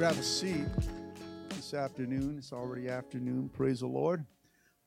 Grab 0.00 0.16
a 0.16 0.22
seat 0.22 0.64
this 1.50 1.74
afternoon. 1.74 2.36
It's 2.38 2.54
already 2.54 2.88
afternoon. 2.88 3.50
Praise 3.54 3.80
the 3.80 3.86
Lord. 3.86 4.24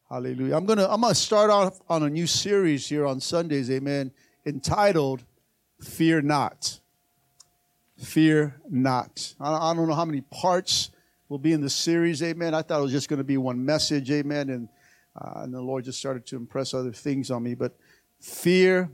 Hallelujah. 0.10 0.58
I'm 0.58 0.66
gonna 0.66 0.88
I'm 0.90 1.02
gonna 1.02 1.14
start 1.14 1.52
off 1.52 1.80
on 1.88 2.02
a 2.02 2.10
new 2.10 2.26
series 2.26 2.90
here 2.90 3.06
on 3.06 3.20
Sundays, 3.20 3.70
amen, 3.70 4.12
entitled 4.48 5.24
Fear 5.82 6.24
Not. 6.24 6.80
Fear 7.96 8.60
Not. 8.68 9.36
I, 9.40 9.54
I 9.54 9.76
don't 9.76 9.88
know 9.88 9.94
how 9.94 10.04
many 10.04 10.22
parts 10.22 10.90
will 11.30 11.38
be 11.38 11.54
in 11.54 11.62
the 11.62 11.70
series, 11.70 12.24
amen. 12.24 12.56
I 12.56 12.64
thought 12.64 12.80
it 12.80 12.82
was 12.84 12.92
just 12.92 13.08
gonna 13.08 13.24
be 13.24 13.38
one 13.38 13.64
message, 13.64 14.10
amen, 14.10 14.50
and 14.50 14.68
uh, 15.16 15.42
and 15.44 15.54
the 15.54 15.62
Lord 15.62 15.84
just 15.84 16.00
started 16.00 16.26
to 16.26 16.38
impress 16.38 16.74
other 16.74 16.92
things 16.92 17.30
on 17.30 17.44
me. 17.44 17.54
But 17.54 17.78
fear 18.20 18.90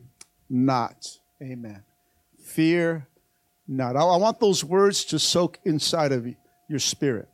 not. 0.50 1.08
Amen. 1.42 1.82
Fear 2.44 3.08
not. 3.70 3.96
I, 3.96 4.02
I 4.02 4.18
want 4.18 4.40
those 4.40 4.64
words 4.64 5.06
to 5.06 5.20
soak 5.20 5.60
inside 5.64 6.12
of 6.12 6.28
your 6.68 6.80
spirit. 6.80 7.30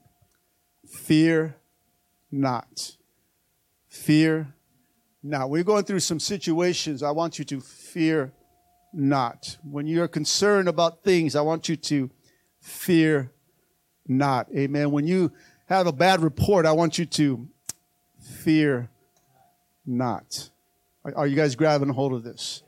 Fear 0.88 1.56
not. 2.32 2.98
Fear 3.88 4.54
not. 5.24 5.50
We're 5.50 5.64
going 5.64 5.86
through 5.86 6.02
some 6.02 6.20
situations. 6.20 7.02
I 7.02 7.12
want 7.12 7.40
you 7.40 7.46
to 7.46 7.62
fear 7.62 8.34
not. 8.94 9.58
When 9.64 9.88
you're 9.88 10.08
concerned 10.08 10.68
about 10.68 11.04
things, 11.04 11.36
I 11.36 11.42
want 11.42 11.70
you 11.70 11.78
to 11.78 12.12
fear 12.60 13.32
not. 14.08 14.48
Amen. 14.56 14.92
When 14.92 15.08
you 15.08 15.32
have 15.68 15.88
a 15.88 15.94
bad 15.94 16.22
report, 16.22 16.66
I 16.66 16.74
want 16.74 17.00
you 17.00 17.06
to 17.06 17.48
fear 18.44 18.90
not. 19.86 20.50
Are, 21.16 21.28
you 21.28 21.36
guys 21.36 21.56
grabbing 21.56 21.90
a 21.90 21.94
hold 21.94 22.14
of 22.14 22.24
this? 22.24 22.64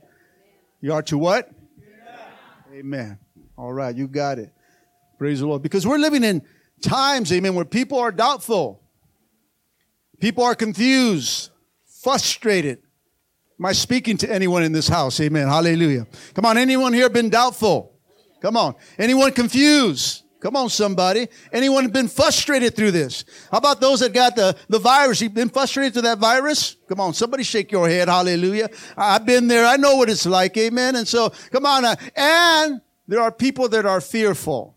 You 0.79 0.93
are 0.93 1.01
to 1.03 1.17
what? 1.17 1.51
Yeah. 1.79 2.79
Amen. 2.79 3.19
All 3.57 3.73
right, 3.73 3.95
you 3.95 4.07
got 4.07 4.37
it. 4.37 4.53
Praise 5.17 5.39
the 5.39 5.47
Lord. 5.47 5.63
Because 5.63 5.87
we're 5.87 5.97
living 5.97 6.23
in 6.23 6.43
times, 6.81 7.33
amen, 7.33 7.55
where 7.55 7.65
people 7.65 7.97
are 7.97 8.11
doubtful. 8.11 8.83
People 10.19 10.43
are 10.43 10.55
confused, 10.55 11.49
frustrated. 12.01 12.79
Am 13.59 13.65
I 13.65 13.71
speaking 13.73 14.17
to 14.17 14.31
anyone 14.31 14.63
in 14.63 14.71
this 14.71 14.87
house? 14.87 15.19
Amen. 15.19 15.47
Hallelujah. 15.47 16.05
Come 16.35 16.45
on, 16.45 16.57
anyone 16.57 16.93
here 16.93 17.09
been 17.09 17.29
doubtful? 17.29 17.93
Come 18.41 18.55
on. 18.55 18.75
Anyone 18.99 19.31
confused? 19.31 20.23
Come 20.39 20.55
on, 20.55 20.69
somebody. 20.69 21.27
Anyone 21.51 21.87
been 21.87 22.07
frustrated 22.07 22.75
through 22.75 22.91
this? 22.91 23.25
How 23.51 23.57
about 23.57 23.81
those 23.81 24.01
that 24.01 24.13
got 24.13 24.35
the, 24.35 24.55
the 24.69 24.77
virus? 24.77 25.19
You've 25.19 25.33
been 25.33 25.49
frustrated 25.49 25.93
through 25.93 26.03
that 26.03 26.19
virus? 26.19 26.75
Come 26.87 26.99
on, 26.99 27.15
somebody 27.15 27.41
shake 27.41 27.71
your 27.71 27.89
head. 27.89 28.07
Hallelujah. 28.07 28.69
I've 28.95 29.25
been 29.25 29.47
there. 29.47 29.65
I 29.65 29.77
know 29.77 29.95
what 29.95 30.11
it's 30.11 30.27
like. 30.27 30.55
Amen. 30.57 30.95
And 30.95 31.07
so, 31.07 31.31
come 31.51 31.65
on. 31.65 31.85
Uh, 31.85 31.95
and 32.15 32.81
there 33.07 33.21
are 33.21 33.31
people 33.31 33.69
that 33.69 33.85
are 33.85 34.01
fearful. 34.01 34.75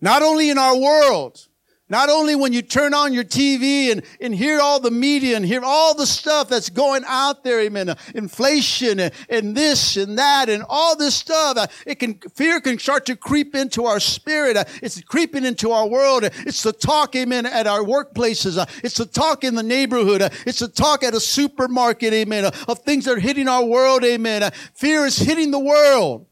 Not 0.00 0.22
only 0.22 0.50
in 0.50 0.58
our 0.58 0.76
world, 0.76 1.48
not 1.88 2.08
only 2.08 2.34
when 2.34 2.52
you 2.52 2.62
turn 2.62 2.94
on 2.94 3.12
your 3.12 3.22
TV 3.22 3.92
and, 3.92 4.02
and 4.20 4.34
hear 4.34 4.60
all 4.60 4.80
the 4.80 4.90
media 4.90 5.36
and 5.36 5.46
hear 5.46 5.62
all 5.62 5.94
the 5.94 6.06
stuff 6.06 6.48
that's 6.48 6.68
going 6.68 7.04
out 7.06 7.44
there, 7.44 7.60
amen, 7.60 7.90
uh, 7.90 7.94
inflation 8.12 8.98
and, 8.98 9.12
and, 9.28 9.56
this 9.56 9.96
and 9.96 10.18
that 10.18 10.48
and 10.48 10.64
all 10.68 10.96
this 10.96 11.14
stuff, 11.14 11.56
uh, 11.56 11.66
it 11.86 12.00
can, 12.00 12.18
fear 12.34 12.60
can 12.60 12.76
start 12.80 13.06
to 13.06 13.14
creep 13.14 13.54
into 13.54 13.84
our 13.84 14.00
spirit. 14.00 14.56
Uh, 14.56 14.64
it's 14.82 15.00
creeping 15.02 15.44
into 15.44 15.70
our 15.70 15.86
world. 15.86 16.24
It's 16.24 16.64
the 16.64 16.72
talk, 16.72 17.14
amen, 17.14 17.46
at 17.46 17.68
our 17.68 17.80
workplaces. 17.80 18.58
It's 18.82 18.96
the 18.96 19.06
talk 19.06 19.44
in 19.44 19.54
the 19.54 19.62
neighborhood. 19.62 20.22
It's 20.44 20.58
the 20.58 20.68
talk 20.68 21.04
at 21.04 21.14
a 21.14 21.20
supermarket, 21.20 22.12
amen, 22.12 22.46
of 22.66 22.80
things 22.80 23.04
that 23.04 23.18
are 23.18 23.20
hitting 23.20 23.46
our 23.46 23.64
world, 23.64 24.02
amen. 24.04 24.50
fear 24.74 25.06
is 25.06 25.18
hitting 25.18 25.52
the 25.52 25.60
world. 25.60 26.26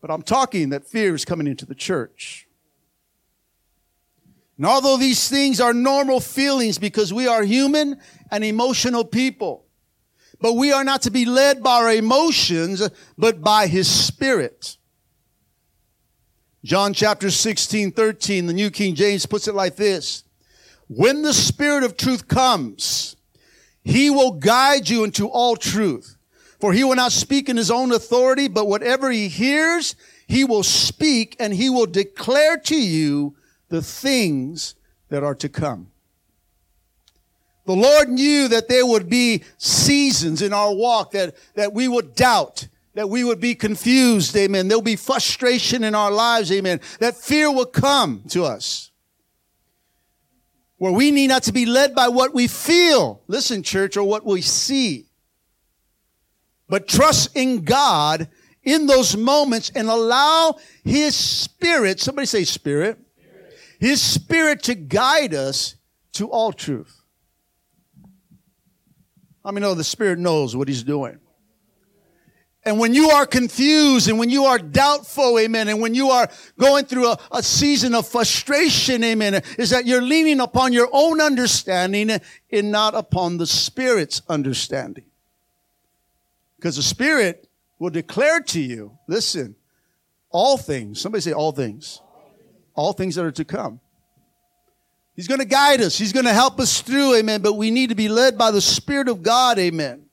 But 0.00 0.10
I'm 0.10 0.22
talking 0.22 0.70
that 0.70 0.84
fear 0.84 1.14
is 1.14 1.24
coming 1.24 1.46
into 1.46 1.64
the 1.64 1.74
church. 1.76 2.48
And 4.60 4.66
although 4.66 4.98
these 4.98 5.26
things 5.26 5.58
are 5.58 5.72
normal 5.72 6.20
feelings 6.20 6.76
because 6.76 7.14
we 7.14 7.26
are 7.26 7.42
human 7.42 7.98
and 8.30 8.44
emotional 8.44 9.06
people, 9.06 9.64
but 10.38 10.52
we 10.52 10.70
are 10.70 10.84
not 10.84 11.00
to 11.02 11.10
be 11.10 11.24
led 11.24 11.62
by 11.62 11.76
our 11.76 11.90
emotions, 11.90 12.86
but 13.16 13.40
by 13.40 13.68
his 13.68 13.88
spirit. 13.90 14.76
John 16.62 16.92
chapter 16.92 17.30
16, 17.30 17.92
13, 17.92 18.44
the 18.44 18.52
New 18.52 18.70
King 18.70 18.94
James 18.94 19.24
puts 19.24 19.48
it 19.48 19.54
like 19.54 19.76
this. 19.76 20.24
When 20.88 21.22
the 21.22 21.32
spirit 21.32 21.82
of 21.82 21.96
truth 21.96 22.28
comes, 22.28 23.16
he 23.82 24.10
will 24.10 24.32
guide 24.32 24.90
you 24.90 25.04
into 25.04 25.26
all 25.26 25.56
truth. 25.56 26.18
For 26.60 26.74
he 26.74 26.84
will 26.84 26.96
not 26.96 27.12
speak 27.12 27.48
in 27.48 27.56
his 27.56 27.70
own 27.70 27.92
authority, 27.92 28.46
but 28.46 28.66
whatever 28.68 29.10
he 29.10 29.28
hears, 29.28 29.96
he 30.28 30.44
will 30.44 30.64
speak 30.64 31.34
and 31.40 31.54
he 31.54 31.70
will 31.70 31.86
declare 31.86 32.58
to 32.58 32.76
you 32.78 33.36
the 33.70 33.80
things 33.80 34.74
that 35.08 35.24
are 35.24 35.34
to 35.36 35.48
come. 35.48 35.90
The 37.64 37.76
Lord 37.76 38.08
knew 38.08 38.48
that 38.48 38.68
there 38.68 38.84
would 38.84 39.08
be 39.08 39.44
seasons 39.56 40.42
in 40.42 40.52
our 40.52 40.74
walk 40.74 41.12
that, 41.12 41.36
that 41.54 41.72
we 41.72 41.88
would 41.88 42.14
doubt, 42.14 42.66
that 42.94 43.08
we 43.08 43.22
would 43.22 43.40
be 43.40 43.54
confused, 43.54 44.36
amen. 44.36 44.68
There'll 44.68 44.82
be 44.82 44.96
frustration 44.96 45.84
in 45.84 45.94
our 45.94 46.10
lives, 46.10 46.50
amen. 46.50 46.80
That 46.98 47.16
fear 47.16 47.50
will 47.50 47.66
come 47.66 48.24
to 48.30 48.44
us. 48.44 48.90
Where 50.78 50.92
we 50.92 51.10
need 51.10 51.28
not 51.28 51.44
to 51.44 51.52
be 51.52 51.66
led 51.66 51.94
by 51.94 52.08
what 52.08 52.34
we 52.34 52.48
feel, 52.48 53.22
listen, 53.28 53.62
church, 53.62 53.96
or 53.96 54.04
what 54.04 54.24
we 54.24 54.40
see, 54.40 55.06
but 56.68 56.88
trust 56.88 57.36
in 57.36 57.64
God 57.64 58.28
in 58.62 58.86
those 58.86 59.16
moments 59.16 59.70
and 59.74 59.88
allow 59.88 60.56
His 60.82 61.14
Spirit, 61.14 62.00
somebody 62.00 62.26
say 62.26 62.44
Spirit, 62.44 62.98
his 63.80 64.02
Spirit 64.02 64.62
to 64.64 64.74
guide 64.74 65.34
us 65.34 65.76
to 66.12 66.30
all 66.30 66.52
truth. 66.52 67.02
I 69.42 69.52
mean, 69.52 69.62
know 69.62 69.74
the 69.74 69.82
Spirit 69.82 70.18
knows 70.18 70.54
what 70.54 70.68
He's 70.68 70.82
doing. 70.82 71.18
And 72.62 72.78
when 72.78 72.92
you 72.92 73.08
are 73.08 73.24
confused 73.24 74.10
and 74.10 74.18
when 74.18 74.28
you 74.28 74.44
are 74.44 74.58
doubtful, 74.58 75.38
amen, 75.38 75.68
and 75.68 75.80
when 75.80 75.94
you 75.94 76.10
are 76.10 76.28
going 76.58 76.84
through 76.84 77.06
a, 77.06 77.18
a, 77.32 77.42
season 77.42 77.94
of 77.94 78.06
frustration, 78.06 79.02
amen, 79.02 79.40
is 79.58 79.70
that 79.70 79.86
you're 79.86 80.02
leaning 80.02 80.40
upon 80.40 80.74
your 80.74 80.90
own 80.92 81.22
understanding 81.22 82.10
and 82.52 82.70
not 82.70 82.94
upon 82.94 83.38
the 83.38 83.46
Spirit's 83.46 84.20
understanding. 84.28 85.06
Because 86.56 86.76
the 86.76 86.82
Spirit 86.82 87.48
will 87.78 87.88
declare 87.88 88.42
to 88.42 88.60
you, 88.60 88.98
listen, 89.08 89.56
all 90.28 90.58
things, 90.58 91.00
somebody 91.00 91.22
say 91.22 91.32
all 91.32 91.52
things 91.52 92.02
all 92.80 92.94
things 92.94 93.14
that 93.16 93.26
are 93.26 93.30
to 93.30 93.44
come. 93.44 93.78
He's 95.14 95.28
going 95.28 95.40
to 95.40 95.46
guide 95.46 95.82
us. 95.82 95.98
He's 95.98 96.14
going 96.14 96.24
to 96.24 96.32
help 96.32 96.58
us 96.58 96.80
through, 96.80 97.14
amen. 97.16 97.42
But 97.42 97.52
we 97.52 97.70
need 97.70 97.90
to 97.90 97.94
be 97.94 98.08
led 98.08 98.38
by 98.38 98.50
the 98.50 98.60
Spirit 98.62 99.06
of 99.08 99.22
God, 99.22 99.58
amen. 99.58 100.06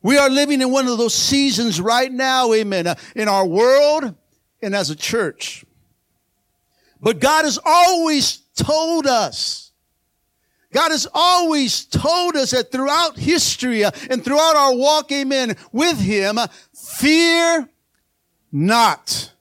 We 0.00 0.16
are 0.16 0.30
living 0.30 0.62
in 0.62 0.70
one 0.70 0.86
of 0.86 0.96
those 0.96 1.12
seasons 1.12 1.80
right 1.80 2.10
now, 2.10 2.52
amen, 2.54 2.86
uh, 2.86 2.94
in 3.16 3.26
our 3.26 3.44
world 3.44 4.14
and 4.62 4.76
as 4.76 4.90
a 4.90 4.96
church. 4.96 5.64
But 7.00 7.18
God 7.18 7.44
has 7.44 7.58
always 7.64 8.36
told 8.54 9.08
us, 9.08 9.72
God 10.72 10.92
has 10.92 11.08
always 11.12 11.84
told 11.84 12.36
us 12.36 12.52
that 12.52 12.70
throughout 12.70 13.18
history 13.18 13.82
uh, 13.82 13.90
and 14.08 14.24
throughout 14.24 14.54
our 14.54 14.76
walk, 14.76 15.10
amen, 15.10 15.56
with 15.72 15.98
Him, 15.98 16.38
fear 16.72 17.68
not. 18.52 19.32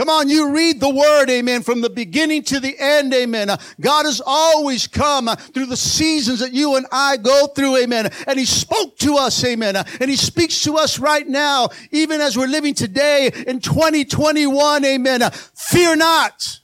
Come 0.00 0.08
on, 0.08 0.30
you 0.30 0.48
read 0.48 0.80
the 0.80 0.88
word, 0.88 1.28
amen, 1.28 1.60
from 1.60 1.82
the 1.82 1.90
beginning 1.90 2.42
to 2.44 2.58
the 2.58 2.74
end, 2.78 3.12
amen. 3.12 3.50
Uh, 3.50 3.58
God 3.78 4.06
has 4.06 4.22
always 4.24 4.86
come 4.86 5.28
uh, 5.28 5.36
through 5.36 5.66
the 5.66 5.76
seasons 5.76 6.38
that 6.38 6.54
you 6.54 6.76
and 6.76 6.86
I 6.90 7.18
go 7.18 7.48
through, 7.48 7.76
amen. 7.76 8.08
And 8.26 8.38
He 8.38 8.46
spoke 8.46 8.96
to 9.00 9.16
us, 9.16 9.44
amen. 9.44 9.76
Uh, 9.76 9.84
and 10.00 10.08
He 10.08 10.16
speaks 10.16 10.62
to 10.62 10.78
us 10.78 10.98
right 10.98 11.28
now, 11.28 11.68
even 11.90 12.22
as 12.22 12.34
we're 12.34 12.46
living 12.46 12.72
today 12.72 13.30
in 13.46 13.60
2021, 13.60 14.86
amen. 14.86 15.20
Fear 15.54 15.96
not. 15.96 16.60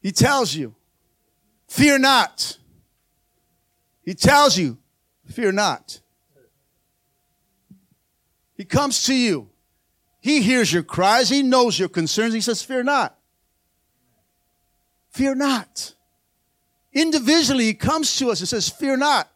He 0.00 0.10
tells 0.10 0.52
you, 0.56 0.74
fear 1.68 2.00
not. 2.00 2.58
He 4.02 4.14
tells 4.14 4.58
you, 4.58 4.76
fear 5.26 5.52
not. 5.52 6.00
He 8.56 8.64
comes 8.64 9.04
to 9.04 9.14
you 9.14 9.51
He 10.22 10.40
hears 10.40 10.72
your 10.72 10.84
cries. 10.84 11.28
He 11.28 11.42
knows 11.42 11.76
your 11.76 11.88
concerns. 11.88 12.32
He 12.32 12.40
says, 12.40 12.62
Fear 12.62 12.84
not. 12.84 13.18
Fear 15.10 15.34
not. 15.34 15.94
Individually, 16.92 17.64
He 17.64 17.74
comes 17.74 18.16
to 18.18 18.30
us 18.30 18.38
and 18.38 18.48
says, 18.48 18.68
Fear 18.68 18.98
not. 18.98 19.28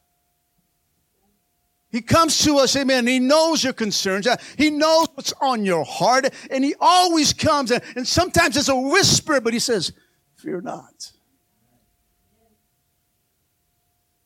He 1.90 2.02
comes 2.02 2.38
to 2.44 2.58
us, 2.58 2.76
amen. 2.76 3.06
He 3.06 3.18
knows 3.18 3.64
your 3.64 3.72
concerns. 3.72 4.26
Uh, 4.26 4.36
he 4.56 4.70
knows 4.70 5.08
what's 5.14 5.32
on 5.40 5.64
your 5.64 5.84
heart. 5.84 6.32
And 6.50 6.62
He 6.62 6.74
always 6.80 7.32
comes. 7.32 7.72
And, 7.72 7.82
and 7.96 8.06
sometimes 8.06 8.56
it's 8.56 8.68
a 8.68 8.76
whisper, 8.76 9.40
but 9.40 9.52
He 9.52 9.58
says, 9.58 9.92
Fear 10.36 10.60
not. 10.60 11.12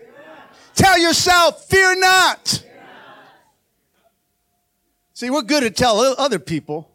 Tell 0.75 0.99
yourself, 0.99 1.67
fear 1.67 1.95
not. 2.01 2.65
See, 5.13 5.29
we're 5.29 5.43
good 5.43 5.63
at 5.63 5.77
tell 5.77 6.01
other 6.19 6.39
people. 6.39 6.91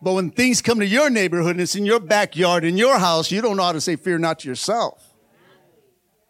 But 0.00 0.14
when 0.14 0.30
things 0.30 0.62
come 0.62 0.78
to 0.78 0.86
your 0.86 1.10
neighborhood 1.10 1.50
and 1.50 1.60
it's 1.60 1.74
in 1.74 1.84
your 1.84 2.00
backyard, 2.00 2.64
in 2.64 2.78
your 2.78 2.98
house, 2.98 3.30
you 3.30 3.42
don't 3.42 3.58
know 3.58 3.64
how 3.64 3.72
to 3.72 3.80
say 3.80 3.96
fear 3.96 4.18
not 4.18 4.38
to 4.40 4.48
yourself. 4.48 5.04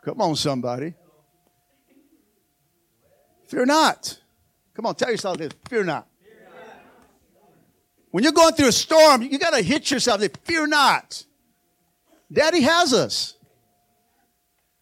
Come 0.04 0.20
on, 0.20 0.34
somebody. 0.34 0.94
Fear 3.46 3.66
not. 3.66 4.18
Come 4.74 4.86
on, 4.86 4.96
tell 4.96 5.10
yourself 5.10 5.38
this. 5.38 5.52
Fear 5.68 5.84
not. 5.84 6.08
Fear 6.20 6.50
not. 6.56 6.76
When 8.10 8.24
you're 8.24 8.32
going 8.32 8.54
through 8.54 8.68
a 8.68 8.72
storm, 8.72 9.22
you 9.22 9.38
got 9.38 9.54
to 9.54 9.62
hit 9.62 9.90
yourself. 9.92 10.22
Fear 10.44 10.66
not. 10.66 11.24
Daddy 12.32 12.60
has 12.60 12.92
us. 12.92 13.34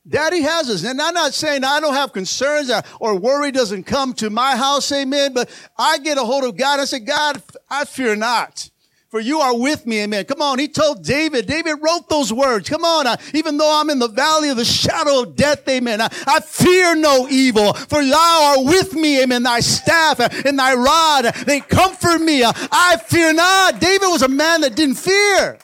Daddy 0.08 0.40
has 0.42 0.70
us. 0.70 0.84
And 0.84 1.00
I'm 1.00 1.14
not 1.14 1.34
saying 1.34 1.64
I 1.64 1.80
don't 1.80 1.94
have 1.94 2.12
concerns 2.12 2.70
or 3.00 3.18
worry 3.18 3.50
doesn't 3.50 3.84
come 3.84 4.14
to 4.14 4.30
my 4.30 4.56
house, 4.56 4.90
amen, 4.92 5.32
but 5.34 5.50
I 5.76 5.98
get 5.98 6.18
a 6.18 6.22
hold 6.22 6.44
of 6.44 6.56
God. 6.56 6.80
I 6.80 6.84
say, 6.84 7.00
God, 7.00 7.42
I 7.68 7.84
fear 7.84 8.14
not. 8.14 8.70
For 9.08 9.20
you 9.20 9.38
are 9.38 9.56
with 9.56 9.86
me, 9.86 10.02
amen. 10.02 10.24
Come 10.24 10.42
on, 10.42 10.58
he 10.58 10.68
told 10.68 11.04
David. 11.04 11.46
David 11.46 11.76
wrote 11.80 12.08
those 12.08 12.32
words. 12.32 12.68
Come 12.68 12.84
on, 12.84 13.06
I, 13.06 13.16
even 13.34 13.56
though 13.56 13.80
I'm 13.80 13.88
in 13.88 13.98
the 13.98 14.08
valley 14.08 14.48
of 14.48 14.56
the 14.56 14.64
shadow 14.64 15.22
of 15.22 15.36
death, 15.36 15.66
amen. 15.68 16.00
I, 16.00 16.08
I 16.26 16.40
fear 16.40 16.94
no 16.96 17.26
evil, 17.28 17.72
for 17.72 18.04
thou 18.04 18.56
art 18.56 18.66
with 18.66 18.94
me, 18.94 19.22
amen. 19.22 19.44
Thy 19.44 19.60
staff 19.60 20.18
and 20.44 20.58
thy 20.58 20.74
rod, 20.74 21.32
they 21.46 21.60
comfort 21.60 22.18
me. 22.18 22.42
I 22.44 22.96
fear 23.06 23.32
not. 23.32 23.80
David 23.80 24.08
was 24.08 24.22
a 24.22 24.28
man 24.28 24.62
that 24.62 24.74
didn't 24.74 24.96
fear 24.96 25.58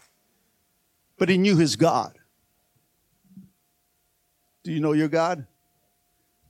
but 1.22 1.28
he 1.28 1.38
knew 1.38 1.56
his 1.56 1.76
God. 1.76 2.19
Do 4.64 4.72
you 4.72 4.80
know 4.80 4.90
your 4.90 5.06
God? 5.06 5.46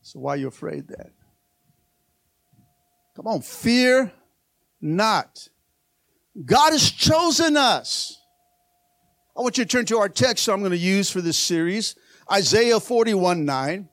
So 0.01 0.19
why 0.19 0.33
are 0.33 0.37
you 0.39 0.49
afraid 0.49 0.89
then? 0.89 1.11
Come 3.15 3.27
on, 3.27 3.43
fear 3.43 4.11
not. 4.81 5.47
God 6.43 6.73
has 6.73 6.91
chosen 6.91 7.55
us. 7.55 8.19
I 9.37 9.43
want 9.43 9.59
you 9.59 9.65
to 9.67 9.69
turn 9.69 9.85
to 9.85 9.99
our 9.99 10.09
text 10.09 10.49
I'm 10.49 10.61
going 10.61 10.71
to 10.71 10.79
use 10.79 11.11
for 11.11 11.21
this 11.21 11.37
series 11.37 11.95
Isaiah 12.33 12.81
41 12.81 13.45
9. 13.45 13.91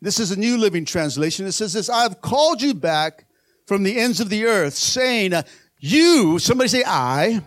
This 0.00 0.20
is 0.20 0.30
a 0.30 0.38
New 0.38 0.56
Living 0.56 0.84
Translation. 0.84 1.46
It 1.46 1.52
says 1.52 1.72
this 1.72 1.90
I 1.90 2.02
have 2.04 2.20
called 2.20 2.62
you 2.62 2.74
back 2.74 3.26
from 3.66 3.82
the 3.82 3.98
ends 3.98 4.20
of 4.20 4.28
the 4.28 4.44
earth, 4.44 4.74
saying, 4.74 5.32
uh, 5.32 5.42
You, 5.80 6.38
somebody 6.38 6.68
say, 6.68 6.84
I 6.86 7.42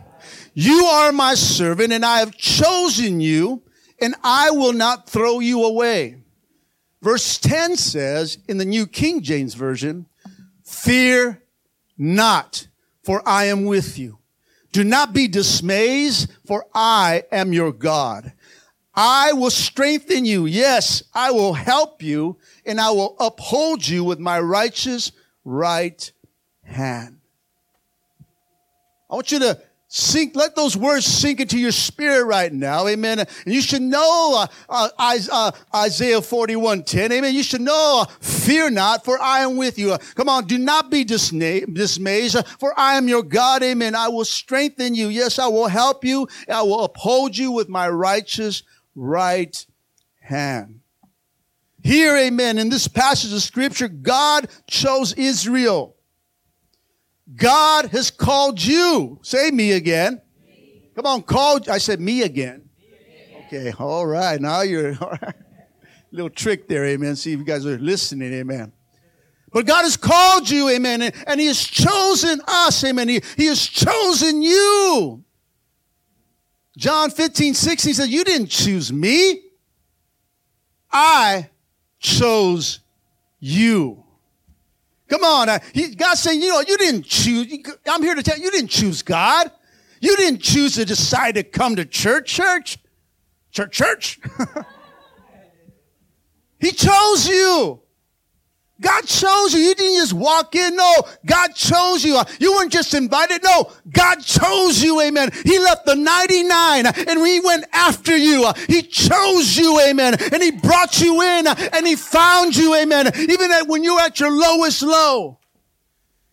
you 0.54 0.86
are 0.86 1.12
my 1.12 1.36
servant 1.36 1.94
and 1.94 2.06
I 2.06 2.19
have 2.19 2.36
chosen 2.36 3.19
you 3.19 3.63
and 4.00 4.16
I 4.24 4.51
will 4.51 4.74
not 4.74 5.10
throw 5.10 5.39
you 5.39 5.63
away. 5.63 6.18
Verse 7.01 7.38
10 7.38 7.75
says 7.77 8.38
in 8.48 8.57
the 8.57 8.66
New 8.66 8.88
King 8.88 9.22
James 9.22 9.54
Version, 9.54 10.07
fear 10.63 11.44
not, 11.98 12.68
for 13.04 13.22
I 13.27 13.45
am 13.45 13.66
with 13.66 13.98
you. 14.00 14.19
Do 14.72 14.83
not 14.83 15.13
be 15.13 15.27
dismayed, 15.27 16.13
for 16.45 16.66
I 16.74 17.24
am 17.31 17.54
your 17.54 17.71
God. 17.71 18.33
I 18.94 19.33
will 19.33 19.50
strengthen 19.50 20.25
you. 20.25 20.45
Yes, 20.45 21.04
I 21.13 21.31
will 21.31 21.54
help 21.54 22.01
you 22.01 22.38
and 22.66 22.80
I 22.80 22.92
will 22.92 23.16
uphold 23.19 23.88
you 23.88 24.04
with 24.04 24.19
my 24.19 24.39
righteous 24.39 25.12
right 25.44 26.12
hand. 26.63 27.19
I 29.09 29.16
want 29.16 29.31
you 29.31 29.40
to 29.40 29.61
Sink, 29.97 30.35
let 30.35 30.57
those 30.57 30.75
words 30.75 31.06
sink 31.06 31.40
into 31.40 31.57
your 31.57 31.71
spirit 31.71 32.25
right 32.25 32.52
now. 32.52 32.85
Amen. 32.85 33.19
And 33.19 33.30
you 33.45 33.61
should 33.61 33.81
know 33.81 34.45
uh, 34.68 34.90
uh, 34.99 35.18
uh 35.31 35.52
Isaiah 35.73 36.21
41 36.21 36.83
10. 36.83 37.14
Amen. 37.14 37.33
You 37.33 37.44
should 37.44 37.61
know, 37.61 38.02
uh, 38.02 38.11
fear 38.19 38.69
not, 38.69 39.06
for 39.06 39.18
I 39.21 39.40
am 39.40 39.56
with 39.56 39.80
you. 39.80 39.97
Come 40.16 40.28
on, 40.28 40.47
do 40.47 40.57
not 40.57 40.92
be 40.92 41.06
dismayed, 41.06 42.33
for 42.59 42.78
I 42.78 42.95
am 42.97 43.07
your 43.07 43.23
God. 43.23 43.64
Amen. 43.64 43.95
I 43.95 44.09
will 44.09 44.25
strengthen 44.25 44.95
you. 44.95 45.07
Yes, 45.07 45.40
I 45.40 45.47
will 45.47 45.69
help 45.69 46.04
you. 46.04 46.28
I 46.49 46.61
will 46.64 46.83
uphold 46.83 47.37
you 47.37 47.54
with 47.54 47.69
my 47.69 47.87
righteous 47.87 48.64
right 48.95 49.66
hand. 50.19 50.81
Here, 51.85 52.18
amen, 52.18 52.57
in 52.57 52.68
this 52.68 52.90
passage 52.90 53.31
of 53.31 53.42
scripture, 53.42 53.87
God 53.87 54.49
chose 54.68 55.14
Israel. 55.14 55.94
God 57.33 57.87
has 57.87 58.11
called 58.11 58.63
you. 58.63 59.19
Say 59.23 59.49
me 59.51 59.71
again. 59.71 60.21
Me. 60.45 60.89
Come 60.95 61.05
on, 61.05 61.23
call. 61.23 61.59
I 61.69 61.79
said 61.79 61.99
me 61.99 62.21
again. 62.21 62.69
me 62.79 63.45
again. 63.47 63.67
Okay, 63.71 63.83
all 63.83 64.05
right. 64.05 64.39
Now 64.39 64.61
you're 64.61 64.95
all 65.01 65.17
right. 65.21 65.35
Little 66.11 66.29
trick 66.29 66.67
there, 66.67 66.85
amen. 66.85 67.15
See 67.15 67.33
if 67.33 67.39
you 67.39 67.45
guys 67.45 67.65
are 67.65 67.77
listening, 67.77 68.31
amen. 68.33 68.71
But 69.51 69.65
God 69.65 69.83
has 69.83 69.97
called 69.97 70.49
you, 70.49 70.69
amen, 70.69 71.01
and, 71.01 71.15
and 71.27 71.39
He 71.39 71.47
has 71.47 71.63
chosen 71.63 72.41
us, 72.47 72.83
amen. 72.83 73.09
He, 73.09 73.21
he 73.37 73.45
has 73.47 73.65
chosen 73.65 74.41
you. 74.41 75.23
John 76.77 77.09
15, 77.09 77.53
16 77.53 77.94
says, 77.94 78.09
You 78.09 78.23
didn't 78.23 78.47
choose 78.47 78.91
me. 78.91 79.41
I 80.91 81.49
chose 81.99 82.79
you. 83.39 84.05
Come 85.07 85.24
on. 85.24 85.50
Uh, 85.50 85.59
he, 85.74 85.95
God's 85.95 86.21
saying, 86.21 86.42
you 86.42 86.50
know, 86.50 86.62
you 86.62 86.78
didn't 86.78 87.06
choose. 87.06 87.47
I'm 87.88 88.02
here 88.02 88.16
to 88.16 88.24
tell 88.24 88.38
you, 88.38 88.45
you 88.45 88.52
didn't 88.52 88.71
choose 88.71 89.02
God. 89.02 89.52
You 90.02 90.16
didn't 90.18 90.42
choose 90.42 90.76
to 90.76 90.85
decide 90.85 91.35
to 91.35 91.44
come 91.44 91.76
to 91.76 91.85
church, 91.85 92.28
church. 92.28 92.78
Church, 93.52 93.71
church. 93.71 94.19
he 96.59 96.71
chose 96.71 97.28
you. 97.28 97.81
God 98.85 99.07
chose 99.07 99.56
you. 99.56 99.61
You 99.61 99.73
didn't 99.73 99.97
just 99.97 100.13
walk 100.13 100.54
in. 100.54 100.75
No, 100.75 100.94
God 101.25 101.56
chose 101.56 102.06
you. 102.06 102.21
You 102.39 102.54
weren't 102.54 102.71
just 102.71 102.94
invited. 102.94 103.44
No, 103.44 103.71
God 103.92 104.18
chose 104.18 104.83
you. 104.83 105.01
Amen. 105.01 105.31
He 105.44 105.57
left 105.57 105.87
the 105.87 105.95
99 105.95 106.85
and 106.85 107.25
he 107.25 107.39
went 107.39 107.65
after 107.73 108.15
you. 108.15 108.47
He 108.68 108.83
chose 108.83 109.57
you. 109.57 109.80
Amen. 109.81 110.15
And 110.31 110.44
he 110.44 110.51
brought 110.51 111.01
you 111.01 111.19
in 111.19 111.47
and 111.47 111.87
he 111.87 111.95
found 111.95 112.56
you. 112.56 112.75
Amen. 112.75 113.11
Even 113.18 113.49
when 113.65 113.83
you're 113.83 113.99
at 113.99 114.19
your 114.19 114.31
lowest 114.31 114.83
low. 114.83 115.39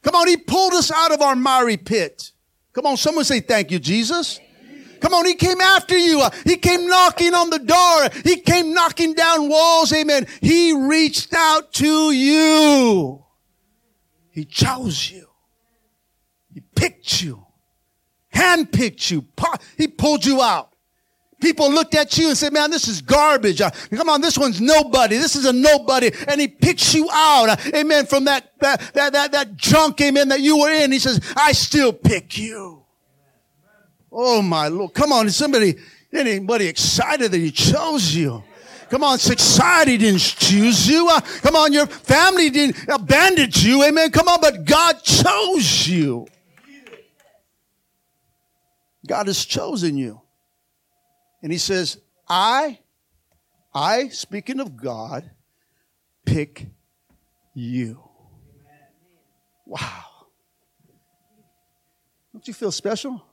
Come 0.03 0.15
on. 0.15 0.29
He 0.29 0.37
pulled 0.37 0.75
us 0.75 0.93
out 0.93 1.11
of 1.11 1.23
our 1.23 1.35
miry 1.35 1.79
pit. 1.79 2.33
Come 2.75 2.85
on. 2.85 2.99
Someone 2.99 3.25
say 3.25 3.41
thank 3.41 3.71
you, 3.71 3.79
Jesus. 3.79 4.39
Come 5.03 5.15
on, 5.15 5.27
he 5.27 5.35
came 5.35 5.61
after 5.61 5.99
you. 5.99 6.23
He 6.45 6.57
came 6.57 6.87
knocking 6.87 7.35
on 7.35 7.51
the 7.51 7.59
door. 7.59 8.23
He 8.25 8.41
came 8.41 8.73
knocking 8.73 9.15
down 9.15 9.49
walls. 9.49 9.93
Amen. 9.93 10.29
He 10.41 10.73
reached 10.73 11.35
out 11.35 11.73
to 11.75 12.13
you. 12.13 13.25
He 14.31 14.45
chose 14.45 15.11
you. 15.11 15.27
He 16.55 16.61
picked 16.77 17.21
you. 17.21 17.45
Handpicked 18.33 19.11
you. 19.11 19.27
He 19.77 19.89
pulled 19.89 20.25
you 20.25 20.41
out. 20.41 20.73
People 21.41 21.73
looked 21.73 21.97
at 21.97 22.17
you 22.17 22.29
and 22.29 22.39
said, 22.39 22.53
man, 22.53 22.71
this 22.71 22.87
is 22.87 23.03
garbage. 23.03 23.61
Uh, 23.61 23.71
come 23.91 24.09
on, 24.09 24.21
this 24.21 24.39
one's 24.39 24.61
nobody. 24.61 25.17
This 25.17 25.35
is 25.35 25.45
a 25.45 25.53
nobody. 25.53 26.13
And 26.29 26.41
he 26.41 26.47
picks 26.47 26.95
you 26.95 27.09
out. 27.11 27.49
Uh, 27.49 27.57
amen. 27.75 28.07
From 28.07 28.27
that, 28.27 28.53
that, 28.61 28.81
that, 28.95 29.13
that, 29.13 29.33
that 29.33 29.57
junk, 29.57 30.01
amen, 30.01 30.29
that 30.29 30.41
you 30.41 30.61
were 30.61 30.71
in. 30.71 30.93
He 30.93 31.01
says, 31.01 31.21
I 31.37 31.51
still 31.51 31.93
pick 31.93 32.39
you. 32.39 32.82
Oh 34.13 34.43
my 34.43 34.69
Lord. 34.69 34.93
Come 34.93 35.13
on. 35.13 35.31
Somebody, 35.31 35.77
anybody 36.13 36.67
excited 36.67 37.31
that 37.31 37.39
he 37.39 37.51
chose 37.51 38.15
you? 38.15 38.43
Come 38.93 39.05
on, 39.05 39.19
society 39.19 39.97
didn't 39.97 40.21
choose 40.21 40.87
you. 40.87 41.09
Uh, 41.09 41.23
come 41.41 41.57
on, 41.57 41.73
your 41.73 41.87
family 41.87 42.51
didn't 42.51 42.77
abandon 42.91 43.49
you. 43.55 43.83
Amen. 43.85 44.11
Come 44.11 44.29
on, 44.29 44.39
but 44.39 44.67
God 44.67 45.03
chose 45.03 45.89
you. 45.89 46.27
God 49.07 49.29
has 49.29 49.47
chosen 49.47 49.97
you. 49.97 50.21
And 51.43 51.51
he 51.51 51.57
says, 51.57 52.03
I, 52.29 52.81
I, 53.75 54.09
speaking 54.09 54.61
of 54.61 54.77
God, 54.77 55.31
pick 56.27 56.67
you. 57.55 57.99
Wow. 59.65 60.05
Don't 62.31 62.47
you 62.47 62.53
feel 62.53 62.73
special? 62.73 63.25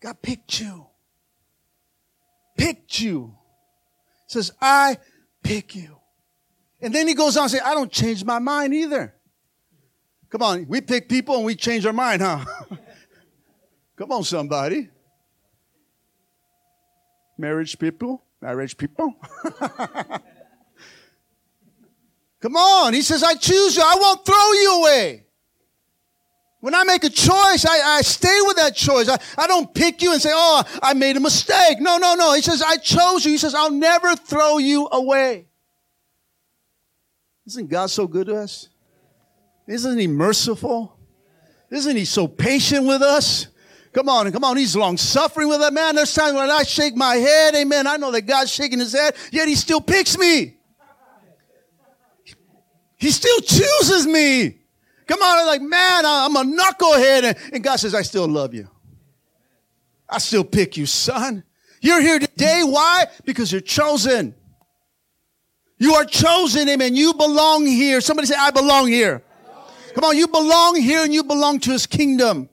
God 0.00 0.20
picked 0.22 0.60
you. 0.60 0.86
Picked 2.56 3.00
you. 3.00 3.36
Says, 4.26 4.52
I 4.60 4.98
pick 5.42 5.74
you. 5.74 5.96
And 6.80 6.94
then 6.94 7.06
he 7.08 7.14
goes 7.14 7.36
on 7.36 7.44
and 7.44 7.50
say, 7.50 7.60
I 7.60 7.74
don't 7.74 7.92
change 7.92 8.24
my 8.24 8.38
mind 8.38 8.74
either. 8.74 9.14
Come 10.30 10.42
on, 10.42 10.66
we 10.68 10.80
pick 10.80 11.08
people 11.08 11.36
and 11.36 11.44
we 11.44 11.56
change 11.56 11.84
our 11.84 11.92
mind, 11.92 12.22
huh? 12.22 12.44
Come 13.96 14.12
on, 14.12 14.24
somebody 14.24 14.88
marriage 17.40 17.78
people, 17.78 18.22
marriage 18.40 18.76
people. 18.76 19.14
Come 22.40 22.56
on. 22.56 22.94
He 22.94 23.02
says, 23.02 23.22
I 23.22 23.34
choose 23.34 23.76
you. 23.76 23.82
I 23.84 23.96
won't 23.98 24.24
throw 24.24 24.52
you 24.52 24.80
away. 24.80 25.26
When 26.60 26.74
I 26.74 26.84
make 26.84 27.04
a 27.04 27.10
choice, 27.10 27.64
I, 27.66 27.96
I 27.96 28.02
stay 28.02 28.38
with 28.42 28.56
that 28.56 28.74
choice. 28.74 29.08
I, 29.08 29.18
I 29.38 29.46
don't 29.46 29.72
pick 29.72 30.02
you 30.02 30.12
and 30.12 30.20
say, 30.20 30.30
oh, 30.32 30.62
I 30.82 30.92
made 30.92 31.16
a 31.16 31.20
mistake. 31.20 31.80
No, 31.80 31.96
no, 31.96 32.14
no. 32.14 32.34
He 32.34 32.42
says, 32.42 32.62
I 32.62 32.76
chose 32.76 33.24
you. 33.24 33.32
He 33.32 33.38
says, 33.38 33.54
I'll 33.54 33.70
never 33.70 34.14
throw 34.14 34.58
you 34.58 34.86
away. 34.92 35.46
Isn't 37.46 37.68
God 37.68 37.90
so 37.90 38.06
good 38.06 38.26
to 38.26 38.36
us? 38.36 38.68
Isn't 39.66 39.98
he 39.98 40.06
merciful? 40.06 40.98
Isn't 41.70 41.96
he 41.96 42.04
so 42.04 42.28
patient 42.28 42.86
with 42.86 43.02
us? 43.02 43.46
Come 43.92 44.08
on, 44.08 44.30
come 44.30 44.44
on. 44.44 44.56
He's 44.56 44.76
long 44.76 44.96
suffering 44.96 45.48
with 45.48 45.60
that 45.60 45.72
man. 45.72 45.94
There's 45.96 46.14
times 46.14 46.34
when 46.34 46.50
I 46.50 46.62
shake 46.62 46.94
my 46.94 47.16
head. 47.16 47.54
Amen. 47.54 47.86
I 47.86 47.96
know 47.96 48.10
that 48.12 48.22
God's 48.22 48.52
shaking 48.52 48.78
his 48.78 48.92
head, 48.92 49.16
yet 49.32 49.48
he 49.48 49.54
still 49.54 49.80
picks 49.80 50.16
me. 50.18 50.56
He 52.96 53.10
still 53.10 53.40
chooses 53.40 54.06
me. 54.06 54.59
Come 55.10 55.22
on, 55.22 55.38
I'm 55.40 55.46
like, 55.46 55.60
man, 55.60 56.06
I'm 56.06 56.36
a 56.36 56.44
knucklehead. 56.44 57.52
And, 57.52 57.64
God 57.64 57.76
says, 57.76 57.96
I 57.96 58.02
still 58.02 58.28
love 58.28 58.54
you. 58.54 58.68
I 60.08 60.18
still 60.18 60.44
pick 60.44 60.76
you, 60.76 60.86
son. 60.86 61.42
You're 61.80 62.00
here 62.00 62.20
today. 62.20 62.62
Why? 62.64 63.06
Because 63.24 63.50
you're 63.50 63.60
chosen. 63.60 64.36
You 65.78 65.94
are 65.94 66.04
chosen, 66.04 66.68
amen. 66.68 66.94
You 66.94 67.12
belong 67.14 67.66
here. 67.66 68.00
Somebody 68.00 68.28
say, 68.28 68.36
I 68.38 68.52
belong 68.52 68.86
here. 68.86 69.24
Come 69.94 70.04
on, 70.04 70.16
you 70.16 70.28
belong 70.28 70.76
here 70.76 71.02
and 71.02 71.12
you 71.12 71.24
belong 71.24 71.58
to 71.60 71.72
his 71.72 71.86
kingdom. 71.88 72.48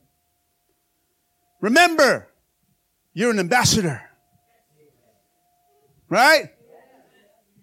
Remember, 1.61 2.27
you're 3.13 3.29
an 3.29 3.37
ambassador. 3.37 4.01
Right? 6.09 6.49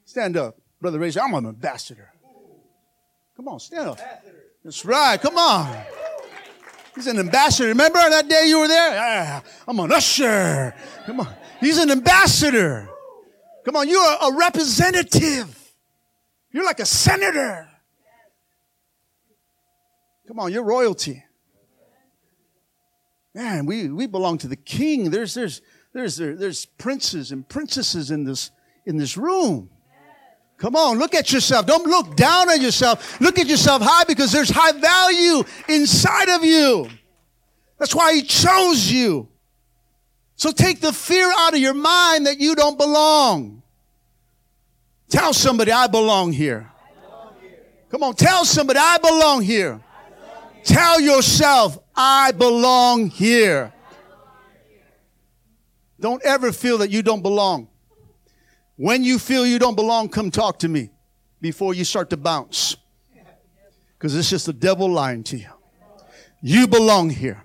Stand 0.04 0.36
up. 0.36 0.56
Brother 0.80 1.00
Razor, 1.00 1.20
I'm 1.20 1.34
an 1.34 1.46
ambassador. 1.46 2.12
Come 3.36 3.48
on, 3.48 3.58
stand 3.58 3.88
up. 3.88 3.98
That's 4.64 4.84
right. 4.84 5.20
Come 5.20 5.36
on. 5.36 5.76
He's 6.94 7.06
an 7.06 7.18
ambassador. 7.18 7.68
Remember 7.68 7.98
that 7.98 8.28
day 8.28 8.46
you 8.46 8.60
were 8.60 8.68
there? 8.68 8.92
Yeah, 8.92 9.40
I'm 9.68 9.78
an 9.80 9.92
usher. 9.92 10.74
Come 11.06 11.20
on. 11.20 11.28
He's 11.60 11.78
an 11.78 11.90
ambassador. 11.90 12.88
Come 13.64 13.76
on, 13.76 13.88
you're 13.88 14.00
a 14.00 14.34
representative. 14.36 15.72
You're 16.52 16.64
like 16.64 16.80
a 16.80 16.86
senator. 16.86 17.68
Come 20.28 20.38
on, 20.38 20.52
you're 20.52 20.62
royalty. 20.62 21.24
Man, 23.34 23.66
we, 23.66 23.88
we 23.88 24.06
belong 24.06 24.38
to 24.38 24.48
the 24.48 24.56
king. 24.56 25.10
There's, 25.10 25.34
there's, 25.34 25.60
there's, 25.92 26.16
there's 26.16 26.66
princes 26.66 27.32
and 27.32 27.48
princesses 27.48 28.10
in 28.10 28.24
this, 28.24 28.50
in 28.86 28.96
this 28.96 29.16
room. 29.16 29.70
Come 30.64 30.76
on, 30.76 30.98
look 30.98 31.14
at 31.14 31.30
yourself. 31.30 31.66
Don't 31.66 31.86
look 31.86 32.16
down 32.16 32.48
on 32.48 32.58
yourself. 32.58 33.20
Look 33.20 33.38
at 33.38 33.46
yourself 33.46 33.82
high 33.84 34.04
because 34.04 34.32
there's 34.32 34.48
high 34.48 34.72
value 34.72 35.44
inside 35.68 36.30
of 36.30 36.42
you. 36.42 36.88
That's 37.78 37.94
why 37.94 38.14
he 38.14 38.22
chose 38.22 38.90
you. 38.90 39.28
So 40.36 40.52
take 40.52 40.80
the 40.80 40.90
fear 40.90 41.30
out 41.36 41.52
of 41.52 41.60
your 41.60 41.74
mind 41.74 42.26
that 42.26 42.40
you 42.40 42.54
don't 42.54 42.78
belong. 42.78 43.62
Tell 45.10 45.34
somebody, 45.34 45.70
I 45.70 45.86
belong 45.86 46.32
here. 46.32 46.72
Come 47.90 48.02
on, 48.02 48.14
tell 48.14 48.46
somebody, 48.46 48.78
I 48.78 48.96
belong 48.96 49.42
here. 49.42 49.82
Tell 50.62 50.98
yourself, 50.98 51.78
I 51.94 52.32
belong 52.32 53.10
here. 53.10 53.70
Don't 56.00 56.22
ever 56.24 56.52
feel 56.52 56.78
that 56.78 56.88
you 56.88 57.02
don't 57.02 57.20
belong. 57.20 57.68
When 58.76 59.04
you 59.04 59.18
feel 59.18 59.46
you 59.46 59.58
don't 59.58 59.76
belong, 59.76 60.08
come 60.08 60.30
talk 60.30 60.58
to 60.60 60.68
me 60.68 60.90
before 61.40 61.74
you 61.74 61.84
start 61.84 62.10
to 62.10 62.16
bounce. 62.16 62.76
Because 63.96 64.16
it's 64.16 64.28
just 64.28 64.46
the 64.46 64.52
devil 64.52 64.88
lying 64.88 65.22
to 65.24 65.36
you. 65.36 65.48
You 66.42 66.66
belong 66.66 67.10
here. 67.10 67.42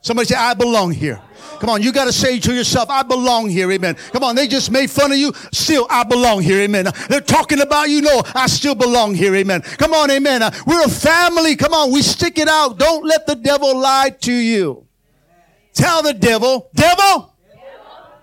Somebody 0.00 0.28
say, 0.28 0.36
I 0.36 0.54
belong 0.54 0.92
here. 0.92 1.20
Come 1.58 1.70
on, 1.70 1.82
you 1.82 1.92
got 1.92 2.04
to 2.04 2.12
say 2.12 2.38
to 2.38 2.54
yourself, 2.54 2.88
I 2.88 3.02
belong 3.02 3.48
here. 3.48 3.70
Amen. 3.72 3.96
Come 4.12 4.22
on, 4.22 4.36
they 4.36 4.46
just 4.46 4.70
made 4.70 4.90
fun 4.90 5.10
of 5.10 5.18
you. 5.18 5.32
Still, 5.52 5.86
I 5.90 6.04
belong 6.04 6.40
here. 6.40 6.60
Amen. 6.60 6.86
They're 7.08 7.20
talking 7.20 7.60
about 7.60 7.90
you. 7.90 8.00
No, 8.00 8.22
I 8.34 8.46
still 8.46 8.76
belong 8.76 9.14
here. 9.14 9.34
Amen. 9.34 9.60
Come 9.62 9.92
on, 9.92 10.10
amen. 10.10 10.40
We're 10.66 10.84
a 10.84 10.88
family. 10.88 11.56
Come 11.56 11.74
on, 11.74 11.92
we 11.92 12.00
stick 12.02 12.38
it 12.38 12.48
out. 12.48 12.78
Don't 12.78 13.04
let 13.04 13.26
the 13.26 13.34
devil 13.34 13.76
lie 13.76 14.10
to 14.20 14.32
you. 14.32 14.86
Tell 15.74 16.02
the 16.02 16.14
devil, 16.14 16.70
devil, 16.74 17.34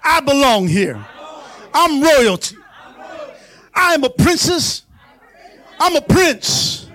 I 0.03 0.21
belong 0.21 0.67
here. 0.67 1.05
I'm 1.75 2.01
royalty. 2.01 2.55
I 3.73 3.93
am 3.93 4.03
a 4.05 4.09
princess. 4.09 4.85
I'm 5.77 5.95
a 5.97 6.01
prince. 6.01 6.89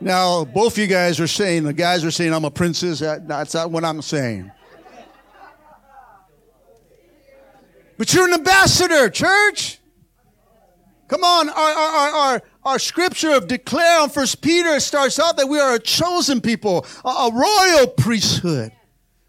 Now, 0.00 0.44
both 0.44 0.78
you 0.78 0.86
guys 0.86 1.18
are 1.18 1.26
saying, 1.26 1.64
the 1.64 1.72
guys 1.72 2.04
are 2.04 2.10
saying 2.10 2.32
I'm 2.32 2.44
a 2.44 2.50
princess. 2.50 3.00
That's 3.00 3.54
not 3.54 3.70
what 3.70 3.84
I'm 3.84 4.02
saying. 4.02 4.52
But 7.96 8.12
you're 8.12 8.28
an 8.28 8.34
ambassador, 8.34 9.08
church. 9.08 9.80
Come 11.08 11.24
on, 11.24 11.48
our, 11.48 11.56
our, 11.56 12.10
our, 12.10 12.42
our, 12.64 12.78
scripture 12.78 13.30
of 13.30 13.48
declare 13.48 14.02
on 14.02 14.10
First 14.10 14.42
Peter 14.42 14.78
starts 14.78 15.18
out 15.18 15.38
that 15.38 15.48
we 15.48 15.58
are 15.58 15.74
a 15.74 15.78
chosen 15.78 16.42
people, 16.42 16.84
a 17.02 17.30
royal 17.32 17.86
priesthood. 17.86 18.72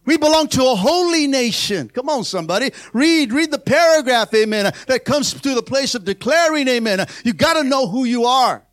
We 0.10 0.18
belong 0.18 0.48
to 0.48 0.64
a 0.64 0.76
holy 0.76 1.28
nation. 1.28 1.88
Come 1.88 2.10
on, 2.10 2.24
somebody. 2.24 2.72
Read, 2.94 3.32
read 3.32 3.52
the 3.52 3.60
paragraph, 3.60 4.34
amen, 4.34 4.74
that 4.88 5.06
comes 5.06 5.40
to 5.40 5.54
the 5.54 5.62
place 5.62 5.94
of 5.94 6.04
declaring, 6.04 6.68
amen. 6.68 7.06
You 7.24 7.32
gotta 7.32 7.62
know 7.64 7.88
who 7.88 8.06
you 8.06 8.26
are 8.26 8.66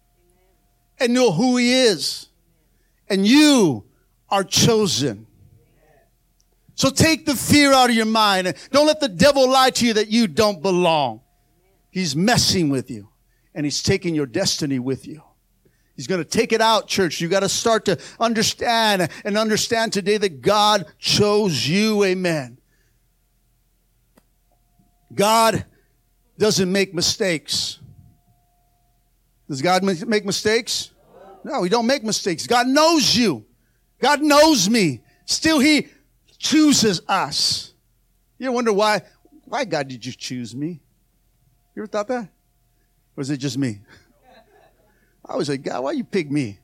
and 0.99 1.12
know 1.12 1.31
who 1.31 1.59
he 1.59 1.75
is. 1.75 2.28
And 3.11 3.26
you 3.26 3.85
are 4.31 4.45
chosen. 4.45 5.26
So 6.75 6.88
take 6.88 7.26
the 7.26 7.35
fear 7.35 7.71
out 7.75 7.90
of 7.90 7.97
your 7.97 8.07
mind. 8.07 8.55
Don't 8.71 8.87
let 8.87 9.00
the 9.00 9.09
devil 9.11 9.47
lie 9.47 9.69
to 9.69 9.87
you 9.87 9.93
that 9.93 10.09
you 10.09 10.28
don't 10.28 10.62
belong. 10.62 11.21
He's 11.90 12.16
messing 12.16 12.71
with 12.71 12.90
you 12.90 13.11
and 13.55 13.66
he's 13.66 13.83
taking 13.83 14.14
your 14.14 14.25
destiny 14.25 14.78
with 14.78 15.07
you. 15.07 15.23
He's 15.97 16.07
going 16.07 16.23
to 16.23 16.29
take 16.29 16.53
it 16.53 16.61
out, 16.61 16.88
church. 16.88 17.21
You 17.21 17.29
got 17.29 17.41
to 17.41 17.49
start 17.49 17.87
to 17.87 17.99
understand 18.21 19.09
and 19.25 19.38
understand 19.38 19.95
today 19.95 20.19
that 20.19 20.43
God 20.43 20.87
chose 20.99 21.67
you. 21.67 22.05
Amen. 22.05 22.59
God 25.15 25.65
doesn't 26.38 26.71
make 26.71 26.93
mistakes. 26.93 27.79
Does 29.49 29.62
God 29.62 29.83
make 29.83 30.26
mistakes? 30.26 30.91
No, 31.45 31.62
He 31.62 31.71
don't 31.71 31.87
make 31.87 32.05
mistakes. 32.05 32.47
God 32.47 32.67
knows 32.67 33.17
you. 33.17 33.47
God 33.99 34.21
knows 34.21 34.69
me. 34.69 35.00
Still, 35.25 35.61
He 35.61 35.88
chooses 36.38 37.00
us. 37.09 37.73
You 38.38 38.53
wonder 38.53 38.73
why? 38.73 39.00
Why, 39.45 39.65
God, 39.65 39.88
did 39.88 40.05
you 40.05 40.12
choose 40.12 40.55
me? 40.55 40.81
You 41.75 41.83
ever 41.83 41.87
thought 41.87 42.09
that? 42.09 42.25
Or 42.25 42.29
was 43.17 43.31
it 43.31 43.38
just 43.38 43.57
me? 43.57 43.81
I 45.28 45.37
was 45.37 45.49
like, 45.49 45.62
God, 45.62 45.83
why 45.83 45.92
you 45.92 46.04
pick 46.04 46.30
me? 46.30 46.61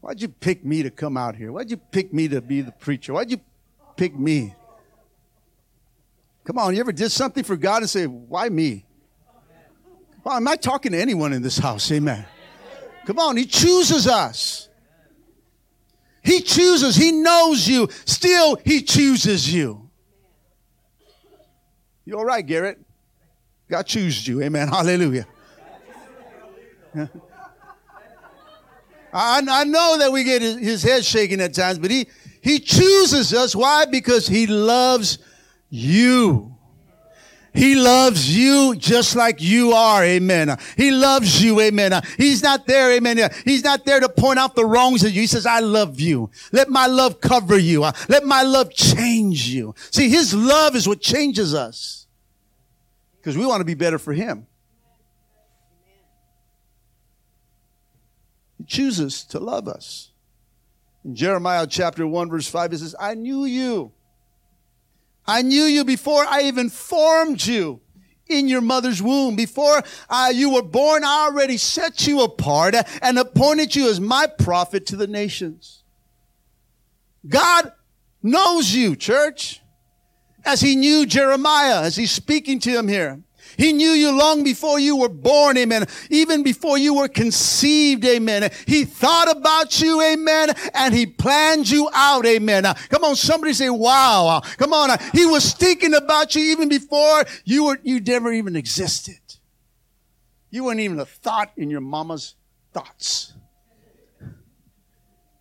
Why'd 0.00 0.22
you 0.22 0.28
pick 0.28 0.64
me 0.64 0.82
to 0.84 0.90
come 0.90 1.16
out 1.16 1.36
here? 1.36 1.52
Why'd 1.52 1.70
you 1.70 1.76
pick 1.76 2.12
me 2.12 2.28
to 2.28 2.40
be 2.40 2.60
the 2.60 2.72
preacher? 2.72 3.12
Why'd 3.12 3.30
you 3.30 3.40
pick 3.96 4.18
me? 4.18 4.54
Come 6.44 6.58
on, 6.58 6.74
you 6.74 6.80
ever 6.80 6.92
did 6.92 7.10
something 7.10 7.44
for 7.44 7.56
God 7.56 7.82
and 7.82 7.90
say, 7.90 8.06
why 8.06 8.48
me? 8.48 8.86
Well, 10.24 10.36
am 10.36 10.48
I 10.48 10.56
talking 10.56 10.92
to 10.92 10.98
anyone 10.98 11.32
in 11.32 11.42
this 11.42 11.58
house? 11.58 11.90
Amen. 11.92 12.24
Come 13.06 13.18
on, 13.18 13.36
He 13.36 13.44
chooses 13.44 14.06
us. 14.06 14.68
He 16.22 16.40
chooses, 16.40 16.96
He 16.96 17.12
knows 17.12 17.66
you. 17.68 17.88
Still, 18.06 18.56
He 18.64 18.82
chooses 18.82 19.52
you. 19.52 19.90
You 22.04 22.16
all 22.16 22.24
right, 22.24 22.46
Garrett? 22.46 22.78
God 23.68 23.82
chooses 23.82 24.26
you. 24.26 24.42
Amen. 24.42 24.68
Hallelujah. 24.68 25.26
I, 29.12 29.42
I 29.48 29.64
know 29.64 29.98
that 29.98 30.12
we 30.12 30.24
get 30.24 30.42
his, 30.42 30.82
head 30.82 31.04
shaking 31.04 31.40
at 31.40 31.54
times, 31.54 31.78
but 31.78 31.90
he, 31.90 32.06
he 32.40 32.58
chooses 32.58 33.32
us. 33.32 33.54
Why? 33.54 33.84
Because 33.84 34.26
he 34.26 34.46
loves 34.46 35.18
you. 35.70 36.54
He 37.54 37.74
loves 37.74 38.36
you 38.36 38.76
just 38.76 39.16
like 39.16 39.40
you 39.40 39.72
are. 39.72 40.04
Amen. 40.04 40.56
He 40.76 40.90
loves 40.90 41.42
you. 41.42 41.60
Amen. 41.60 42.00
He's 42.16 42.42
not 42.42 42.66
there. 42.66 42.92
Amen. 42.92 43.18
He's 43.44 43.64
not 43.64 43.84
there 43.84 44.00
to 44.00 44.08
point 44.08 44.38
out 44.38 44.54
the 44.54 44.64
wrongs 44.64 45.02
of 45.02 45.12
you. 45.12 45.22
He 45.22 45.26
says, 45.26 45.46
I 45.46 45.60
love 45.60 45.98
you. 45.98 46.30
Let 46.52 46.68
my 46.68 46.86
love 46.86 47.20
cover 47.20 47.58
you. 47.58 47.84
Uh, 47.84 47.92
let 48.08 48.24
my 48.24 48.42
love 48.42 48.72
change 48.72 49.48
you. 49.48 49.74
See, 49.90 50.08
his 50.08 50.34
love 50.34 50.76
is 50.76 50.86
what 50.86 51.00
changes 51.00 51.54
us 51.54 52.06
because 53.16 53.36
we 53.36 53.46
want 53.46 53.60
to 53.60 53.64
be 53.64 53.74
better 53.74 53.98
for 53.98 54.12
him. 54.12 54.46
Chooses 58.68 59.24
to 59.24 59.40
love 59.40 59.66
us. 59.66 60.12
In 61.04 61.16
Jeremiah 61.16 61.66
chapter 61.66 62.06
1, 62.06 62.28
verse 62.28 62.46
5, 62.46 62.72
it 62.72 62.78
says, 62.78 62.94
I 63.00 63.14
knew 63.14 63.44
you. 63.44 63.92
I 65.26 65.42
knew 65.42 65.64
you 65.64 65.84
before 65.84 66.24
I 66.24 66.42
even 66.42 66.70
formed 66.70 67.44
you 67.44 67.80
in 68.28 68.48
your 68.48 68.60
mother's 68.60 69.02
womb. 69.02 69.36
Before 69.36 69.82
uh, 70.08 70.30
you 70.32 70.50
were 70.50 70.62
born, 70.62 71.02
I 71.04 71.28
already 71.30 71.56
set 71.56 72.06
you 72.06 72.22
apart 72.22 72.74
and 73.02 73.18
appointed 73.18 73.74
you 73.74 73.90
as 73.90 74.00
my 74.00 74.26
prophet 74.26 74.86
to 74.86 74.96
the 74.96 75.06
nations. 75.06 75.82
God 77.26 77.72
knows 78.22 78.72
you, 78.72 78.96
church, 78.96 79.60
as 80.44 80.60
he 80.60 80.76
knew 80.76 81.04
Jeremiah, 81.06 81.82
as 81.82 81.96
he's 81.96 82.10
speaking 82.10 82.58
to 82.60 82.70
him 82.70 82.88
here. 82.88 83.22
He 83.58 83.72
knew 83.72 83.90
you 83.90 84.12
long 84.12 84.44
before 84.44 84.78
you 84.78 84.96
were 84.96 85.08
born, 85.08 85.58
amen. 85.58 85.86
Even 86.10 86.44
before 86.44 86.78
you 86.78 86.94
were 86.94 87.08
conceived, 87.08 88.04
amen. 88.04 88.50
He 88.66 88.84
thought 88.84 89.36
about 89.36 89.80
you, 89.80 90.00
amen, 90.00 90.54
and 90.74 90.94
he 90.94 91.06
planned 91.06 91.68
you 91.68 91.90
out, 91.92 92.24
amen. 92.24 92.62
Now, 92.62 92.74
come 92.88 93.02
on, 93.02 93.16
somebody 93.16 93.52
say, 93.52 93.68
wow. 93.68 94.40
come 94.58 94.72
on. 94.72 94.96
he 95.12 95.26
was 95.26 95.52
thinking 95.54 95.94
about 95.94 96.36
you 96.36 96.42
even 96.52 96.68
before 96.68 97.24
you 97.44 97.64
were, 97.64 97.78
you 97.82 97.98
never 97.98 98.32
even 98.32 98.54
existed. 98.54 99.18
You 100.50 100.64
weren't 100.64 100.80
even 100.80 101.00
a 101.00 101.04
thought 101.04 101.50
in 101.56 101.68
your 101.68 101.80
mama's 101.80 102.36
thoughts. 102.72 103.34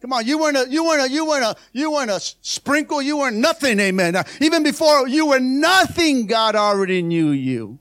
Come 0.02 0.14
on, 0.14 0.26
you 0.26 0.40
weren't 0.40 0.58
a, 0.58 0.66
you 0.68 0.84
weren't 0.86 1.04
a, 1.04 1.14
you 1.14 1.24
weren't 1.26 1.44
a, 1.44 1.56
you 1.72 1.92
weren't 1.92 2.10
a 2.10 2.20
sprinkle, 2.20 3.00
you 3.00 3.18
weren't 3.18 3.38
nothing, 3.38 3.80
amen. 3.80 4.16
Even 4.42 4.64
before 4.64 5.08
you 5.08 5.28
were 5.28 5.40
nothing, 5.40 6.26
God 6.26 6.56
already 6.56 7.04
knew 7.04 7.30
you. 7.30 7.80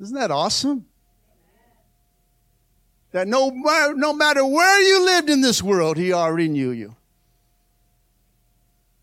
Isn't 0.00 0.16
that 0.16 0.30
awesome? 0.30 0.86
That 3.12 3.26
no, 3.26 3.50
no 3.50 4.12
matter 4.12 4.44
where 4.44 4.80
you 4.82 5.04
lived 5.04 5.30
in 5.30 5.40
this 5.40 5.62
world, 5.62 5.96
He 5.96 6.12
already 6.12 6.48
knew 6.48 6.70
you. 6.70 6.94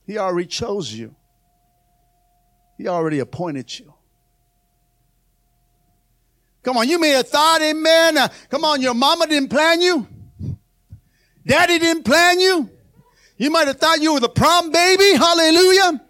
He 0.05 0.17
already 0.17 0.47
chose 0.47 0.93
you. 0.93 1.15
He 2.77 2.87
already 2.87 3.19
appointed 3.19 3.79
you. 3.79 3.93
Come 6.61 6.77
on, 6.77 6.87
you 6.87 6.99
may 6.99 7.09
have 7.09 7.27
thought, 7.27 7.61
amen. 7.61 8.17
Uh, 8.17 8.27
come 8.49 8.65
on, 8.65 8.81
your 8.81 8.93
mama 8.93 9.27
didn't 9.27 9.49
plan 9.49 9.81
you. 9.81 10.07
Daddy 11.45 11.77
didn't 11.77 12.03
plan 12.03 12.39
you. 12.39 12.69
You 13.37 13.51
might 13.51 13.67
have 13.67 13.77
thought 13.77 14.01
you 14.01 14.13
were 14.13 14.19
the 14.19 14.29
prom 14.29 14.71
baby. 14.71 15.15
Hallelujah. 15.15 16.01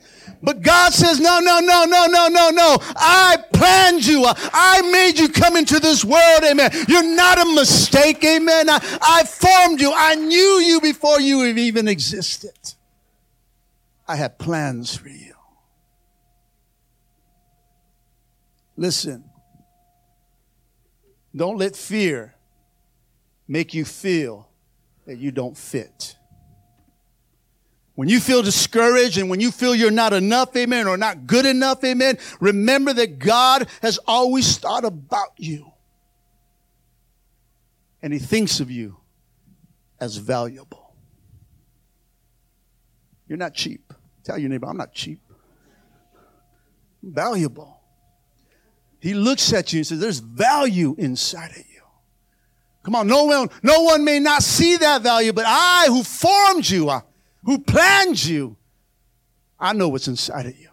But 0.45 0.61
God 0.61 0.93
says, 0.93 1.19
no, 1.19 1.39
no, 1.39 1.59
no, 1.59 1.85
no, 1.85 2.05
no, 2.05 2.27
no, 2.27 2.49
no. 2.51 2.77
I 2.95 3.37
planned 3.51 4.05
you. 4.05 4.23
I 4.27 4.81
made 4.91 5.17
you 5.17 5.27
come 5.27 5.55
into 5.55 5.79
this 5.79 6.05
world. 6.05 6.43
Amen. 6.43 6.69
You're 6.87 7.15
not 7.15 7.41
a 7.41 7.45
mistake. 7.55 8.23
Amen. 8.23 8.69
I, 8.69 8.79
I 9.01 9.23
formed 9.23 9.81
you. 9.81 9.91
I 9.91 10.13
knew 10.13 10.61
you 10.63 10.79
before 10.81 11.19
you 11.19 11.43
even 11.45 11.87
existed. 11.87 12.75
I 14.07 14.17
had 14.17 14.37
plans 14.37 14.95
for 14.95 15.09
you. 15.09 15.33
Listen. 18.77 19.23
Don't 21.35 21.57
let 21.57 21.75
fear 21.75 22.35
make 23.47 23.73
you 23.73 23.83
feel 23.83 24.47
that 25.07 25.17
you 25.17 25.31
don't 25.31 25.57
fit. 25.57 26.15
When 27.95 28.09
you 28.09 28.19
feel 28.19 28.41
discouraged 28.41 29.17
and 29.17 29.29
when 29.29 29.39
you 29.39 29.51
feel 29.51 29.73
you're 29.73 29.89
not 29.89 30.11
enough, 30.11 30.55
amen, 30.55 30.87
or 30.87 30.97
not 30.97 31.25
good 31.25 31.45
enough, 31.45 31.83
amen, 31.83 32.17
remember 32.41 32.93
that 32.93 33.19
God 33.19 33.67
has 33.81 33.97
always 34.05 34.57
thought 34.57 34.83
about 34.83 35.31
you. 35.37 35.71
And 38.01 38.11
He 38.11 38.19
thinks 38.19 38.59
of 38.59 38.69
you 38.69 38.97
as 39.99 40.17
valuable. 40.17 40.93
You're 43.27 43.37
not 43.37 43.53
cheap. 43.53 43.93
Tell 44.23 44.37
your 44.37 44.49
neighbor, 44.49 44.67
I'm 44.67 44.77
not 44.77 44.93
cheap. 44.93 45.19
I'm 47.01 47.13
valuable. 47.13 47.79
He 48.99 49.13
looks 49.13 49.53
at 49.53 49.71
you 49.71 49.79
and 49.79 49.87
says, 49.87 49.99
There's 49.99 50.19
value 50.19 50.95
inside 50.97 51.51
of 51.51 51.57
you. 51.57 51.63
Come 52.83 52.95
on, 52.95 53.07
no 53.07 53.23
one, 53.23 53.49
no 53.63 53.83
one 53.83 54.03
may 54.03 54.19
not 54.19 54.43
see 54.43 54.75
that 54.77 55.01
value, 55.01 55.31
but 55.31 55.45
I 55.47 55.85
who 55.87 56.03
formed 56.03 56.69
you, 56.69 56.89
I, 56.89 57.01
who 57.45 57.59
planned 57.59 58.23
you, 58.25 58.57
I 59.59 59.73
know 59.73 59.89
what's 59.89 60.07
inside 60.07 60.47
of 60.47 60.57
you. 60.57 60.69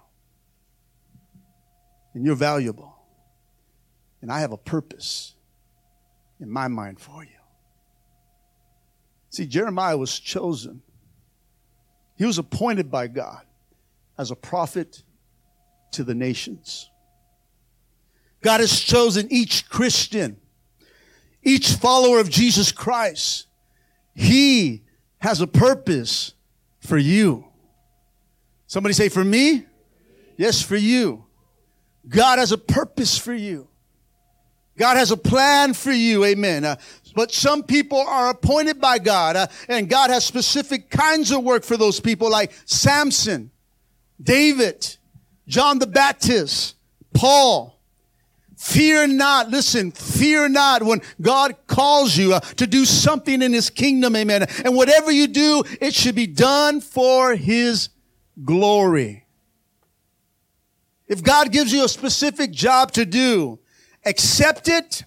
And 2.15 2.25
you're 2.25 2.35
valuable. 2.35 2.97
And 4.21 4.33
I 4.33 4.41
have 4.41 4.53
a 4.53 4.57
purpose 4.57 5.35
in 6.41 6.51
my 6.51 6.69
mind 6.69 6.99
for 6.99 7.23
you. 7.25 7.31
See, 9.31 9.47
Jeremiah 9.47 9.97
was 9.97 10.19
chosen. 10.19 10.83
He 12.17 12.25
was 12.25 12.39
appointed 12.39 12.91
by 12.91 13.07
God 13.07 13.43
as 14.19 14.31
a 14.31 14.37
prophet 14.37 15.03
to 15.93 16.05
the 16.05 16.15
nations. 16.15 16.91
God 18.43 18.61
has 18.61 18.81
chosen 18.81 19.29
each 19.31 19.69
Christian, 19.69 20.37
each 21.43 21.73
follower 21.75 22.19
of 22.19 22.29
Jesus 22.29 22.73
Christ. 22.73 23.47
He 24.15 24.85
has 25.19 25.41
a 25.41 25.47
purpose 25.47 26.35
for 26.83 26.99
you. 26.99 27.47
Somebody 28.67 28.93
say, 28.93 29.09
for 29.09 29.25
me? 29.25 29.65
Yes, 30.37 30.61
for 30.63 30.77
you. 30.77 31.25
God 32.09 32.39
has 32.39 32.53
a 32.53 32.59
purpose 32.59 33.17
for 33.17 33.33
you. 33.33 33.69
God 34.77 34.97
has 34.97 35.11
a 35.11 35.17
plan 35.17 35.75
for 35.75 35.93
you. 35.93 36.25
Amen. 36.25 36.65
Uh, 36.65 36.77
but 37.15 37.31
some 37.31 37.63
people 37.63 37.99
are 38.01 38.31
appointed 38.31 38.81
by 38.81 38.99
God, 38.99 39.37
uh, 39.37 39.47
and 39.69 39.89
God 39.89 40.11
has 40.11 40.25
specific 40.25 40.91
kinds 40.91 41.31
of 41.31 41.45
work 41.45 41.63
for 41.63 41.77
those 41.77 42.01
people, 42.01 42.31
like 42.31 42.53
Samson, 42.65 43.51
David, 44.21 44.97
John 45.47 45.79
the 45.79 45.87
Baptist, 45.87 46.77
Paul. 47.13 47.79
Fear 48.63 49.09
not. 49.09 49.51
Listen, 49.51 49.91
fear 49.91 50.49
not 50.49 50.85
when 50.85 51.03
God 51.21 51.57
calls 51.67 52.17
you 52.17 52.35
uh, 52.35 52.39
to 52.39 52.67
do 52.67 52.85
something 52.85 53.43
in 53.43 53.53
his 53.53 53.71
kingdom. 53.71 54.15
Amen. 54.15 54.47
And 54.65 54.77
whatever 54.77 55.11
you 55.11 55.27
do, 55.27 55.65
it 55.81 55.93
should 55.93 56.15
be 56.15 56.29
done 56.29 56.81
for 56.81 57.35
his 57.35 57.89
glory. 58.45 59.27
If 61.09 61.25
God 61.25 61.51
gives 61.51 61.73
you 61.73 61.85
a 61.85 61.89
specific 61.89 62.53
job 62.53 62.93
to 62.93 63.05
do, 63.05 63.59
accept 64.07 64.69
it 64.69 65.03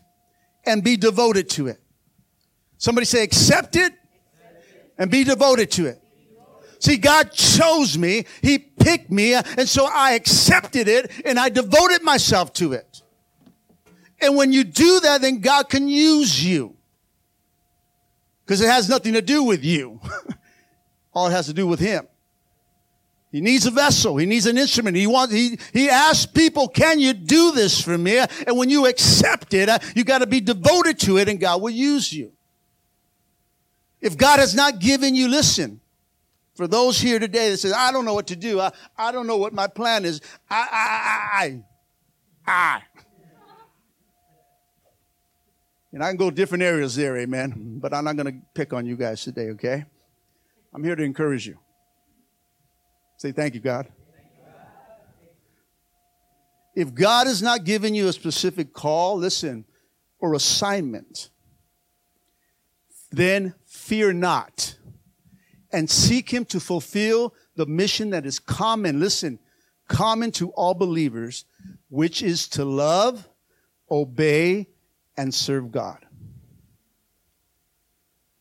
and 0.65 0.83
be 0.83 0.97
devoted 0.97 1.49
to 1.51 1.67
it. 1.67 1.79
Somebody 2.77 3.05
say, 3.05 3.23
accept 3.23 3.77
it 3.77 3.93
and 4.97 5.09
be 5.09 5.23
devoted 5.23 5.71
to 5.71 5.85
it. 5.85 6.03
See, 6.79 6.97
God 6.97 7.31
chose 7.31 7.97
me. 7.97 8.25
He 8.41 8.57
picked 8.57 9.09
me. 9.09 9.33
And 9.33 9.67
so 9.67 9.87
I 9.89 10.11
accepted 10.11 10.89
it 10.89 11.09
and 11.23 11.39
I 11.39 11.47
devoted 11.47 12.03
myself 12.03 12.51
to 12.55 12.73
it. 12.73 13.01
And 14.19 14.35
when 14.35 14.53
you 14.53 14.63
do 14.63 14.99
that, 15.01 15.21
then 15.21 15.39
God 15.39 15.69
can 15.69 15.87
use 15.87 16.43
you. 16.43 16.75
Because 18.45 18.61
it 18.61 18.67
has 18.67 18.87
nothing 18.87 19.13
to 19.13 19.21
do 19.21 19.43
with 19.43 19.63
you. 19.63 19.99
all 21.13 21.27
it 21.27 21.31
has 21.31 21.47
to 21.47 21.53
do 21.53 21.65
with 21.65 21.79
him. 21.79 22.07
He 23.31 23.41
needs 23.41 23.65
a 23.65 23.71
vessel. 23.71 24.15
He 24.15 24.25
needs 24.25 24.45
an 24.45 24.57
instrument. 24.57 24.95
He 24.95 25.07
wants, 25.07 25.33
he, 25.33 25.59
he 25.73 25.89
asks 25.89 26.25
people, 26.25 26.69
can 26.69 26.99
you 26.99 27.13
do 27.13 27.51
this 27.51 27.81
for 27.81 27.97
me? 27.97 28.17
And 28.17 28.57
when 28.57 28.69
you 28.69 28.85
accept 28.85 29.53
it, 29.53 29.67
uh, 29.67 29.79
you 29.93 30.05
got 30.05 30.19
to 30.19 30.27
be 30.27 30.39
devoted 30.39 30.99
to 30.99 31.17
it 31.17 31.27
and 31.27 31.39
God 31.39 31.61
will 31.61 31.71
use 31.71 32.13
you. 32.13 32.31
If 33.99 34.17
God 34.17 34.39
has 34.39 34.55
not 34.55 34.79
given 34.79 35.15
you, 35.15 35.27
listen, 35.27 35.81
for 36.53 36.67
those 36.67 36.99
here 37.01 37.19
today 37.19 37.49
that 37.49 37.57
says, 37.57 37.73
I 37.73 37.91
don't 37.91 38.05
know 38.05 38.13
what 38.13 38.27
to 38.27 38.35
do. 38.35 38.61
I, 38.61 38.71
I 38.97 39.11
don't 39.11 39.27
know 39.27 39.37
what 39.37 39.51
my 39.51 39.67
plan 39.67 40.05
is. 40.05 40.21
I, 40.49 40.67
I, 40.71 41.51
I, 42.47 42.81
I. 42.85 42.94
And 45.95 46.03
I 46.03 46.09
can 46.09 46.17
go 46.17 46.29
different 46.29 46.61
areas 46.61 46.93
there, 46.93 47.15
amen. 47.15 47.79
But 47.81 47.93
I'm 47.93 48.03
not 48.03 48.17
going 48.17 48.25
to 48.25 48.37
pick 48.53 48.73
on 48.73 48.85
you 48.85 48.97
guys 48.97 49.23
today, 49.23 49.51
okay? 49.51 49.85
I'm 50.73 50.83
here 50.83 50.93
to 50.93 51.01
encourage 51.01 51.47
you. 51.47 51.57
Say 53.15 53.31
thank 53.31 53.53
you, 53.53 53.61
God. 53.61 53.87
If 56.75 56.93
God 56.93 57.27
has 57.27 57.41
not 57.41 57.63
given 57.63 57.95
you 57.95 58.09
a 58.09 58.13
specific 58.13 58.73
call, 58.73 59.15
listen, 59.15 59.63
or 60.19 60.33
assignment, 60.33 61.29
then 63.09 63.53
fear 63.65 64.11
not 64.11 64.75
and 65.71 65.89
seek 65.89 66.29
Him 66.29 66.43
to 66.47 66.59
fulfill 66.59 67.33
the 67.55 67.65
mission 67.65 68.09
that 68.09 68.25
is 68.25 68.37
common, 68.37 68.99
listen, 68.99 69.39
common 69.87 70.31
to 70.31 70.49
all 70.49 70.73
believers, 70.73 71.45
which 71.87 72.21
is 72.21 72.49
to 72.49 72.65
love, 72.65 73.29
obey, 73.89 74.67
and 75.17 75.33
serve 75.33 75.71
God. 75.71 76.05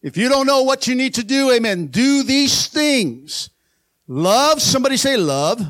If 0.03 0.17
you 0.17 0.29
don't 0.29 0.47
know 0.47 0.63
what 0.63 0.87
you 0.87 0.95
need 0.95 1.15
to 1.15 1.25
do, 1.25 1.51
amen, 1.51 1.87
do 1.87 2.23
these 2.23 2.67
things 2.67 3.51
Love, 4.07 4.61
somebody 4.61 4.97
say 4.97 5.17
love. 5.17 5.61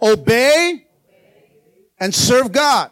Obey 0.00 0.86
and 1.98 2.14
serve 2.14 2.52
God. 2.52 2.90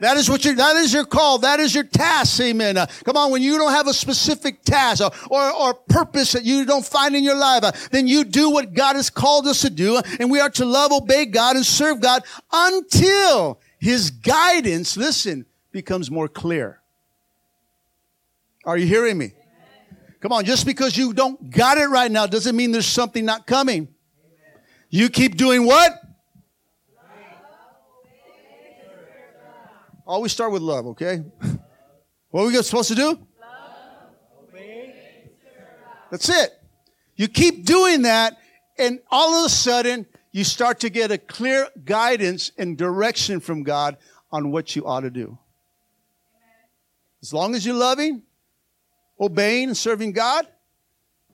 That 0.00 0.18
is 0.18 0.28
what 0.28 0.44
you, 0.44 0.54
that 0.56 0.76
is 0.76 0.92
your 0.92 1.06
call. 1.06 1.38
That 1.38 1.58
is 1.58 1.74
your 1.74 1.84
task. 1.84 2.38
Amen. 2.40 2.76
Uh, 2.76 2.86
come 3.04 3.16
on. 3.16 3.32
When 3.32 3.40
you 3.40 3.56
don't 3.56 3.72
have 3.72 3.86
a 3.86 3.94
specific 3.94 4.62
task 4.62 5.02
or, 5.02 5.10
or, 5.30 5.52
or 5.52 5.74
purpose 5.74 6.32
that 6.32 6.44
you 6.44 6.66
don't 6.66 6.84
find 6.84 7.16
in 7.16 7.24
your 7.24 7.36
life, 7.36 7.64
uh, 7.64 7.72
then 7.92 8.06
you 8.06 8.24
do 8.24 8.50
what 8.50 8.74
God 8.74 8.96
has 8.96 9.08
called 9.08 9.46
us 9.46 9.62
to 9.62 9.70
do. 9.70 10.00
And 10.20 10.30
we 10.30 10.38
are 10.38 10.50
to 10.50 10.66
love, 10.66 10.92
obey 10.92 11.24
God 11.24 11.56
and 11.56 11.64
serve 11.64 12.00
God 12.00 12.24
until 12.52 13.58
his 13.78 14.10
guidance, 14.10 14.98
listen, 14.98 15.46
becomes 15.76 16.10
more 16.10 16.26
clear. 16.26 16.80
Are 18.64 18.78
you 18.78 18.86
hearing 18.86 19.18
me? 19.18 19.32
Come 20.20 20.32
on, 20.32 20.46
just 20.46 20.64
because 20.64 20.96
you 20.96 21.12
don't 21.12 21.50
got 21.50 21.76
it 21.76 21.84
right 21.84 22.10
now 22.10 22.26
doesn't 22.26 22.56
mean 22.56 22.72
there's 22.72 22.86
something 22.86 23.26
not 23.26 23.46
coming. 23.46 23.88
You 24.88 25.10
keep 25.10 25.36
doing 25.36 25.66
what? 25.66 25.92
Always 30.06 30.32
start 30.32 30.50
with 30.50 30.62
love, 30.62 30.86
okay? 30.86 31.22
What 32.30 32.42
are 32.42 32.46
we 32.48 32.62
supposed 32.62 32.88
to 32.88 32.94
do? 32.94 33.18
That's 36.10 36.28
it. 36.28 36.50
You 37.14 37.28
keep 37.28 37.64
doing 37.64 38.02
that, 38.02 38.36
and 38.78 39.00
all 39.10 39.34
of 39.38 39.46
a 39.46 39.48
sudden, 39.48 40.06
you 40.32 40.44
start 40.44 40.80
to 40.80 40.90
get 40.90 41.10
a 41.10 41.18
clear 41.18 41.68
guidance 41.84 42.52
and 42.58 42.76
direction 42.76 43.40
from 43.40 43.62
God 43.62 43.96
on 44.30 44.50
what 44.50 44.76
you 44.76 44.86
ought 44.86 45.00
to 45.00 45.10
do. 45.10 45.38
As 47.22 47.32
long 47.32 47.54
as 47.54 47.64
you're 47.64 47.74
loving, 47.74 48.22
obeying 49.18 49.68
and 49.68 49.76
serving 49.76 50.12
God, 50.12 50.46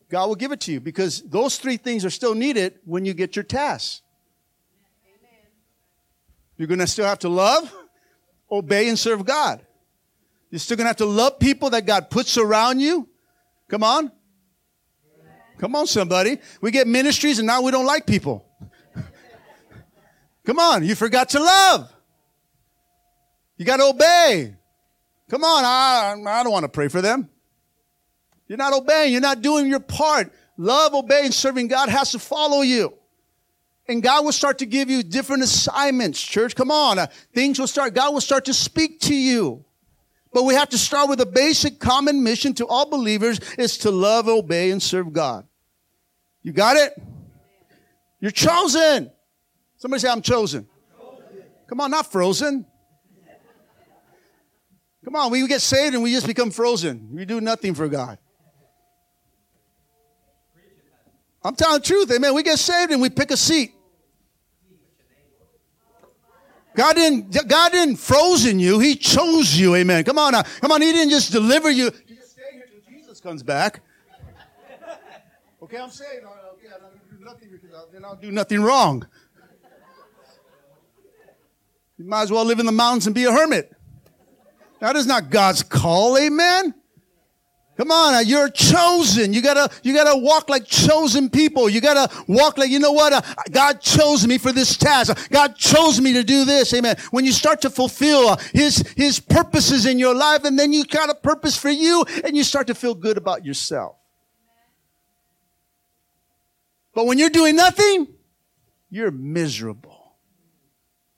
God 0.08 0.26
will 0.26 0.34
give 0.34 0.52
it 0.52 0.60
to 0.60 0.72
you 0.72 0.80
because 0.80 1.22
those 1.22 1.56
three 1.56 1.76
things 1.76 2.04
are 2.04 2.10
still 2.10 2.34
needed 2.34 2.78
when 2.84 3.04
you 3.04 3.14
get 3.14 3.34
your 3.34 3.44
tasks. 3.44 4.02
You're 6.56 6.68
going 6.68 6.80
to 6.80 6.86
still 6.86 7.06
have 7.06 7.20
to 7.20 7.28
love, 7.28 7.74
obey, 8.50 8.88
and 8.88 8.98
serve 8.98 9.24
God. 9.24 9.64
You're 10.50 10.58
still 10.58 10.76
going 10.76 10.84
to 10.84 10.88
have 10.90 10.96
to 10.98 11.06
love 11.06 11.38
people 11.38 11.70
that 11.70 11.86
God 11.86 12.10
puts 12.10 12.36
around 12.36 12.80
you. 12.80 13.08
Come 13.68 13.82
on. 13.82 14.12
Come 15.56 15.74
on, 15.74 15.86
somebody. 15.86 16.38
We 16.60 16.70
get 16.70 16.86
ministries 16.86 17.38
and 17.38 17.46
now 17.46 17.62
we 17.62 17.70
don't 17.70 17.86
like 17.86 18.06
people. 18.06 18.44
Come 20.44 20.58
on, 20.58 20.84
you 20.84 20.94
forgot 20.94 21.30
to 21.30 21.40
love. 21.40 21.92
You 23.56 23.64
got 23.64 23.78
to 23.78 23.84
obey. 23.84 24.56
Come 25.30 25.44
on, 25.44 25.64
I, 25.64 26.14
I 26.26 26.42
don't 26.42 26.52
want 26.52 26.64
to 26.64 26.68
pray 26.68 26.88
for 26.88 27.00
them. 27.00 27.28
You're 28.48 28.58
not 28.58 28.74
obeying. 28.74 29.12
You're 29.12 29.22
not 29.22 29.40
doing 29.40 29.66
your 29.66 29.80
part. 29.80 30.32
Love, 30.58 30.94
obeying, 30.94 31.32
serving 31.32 31.68
God 31.68 31.88
has 31.88 32.12
to 32.12 32.18
follow 32.18 32.60
you. 32.60 32.92
And 33.88 34.02
God 34.02 34.24
will 34.24 34.32
start 34.32 34.58
to 34.58 34.66
give 34.66 34.90
you 34.90 35.02
different 35.02 35.42
assignments, 35.42 36.22
church. 36.22 36.54
Come 36.54 36.70
on. 36.70 36.98
Uh, 36.98 37.06
things 37.34 37.58
will 37.58 37.66
start, 37.66 37.94
God 37.94 38.12
will 38.12 38.20
start 38.20 38.44
to 38.44 38.54
speak 38.54 39.00
to 39.00 39.14
you. 39.14 39.64
But 40.32 40.44
we 40.44 40.54
have 40.54 40.68
to 40.70 40.78
start 40.78 41.08
with 41.08 41.20
a 41.20 41.26
basic 41.26 41.78
common 41.78 42.22
mission 42.22 42.54
to 42.54 42.66
all 42.66 42.88
believers 42.88 43.40
is 43.58 43.78
to 43.78 43.90
love, 43.90 44.28
obey, 44.28 44.70
and 44.70 44.82
serve 44.82 45.12
God. 45.12 45.46
You 46.42 46.52
got 46.52 46.76
it? 46.76 46.92
You're 48.20 48.30
chosen. 48.30 49.10
Somebody 49.76 50.00
say, 50.00 50.08
I'm 50.08 50.22
chosen. 50.22 50.68
Come 51.66 51.80
on, 51.80 51.90
not 51.90 52.10
frozen. 52.10 52.66
Come 55.04 55.16
on, 55.16 55.30
we 55.30 55.46
get 55.48 55.60
saved 55.60 55.94
and 55.94 56.02
we 56.02 56.12
just 56.12 56.26
become 56.26 56.50
frozen. 56.50 57.08
We 57.12 57.24
do 57.24 57.40
nothing 57.40 57.74
for 57.74 57.88
God. 57.88 58.18
I'm 61.44 61.56
telling 61.56 61.80
the 61.80 61.86
truth, 61.86 62.10
amen. 62.12 62.34
We 62.34 62.42
get 62.42 62.58
saved 62.58 62.92
and 62.92 63.02
we 63.02 63.10
pick 63.10 63.32
a 63.32 63.36
seat. 63.36 63.74
God 66.74 66.94
didn't, 66.94 67.48
God 67.48 67.72
didn't 67.72 67.96
frozen 67.96 68.58
you. 68.58 68.78
He 68.78 68.96
chose 68.96 69.54
you. 69.58 69.74
Amen. 69.74 70.04
Come 70.04 70.18
on 70.18 70.32
now. 70.32 70.42
Come 70.42 70.72
on. 70.72 70.80
He 70.80 70.92
didn't 70.92 71.10
just 71.10 71.32
deliver 71.32 71.70
you. 71.70 71.90
You 72.06 72.16
just 72.16 72.32
stay 72.32 72.42
here 72.52 72.66
till 72.66 72.94
Jesus 72.94 73.20
comes 73.20 73.42
back. 73.42 73.82
Okay, 75.62 75.78
I'm 75.78 75.90
saying, 75.90 76.20
okay, 76.54 76.68
I 76.74 76.78
don't 76.78 77.18
do 77.18 77.24
nothing 77.24 77.48
because 77.50 77.86
then 77.92 78.04
I'll 78.04 78.16
do 78.16 78.30
nothing 78.30 78.62
wrong. 78.62 79.06
You 81.98 82.06
might 82.06 82.22
as 82.22 82.32
well 82.32 82.44
live 82.44 82.58
in 82.58 82.66
the 82.66 82.72
mountains 82.72 83.06
and 83.06 83.14
be 83.14 83.24
a 83.24 83.32
hermit. 83.32 83.72
That 84.82 84.96
is 84.96 85.06
not 85.06 85.30
God's 85.30 85.62
call. 85.62 86.18
Amen. 86.18 86.74
Come 87.76 87.92
on, 87.92 88.26
you're 88.26 88.50
chosen. 88.50 89.32
You 89.32 89.40
gotta, 89.40 89.72
you 89.84 89.94
gotta 89.94 90.18
walk 90.18 90.50
like 90.50 90.66
chosen 90.66 91.30
people. 91.30 91.68
You 91.68 91.80
gotta 91.80 92.12
walk 92.26 92.58
like, 92.58 92.68
you 92.68 92.80
know 92.80 92.90
what? 92.90 93.12
Uh, 93.12 93.20
God 93.52 93.80
chose 93.80 94.26
me 94.26 94.38
for 94.38 94.50
this 94.50 94.76
task. 94.76 95.30
God 95.30 95.54
chose 95.54 96.00
me 96.00 96.12
to 96.14 96.24
do 96.24 96.44
this. 96.44 96.74
Amen. 96.74 96.96
When 97.12 97.24
you 97.24 97.30
start 97.30 97.60
to 97.60 97.70
fulfill 97.70 98.30
uh, 98.30 98.36
His, 98.52 98.78
His 98.96 99.20
purposes 99.20 99.86
in 99.86 100.00
your 100.00 100.16
life, 100.16 100.42
and 100.42 100.58
then 100.58 100.72
you 100.72 100.84
got 100.84 101.08
a 101.08 101.14
purpose 101.14 101.56
for 101.56 101.70
you, 101.70 102.04
and 102.24 102.36
you 102.36 102.42
start 102.42 102.66
to 102.66 102.74
feel 102.74 102.96
good 102.96 103.16
about 103.16 103.46
yourself. 103.46 103.94
But 106.92 107.06
when 107.06 107.18
you're 107.18 107.30
doing 107.30 107.54
nothing, 107.54 108.08
you're 108.90 109.12
miserable. 109.12 110.16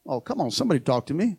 Oh, 0.06 0.20
come 0.20 0.42
on, 0.42 0.50
somebody 0.50 0.80
talk 0.80 1.06
to 1.06 1.14
me. 1.14 1.38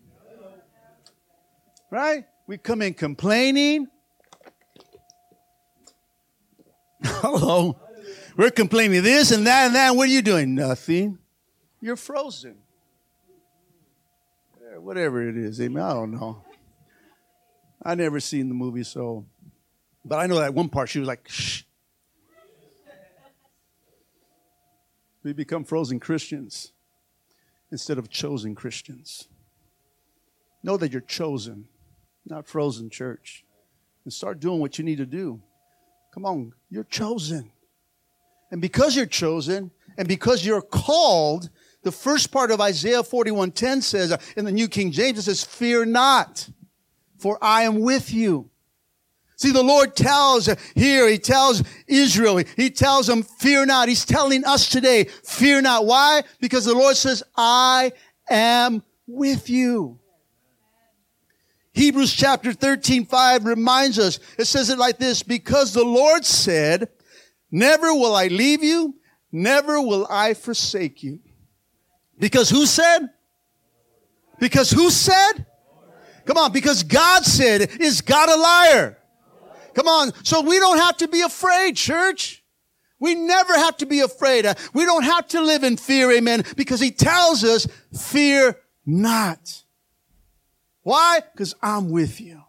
Right? 1.95 2.25
We 2.45 2.57
come 2.57 2.81
in 2.81 2.93
complaining 2.93 3.87
Hello. 7.03 7.79
We're 8.35 8.51
complaining 8.51 9.01
this 9.01 9.31
and 9.31 9.47
that 9.47 9.67
and 9.67 9.75
that. 9.75 9.95
What 9.95 10.09
are 10.09 10.11
you 10.11 10.21
doing? 10.21 10.55
Nothing. 10.55 11.19
You're 11.79 11.95
frozen. 11.95 12.57
Whatever 14.77 15.29
it 15.29 15.37
is, 15.37 15.61
amen. 15.61 15.81
I 15.81 15.93
don't 15.93 16.11
know. 16.11 16.43
I 17.81 17.95
never 17.95 18.19
seen 18.19 18.49
the 18.49 18.55
movie, 18.55 18.83
so 18.83 19.25
but 20.03 20.19
I 20.19 20.27
know 20.27 20.39
that 20.39 20.53
one 20.53 20.67
part 20.67 20.89
she 20.89 20.99
was 20.99 21.07
like, 21.07 21.29
shh. 21.29 21.63
We 25.23 25.31
become 25.31 25.63
frozen 25.63 26.01
Christians 26.01 26.73
instead 27.71 27.97
of 27.97 28.09
chosen 28.09 28.53
Christians. 28.53 29.29
Know 30.61 30.75
that 30.75 30.91
you're 30.91 30.99
chosen, 30.99 31.69
not 32.25 32.47
frozen 32.47 32.89
church. 32.89 33.43
And 34.03 34.13
start 34.13 34.39
doing 34.39 34.59
what 34.59 34.77
you 34.77 34.83
need 34.83 34.97
to 34.97 35.05
do. 35.05 35.41
Come 36.13 36.25
on, 36.25 36.53
you're 36.69 36.83
chosen. 36.83 37.51
And 38.51 38.61
because 38.61 38.95
you're 38.95 39.05
chosen, 39.05 39.71
and 39.97 40.07
because 40.07 40.45
you're 40.45 40.61
called, 40.61 41.49
the 41.83 41.91
first 41.91 42.31
part 42.31 42.51
of 42.51 42.61
Isaiah 42.61 43.03
41:10 43.03 43.81
says 43.81 44.17
in 44.35 44.45
the 44.45 44.51
New 44.51 44.67
King 44.67 44.91
James 44.91 45.19
it 45.19 45.23
says 45.23 45.43
fear 45.43 45.85
not 45.85 46.49
for 47.17 47.37
I 47.41 47.63
am 47.63 47.79
with 47.79 48.13
you. 48.13 48.49
See 49.37 49.51
the 49.51 49.63
Lord 49.63 49.95
tells 49.95 50.47
here 50.75 51.07
he 51.09 51.17
tells 51.17 51.63
Israel 51.87 52.37
he 52.37 52.69
tells 52.69 53.07
them 53.07 53.23
fear 53.23 53.65
not. 53.65 53.89
He's 53.89 54.05
telling 54.05 54.45
us 54.45 54.69
today 54.69 55.05
fear 55.23 55.61
not. 55.61 55.85
Why? 55.85 56.23
Because 56.39 56.65
the 56.65 56.73
Lord 56.73 56.95
says 56.95 57.23
I 57.35 57.91
am 58.29 58.83
with 59.07 59.49
you. 59.49 59.99
Hebrews 61.75 62.13
chapter 62.13 62.53
13, 62.53 63.05
5 63.05 63.45
reminds 63.45 63.99
us, 63.99 64.19
it 64.39 64.45
says 64.45 64.69
it 64.69 64.79
like 64.79 64.97
this, 64.97 65.21
because 65.21 65.73
the 65.73 65.83
Lord 65.83 66.25
said, 66.25 66.89
Never 67.51 67.93
will 67.93 68.15
I 68.15 68.27
leave 68.27 68.63
you. 68.63 68.95
Never 69.31 69.79
will 69.81 70.07
I 70.09 70.33
forsake 70.33 71.03
you. 71.03 71.19
Because 72.17 72.49
who 72.49 72.65
said? 72.65 73.09
Because 74.39 74.71
who 74.71 74.89
said? 74.89 75.45
Come 76.25 76.37
on, 76.37 76.51
because 76.51 76.83
God 76.83 77.23
said, 77.23 77.69
is 77.79 78.01
God 78.01 78.29
a 78.29 78.37
liar? 78.37 78.97
Come 79.73 79.87
on. 79.87 80.11
So 80.23 80.41
we 80.41 80.59
don't 80.59 80.79
have 80.79 80.97
to 80.97 81.07
be 81.07 81.21
afraid, 81.21 81.75
church. 81.75 82.43
We 82.99 83.13
never 83.13 83.53
have 83.53 83.77
to 83.77 83.85
be 83.85 83.99
afraid. 83.99 84.45
We 84.73 84.85
don't 84.85 85.03
have 85.03 85.27
to 85.29 85.41
live 85.41 85.63
in 85.63 85.77
fear, 85.77 86.11
amen, 86.11 86.45
because 86.55 86.79
he 86.79 86.91
tells 86.91 87.43
us, 87.43 87.67
fear 87.93 88.57
not. 88.85 89.63
Why? 90.85 91.19
Because 91.33 91.55
I'm 91.63 91.89
with 91.89 92.21
you. 92.21 92.43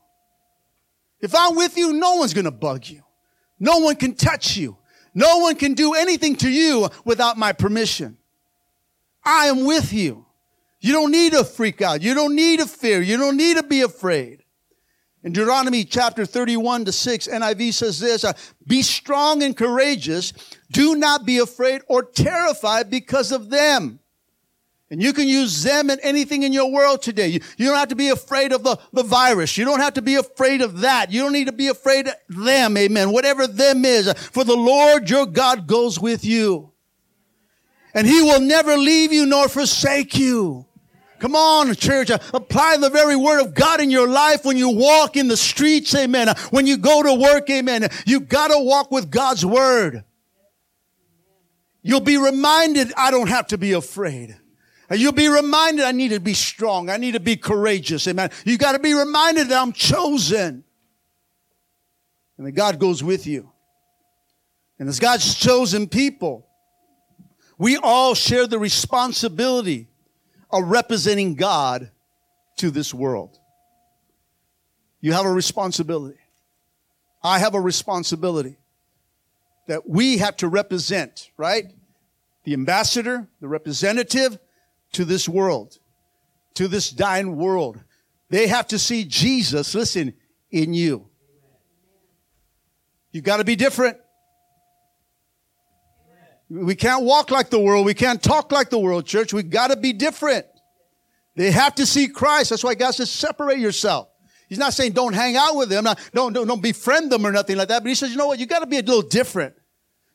If 1.22 1.34
I'm 1.34 1.56
with 1.56 1.78
you, 1.78 1.94
no 1.94 2.16
one's 2.16 2.34
going 2.34 2.44
to 2.44 2.50
bug 2.50 2.86
you. 2.86 3.02
No 3.58 3.78
one 3.78 3.96
can 3.96 4.14
touch 4.14 4.58
you. 4.58 4.76
No 5.14 5.38
one 5.38 5.56
can 5.56 5.72
do 5.72 5.94
anything 5.94 6.36
to 6.36 6.50
you 6.50 6.90
without 7.06 7.38
my 7.38 7.54
permission. 7.54 8.18
I 9.24 9.46
am 9.46 9.64
with 9.64 9.90
you. 9.90 10.26
You 10.80 10.92
don't 10.92 11.12
need 11.12 11.32
to 11.32 11.44
freak 11.44 11.80
out. 11.80 12.02
You 12.02 12.12
don't 12.12 12.36
need 12.36 12.60
to 12.60 12.66
fear. 12.66 13.00
You 13.00 13.16
don't 13.16 13.38
need 13.38 13.56
to 13.56 13.62
be 13.62 13.80
afraid. 13.80 14.44
In 15.24 15.32
Deuteronomy 15.32 15.84
chapter 15.84 16.26
31 16.26 16.84
to 16.84 16.92
6, 16.92 17.28
NIV 17.28 17.72
says 17.72 17.98
this, 17.98 18.22
uh, 18.22 18.34
be 18.66 18.82
strong 18.82 19.42
and 19.42 19.56
courageous. 19.56 20.34
Do 20.70 20.94
not 20.94 21.24
be 21.24 21.38
afraid 21.38 21.80
or 21.88 22.02
terrified 22.02 22.90
because 22.90 23.32
of 23.32 23.48
them. 23.48 24.00
And 24.90 25.02
you 25.02 25.12
can 25.12 25.26
use 25.26 25.64
them 25.64 25.90
in 25.90 25.98
anything 26.00 26.44
in 26.44 26.52
your 26.52 26.70
world 26.70 27.02
today. 27.02 27.28
You, 27.28 27.66
don't 27.66 27.76
have 27.76 27.88
to 27.88 27.96
be 27.96 28.10
afraid 28.10 28.52
of 28.52 28.62
the, 28.62 28.78
the 28.92 29.02
virus. 29.02 29.58
You 29.58 29.64
don't 29.64 29.80
have 29.80 29.94
to 29.94 30.02
be 30.02 30.14
afraid 30.14 30.62
of 30.62 30.80
that. 30.80 31.10
You 31.10 31.22
don't 31.22 31.32
need 31.32 31.46
to 31.46 31.52
be 31.52 31.66
afraid 31.66 32.06
of 32.06 32.14
them. 32.28 32.76
Amen. 32.76 33.10
Whatever 33.10 33.48
them 33.48 33.84
is. 33.84 34.12
For 34.12 34.44
the 34.44 34.56
Lord 34.56 35.10
your 35.10 35.26
God 35.26 35.66
goes 35.66 35.98
with 35.98 36.24
you. 36.24 36.70
And 37.94 38.06
he 38.06 38.22
will 38.22 38.40
never 38.40 38.76
leave 38.76 39.12
you 39.12 39.26
nor 39.26 39.48
forsake 39.48 40.16
you. 40.16 40.66
Come 41.18 41.34
on, 41.34 41.74
church. 41.74 42.10
Apply 42.10 42.76
the 42.76 42.90
very 42.90 43.16
word 43.16 43.40
of 43.40 43.54
God 43.54 43.80
in 43.80 43.90
your 43.90 44.06
life 44.06 44.44
when 44.44 44.56
you 44.56 44.68
walk 44.68 45.16
in 45.16 45.26
the 45.26 45.36
streets. 45.36 45.94
Amen. 45.96 46.28
When 46.50 46.66
you 46.66 46.76
go 46.76 47.02
to 47.02 47.14
work. 47.14 47.50
Amen. 47.50 47.88
You 48.04 48.20
gotta 48.20 48.58
walk 48.58 48.92
with 48.92 49.10
God's 49.10 49.44
word. 49.44 50.04
You'll 51.82 52.00
be 52.00 52.18
reminded, 52.18 52.92
I 52.96 53.10
don't 53.10 53.28
have 53.28 53.48
to 53.48 53.58
be 53.58 53.72
afraid. 53.72 54.36
And 54.88 55.00
you'll 55.00 55.12
be 55.12 55.28
reminded, 55.28 55.84
I 55.84 55.92
need 55.92 56.10
to 56.10 56.20
be 56.20 56.34
strong. 56.34 56.90
I 56.90 56.96
need 56.96 57.12
to 57.12 57.20
be 57.20 57.36
courageous. 57.36 58.06
Amen. 58.06 58.30
You 58.44 58.56
got 58.56 58.72
to 58.72 58.78
be 58.78 58.94
reminded 58.94 59.48
that 59.48 59.60
I'm 59.60 59.72
chosen. 59.72 60.64
And 62.38 62.46
that 62.46 62.52
God 62.52 62.78
goes 62.78 63.02
with 63.02 63.26
you. 63.26 63.50
And 64.78 64.88
as 64.88 65.00
God's 65.00 65.34
chosen 65.34 65.88
people, 65.88 66.46
we 67.58 67.76
all 67.76 68.14
share 68.14 68.46
the 68.46 68.58
responsibility 68.58 69.88
of 70.50 70.64
representing 70.64 71.34
God 71.34 71.90
to 72.58 72.70
this 72.70 72.92
world. 72.92 73.38
You 75.00 75.12
have 75.14 75.26
a 75.26 75.32
responsibility. 75.32 76.18
I 77.22 77.38
have 77.38 77.54
a 77.54 77.60
responsibility 77.60 78.56
that 79.66 79.88
we 79.88 80.18
have 80.18 80.36
to 80.38 80.48
represent, 80.48 81.30
right? 81.36 81.64
The 82.44 82.52
ambassador, 82.52 83.26
the 83.40 83.48
representative, 83.48 84.38
to 84.96 85.04
this 85.04 85.28
world, 85.28 85.78
to 86.54 86.68
this 86.68 86.90
dying 86.90 87.36
world. 87.36 87.78
They 88.30 88.46
have 88.46 88.66
to 88.68 88.78
see 88.78 89.04
Jesus, 89.04 89.74
listen, 89.74 90.14
in 90.50 90.72
you. 90.72 91.08
You 93.12 93.20
got 93.20 93.36
to 93.36 93.44
be 93.44 93.56
different. 93.56 93.98
We 96.48 96.74
can't 96.74 97.04
walk 97.04 97.30
like 97.30 97.50
the 97.50 97.60
world. 97.60 97.84
We 97.84 97.92
can't 97.92 98.22
talk 98.22 98.50
like 98.52 98.70
the 98.70 98.78
world, 98.78 99.04
church. 99.04 99.34
We 99.34 99.42
got 99.42 99.68
to 99.68 99.76
be 99.76 99.92
different. 99.92 100.46
They 101.34 101.50
have 101.50 101.74
to 101.74 101.84
see 101.84 102.08
Christ. 102.08 102.50
That's 102.50 102.64
why 102.64 102.74
God 102.74 102.92
says 102.92 103.10
separate 103.10 103.58
yourself. 103.58 104.08
He's 104.48 104.58
not 104.58 104.72
saying 104.72 104.92
don't 104.92 105.12
hang 105.12 105.36
out 105.36 105.56
with 105.56 105.68
them, 105.68 105.84
not, 105.84 105.98
don't, 106.14 106.32
don't, 106.32 106.46
don't 106.46 106.62
befriend 106.62 107.12
them 107.12 107.26
or 107.26 107.32
nothing 107.32 107.58
like 107.58 107.68
that. 107.68 107.82
But 107.82 107.88
he 107.88 107.94
says, 107.94 108.10
you 108.10 108.16
know 108.16 108.28
what? 108.28 108.38
You 108.38 108.46
got 108.46 108.60
to 108.60 108.66
be 108.66 108.78
a 108.78 108.82
little 108.82 109.02
different. 109.02 109.54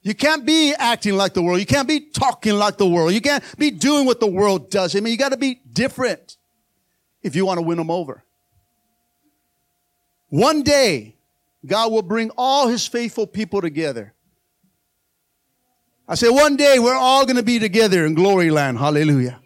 You 0.04 0.16
can't 0.16 0.46
be 0.46 0.74
acting 0.74 1.16
like 1.16 1.34
the 1.34 1.44
world. 1.44 1.60
You 1.60 1.66
can't 1.66 1.88
be 1.88 2.00
talking 2.00 2.56
like 2.56 2.78
the 2.78 2.88
world. 2.88 3.14
You 3.14 3.22
can't 3.22 3.44
be 3.58 3.70
doing 3.70 4.06
what 4.06 4.20
the 4.20 4.28
world 4.28 4.72
does. 4.72 4.96
I 4.96 5.00
mean, 5.00 5.12
you 5.12 5.18
got 5.18 5.30
to 5.30 5.38
be 5.38 5.62
different 5.72 6.38
if 7.22 7.36
you 7.36 7.46
want 7.46 7.60
to 7.60 7.62
win 7.62 7.78
them 7.78 7.92
over. 7.92 8.24
One 10.30 10.64
day, 10.64 11.18
God 11.66 11.92
will 11.92 12.02
bring 12.02 12.32
all 12.38 12.68
his 12.68 12.88
faithful 12.88 13.28
people 13.28 13.62
together. 13.62 14.14
I 16.08 16.16
say, 16.16 16.30
one 16.30 16.56
day 16.56 16.80
we're 16.80 16.96
all 16.96 17.26
going 17.26 17.38
to 17.38 17.44
be 17.44 17.60
together 17.60 18.06
in 18.06 18.16
glory 18.16 18.50
land. 18.50 18.80
Hallelujah. 18.80 19.40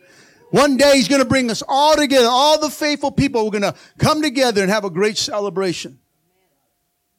One 0.51 0.77
day 0.77 0.95
he's 0.95 1.09
going 1.09 1.21
to 1.21 1.27
bring 1.27 1.51
us 1.51 1.61
all 1.67 1.97
together. 1.97 2.29
All 2.29 2.59
the 2.59 2.69
faithful 2.69 3.11
people, 3.11 3.43
we're 3.43 3.59
going 3.59 3.73
to 3.73 3.75
come 3.97 4.21
together 4.21 4.61
and 4.61 4.71
have 4.71 4.85
a 4.85 4.89
great 4.89 5.17
celebration. 5.17 5.99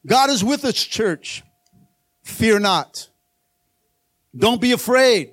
God 0.07 0.31
is 0.31 0.43
with 0.43 0.65
us, 0.65 0.75
church. 0.75 1.43
Fear 2.23 2.61
not. 2.61 3.09
Don't 4.37 4.61
be 4.61 4.73
afraid. 4.73 5.33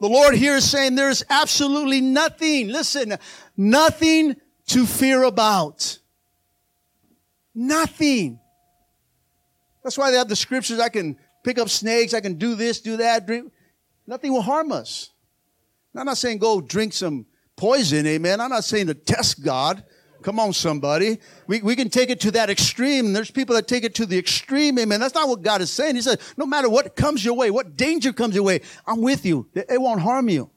The 0.00 0.08
Lord 0.08 0.34
here 0.34 0.56
is 0.56 0.70
saying 0.70 0.94
there's 0.94 1.24
absolutely 1.30 2.00
nothing, 2.00 2.68
listen, 2.68 3.16
nothing 3.56 4.36
to 4.66 4.86
fear 4.86 5.22
about. 5.22 5.98
Nothing. 7.54 8.40
That's 9.82 9.96
why 9.96 10.10
they 10.10 10.16
have 10.16 10.28
the 10.28 10.36
scriptures. 10.36 10.80
I 10.80 10.88
can 10.88 11.16
pick 11.44 11.58
up 11.58 11.68
snakes. 11.68 12.14
I 12.14 12.20
can 12.20 12.34
do 12.34 12.54
this, 12.54 12.80
do 12.80 12.96
that. 12.96 13.26
Drink. 13.26 13.52
Nothing 14.06 14.32
will 14.32 14.42
harm 14.42 14.72
us. 14.72 15.10
I'm 15.96 16.06
not 16.06 16.18
saying 16.18 16.38
go 16.38 16.60
drink 16.60 16.92
some 16.92 17.26
poison, 17.56 18.06
amen. 18.06 18.40
I'm 18.40 18.50
not 18.50 18.64
saying 18.64 18.88
to 18.88 18.94
test 18.94 19.44
God. 19.44 19.84
Come 20.24 20.40
on, 20.40 20.54
somebody. 20.54 21.18
We, 21.46 21.60
we 21.60 21.76
can 21.76 21.90
take 21.90 22.08
it 22.08 22.18
to 22.20 22.30
that 22.30 22.48
extreme. 22.48 23.12
There's 23.12 23.30
people 23.30 23.54
that 23.56 23.68
take 23.68 23.84
it 23.84 23.94
to 23.96 24.06
the 24.06 24.16
extreme. 24.18 24.78
Amen. 24.78 24.98
That's 24.98 25.14
not 25.14 25.28
what 25.28 25.42
God 25.42 25.60
is 25.60 25.70
saying. 25.70 25.96
He 25.96 26.00
said, 26.00 26.18
no 26.38 26.46
matter 26.46 26.70
what 26.70 26.96
comes 26.96 27.22
your 27.22 27.34
way, 27.34 27.50
what 27.50 27.76
danger 27.76 28.10
comes 28.10 28.34
your 28.34 28.42
way, 28.42 28.62
I'm 28.86 29.02
with 29.02 29.26
you. 29.26 29.46
It 29.54 29.78
won't 29.78 30.00
harm 30.00 30.30
you. 30.30 30.48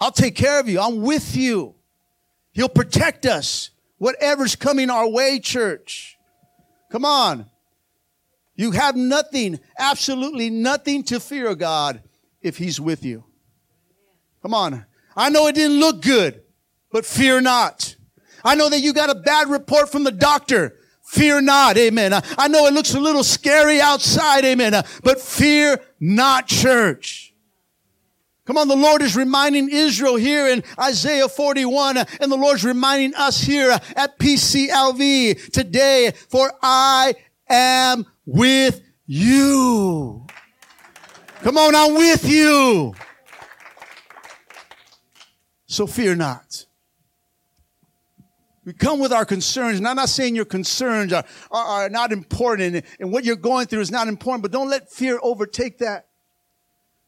I'll 0.00 0.10
take 0.10 0.34
care 0.34 0.58
of 0.58 0.68
you. 0.68 0.80
I'm 0.80 1.02
with 1.02 1.36
you. 1.36 1.76
He'll 2.50 2.68
protect 2.68 3.26
us. 3.26 3.70
Whatever's 3.98 4.56
coming 4.56 4.90
our 4.90 5.08
way, 5.08 5.38
church. 5.38 6.18
Come 6.90 7.04
on. 7.04 7.46
You 8.56 8.72
have 8.72 8.96
nothing, 8.96 9.60
absolutely 9.78 10.50
nothing 10.50 11.04
to 11.04 11.20
fear 11.20 11.54
God 11.54 12.02
if 12.42 12.56
He's 12.56 12.80
with 12.80 13.04
you. 13.04 13.22
Come 14.42 14.52
on. 14.52 14.84
I 15.16 15.30
know 15.30 15.46
it 15.46 15.54
didn't 15.54 15.78
look 15.78 16.02
good, 16.02 16.42
but 16.90 17.06
fear 17.06 17.40
not. 17.40 17.94
I 18.44 18.54
know 18.54 18.68
that 18.68 18.80
you 18.80 18.92
got 18.92 19.10
a 19.10 19.14
bad 19.14 19.48
report 19.48 19.90
from 19.90 20.04
the 20.04 20.12
doctor. 20.12 20.76
Fear 21.02 21.40
not. 21.40 21.78
Amen. 21.78 22.12
I 22.12 22.48
know 22.48 22.66
it 22.66 22.74
looks 22.74 22.94
a 22.94 23.00
little 23.00 23.24
scary 23.24 23.80
outside. 23.80 24.44
Amen. 24.44 24.74
Uh, 24.74 24.82
but 25.02 25.20
fear 25.20 25.80
not, 25.98 26.46
church. 26.46 27.32
Come 28.44 28.56
on, 28.56 28.68
the 28.68 28.76
Lord 28.76 29.02
is 29.02 29.16
reminding 29.16 29.68
Israel 29.70 30.16
here 30.16 30.48
in 30.48 30.64
Isaiah 30.80 31.28
41, 31.28 31.98
uh, 31.98 32.04
and 32.20 32.32
the 32.32 32.36
Lord's 32.36 32.64
reminding 32.64 33.14
us 33.14 33.40
here 33.40 33.70
uh, 33.70 33.78
at 33.94 34.18
PCLV 34.18 35.50
today, 35.50 36.12
for 36.30 36.52
I 36.62 37.14
am 37.48 38.06
with 38.24 38.80
you. 39.06 40.26
Come 41.42 41.58
on, 41.58 41.74
I'm 41.74 41.94
with 41.94 42.28
you. 42.28 42.94
So 45.66 45.86
fear 45.86 46.14
not. 46.14 46.66
We 48.68 48.74
come 48.74 48.98
with 49.00 49.14
our 49.14 49.24
concerns, 49.24 49.78
and 49.78 49.88
I'm 49.88 49.96
not 49.96 50.10
saying 50.10 50.36
your 50.36 50.44
concerns 50.44 51.10
are, 51.14 51.24
are, 51.50 51.64
are 51.64 51.88
not 51.88 52.12
important 52.12 52.84
and 53.00 53.10
what 53.10 53.24
you're 53.24 53.34
going 53.34 53.66
through 53.66 53.80
is 53.80 53.90
not 53.90 54.08
important, 54.08 54.42
but 54.42 54.52
don't 54.52 54.68
let 54.68 54.92
fear 54.92 55.18
overtake 55.22 55.78
that. 55.78 56.08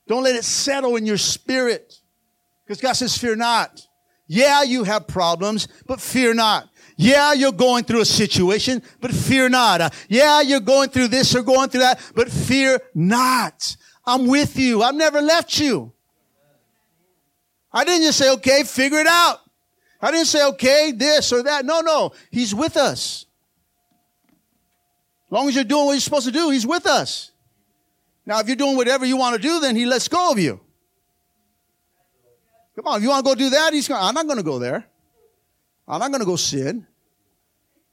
Don't 0.07 0.23
let 0.23 0.37
it 0.37 0.45
settle 0.45 0.97
in 0.97 1.05
your 1.05 1.19
spirit. 1.19 2.01
Because 2.65 2.81
God 2.81 2.95
says, 2.95 3.19
fear 3.19 3.37
not. 3.37 3.87
Yeah, 4.27 4.63
you 4.63 4.85
have 4.85 5.07
problems, 5.07 5.69
but 5.87 6.01
fear 6.01 6.33
not. 6.33 6.71
Yeah, 6.97 7.35
you're 7.35 7.53
going 7.53 7.85
through 7.85 8.01
a 8.01 8.07
situation, 8.07 8.83
but 9.03 9.11
fear 9.11 9.51
not. 9.51 9.93
Yeah, 10.09 10.41
you're 10.41 10.61
going 10.61 10.89
through 10.89 11.09
this 11.09 11.35
or 11.35 11.43
going 11.43 11.69
through 11.69 11.83
that, 11.83 12.01
but 12.15 12.31
fear 12.31 12.81
not. 12.95 13.77
I'm 14.07 14.29
with 14.29 14.59
you. 14.59 14.83
I've 14.83 14.95
never 14.95 15.21
left 15.21 15.59
you. 15.59 15.93
I 17.71 17.85
didn't 17.85 18.05
just 18.05 18.17
say, 18.17 18.33
okay, 18.33 18.63
figure 18.63 19.01
it 19.01 19.07
out. 19.07 19.41
I 20.03 20.11
didn't 20.11 20.27
say, 20.27 20.47
okay, 20.49 20.93
this 20.93 21.33
or 21.33 21.43
that. 21.43 21.65
No, 21.65 21.81
no. 21.81 22.13
He's 22.31 22.55
with 22.55 22.77
us. 22.77 23.27
As 25.27 25.33
long 25.33 25.49
as 25.49 25.55
you're 25.55 25.65
doing 25.65 25.87
what 25.87 25.93
you're 25.93 26.01
supposed 26.01 26.27
to 26.27 26.33
do, 26.33 26.51
He's 26.51 26.67
with 26.67 26.87
us. 26.87 27.31
Now, 28.27 28.41
if 28.41 28.47
you're 28.47 28.57
doing 28.57 28.77
whatever 28.77 29.05
you 29.05 29.17
want 29.17 29.37
to 29.37 29.43
do, 29.43 29.61
then 29.61 29.77
He 29.77 29.87
lets 29.87 30.09
go 30.09 30.33
of 30.33 30.39
you. 30.39 30.61
Come 32.77 32.87
on, 32.87 32.97
if 32.97 33.03
you 33.03 33.11
want 33.11 33.25
to 33.25 33.31
go 33.31 33.35
do 33.35 33.51
that, 33.51 33.73
He's 33.73 33.89
going, 33.89 34.03
I'm 34.03 34.15
not 34.15 34.27
going 34.27 34.39
to 34.39 34.45
go 34.45 34.59
there. 34.59 34.87
I'm 35.87 36.01
not 36.01 36.11
going 36.11 36.21
to 36.21 36.27
go 36.27 36.37
sin. 36.37 36.87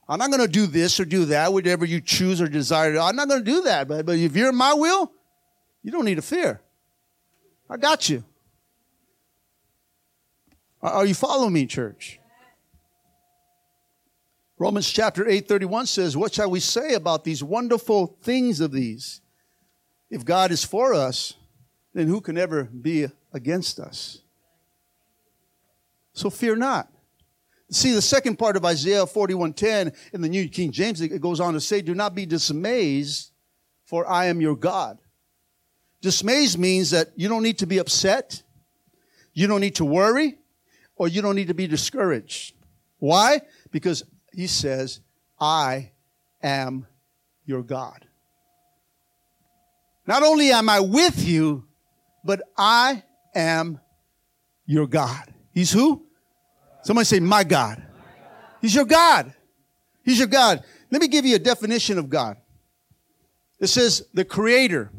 I'm 0.07 0.19
not 0.19 0.29
going 0.29 0.41
to 0.41 0.47
do 0.47 0.67
this 0.67 0.99
or 0.99 1.05
do 1.05 1.25
that, 1.25 1.51
whatever 1.51 1.83
you 1.83 1.99
choose 1.99 2.39
or 2.41 2.47
desire. 2.47 2.97
I'm 2.97 3.15
not 3.15 3.27
going 3.27 3.43
to 3.43 3.51
do 3.51 3.61
that. 3.63 3.87
But, 3.87 4.05
but 4.05 4.17
if 4.17 4.35
you're 4.35 4.49
in 4.49 4.55
my 4.55 4.73
will, 4.73 5.11
You 5.87 5.91
don't 5.91 6.03
need 6.03 6.15
to 6.15 6.21
fear. 6.21 6.59
I 7.69 7.77
got 7.77 8.09
you. 8.09 8.21
Are 10.81 11.05
you 11.05 11.15
following 11.15 11.53
me, 11.53 11.65
church? 11.65 12.19
Romans 14.59 14.89
chapter 14.89 15.27
8, 15.27 15.47
31 15.47 15.85
says, 15.87 16.17
What 16.17 16.33
shall 16.33 16.49
we 16.49 16.59
say 16.59 16.93
about 16.93 17.23
these 17.23 17.43
wonderful 17.43 18.17
things 18.21 18.59
of 18.59 18.71
these? 18.71 19.21
If 20.09 20.23
God 20.23 20.51
is 20.51 20.63
for 20.63 20.93
us, 20.93 21.33
then 21.93 22.07
who 22.07 22.21
can 22.21 22.37
ever 22.37 22.63
be 22.63 23.07
against 23.33 23.79
us? 23.79 24.21
So 26.13 26.29
fear 26.29 26.55
not. 26.55 26.91
See 27.69 27.91
the 27.91 28.01
second 28.01 28.37
part 28.39 28.55
of 28.55 28.65
Isaiah 28.65 29.05
41:10 29.05 29.93
in 30.13 30.21
the 30.21 30.29
New 30.29 30.47
King 30.47 30.71
James, 30.71 31.01
it 31.01 31.21
goes 31.21 31.39
on 31.39 31.53
to 31.53 31.59
say, 31.59 31.81
Do 31.81 31.93
not 31.93 32.15
be 32.15 32.25
dismayed, 32.25 33.07
for 33.83 34.07
I 34.07 34.25
am 34.25 34.41
your 34.41 34.55
God. 34.55 34.99
Dismayed 36.01 36.57
means 36.57 36.91
that 36.91 37.11
you 37.15 37.27
don't 37.27 37.43
need 37.43 37.57
to 37.59 37.67
be 37.67 37.79
upset, 37.79 38.41
you 39.33 39.47
don't 39.47 39.61
need 39.61 39.75
to 39.75 39.85
worry, 39.85 40.37
or 40.97 41.07
you 41.07 41.21
don't 41.21 41.36
need 41.36 41.47
to 41.47 41.53
be 41.53 41.67
discouraged. 41.67 42.53
Why? 42.99 43.41
Because 43.71 44.03
he 44.33 44.47
says, 44.47 45.01
I 45.39 45.91
am 46.41 46.88
your 47.45 47.63
God. 47.63 48.05
Not 50.05 50.23
only 50.23 50.51
am 50.51 50.69
I 50.69 50.79
with 50.79 51.25
you, 51.27 51.65
but 52.23 52.41
I 52.57 53.03
am 53.36 53.79
your 54.65 54.88
God. 54.88 55.33
He's 55.53 55.71
who? 55.71 56.05
Somebody 56.83 57.05
say, 57.05 57.19
My 57.19 57.43
God. 57.43 57.83
He's 58.62 58.73
your 58.73 58.86
God. 58.86 59.33
He's 60.03 60.19
your 60.19 60.27
God. 60.27 60.63
Let 60.89 61.01
me 61.01 61.07
give 61.07 61.25
you 61.25 61.36
a 61.36 61.39
definition 61.39 61.97
of 61.97 62.10
God. 62.10 62.38
It 63.60 63.67
says, 63.67 64.03
the 64.13 64.25
creator, 64.25 64.91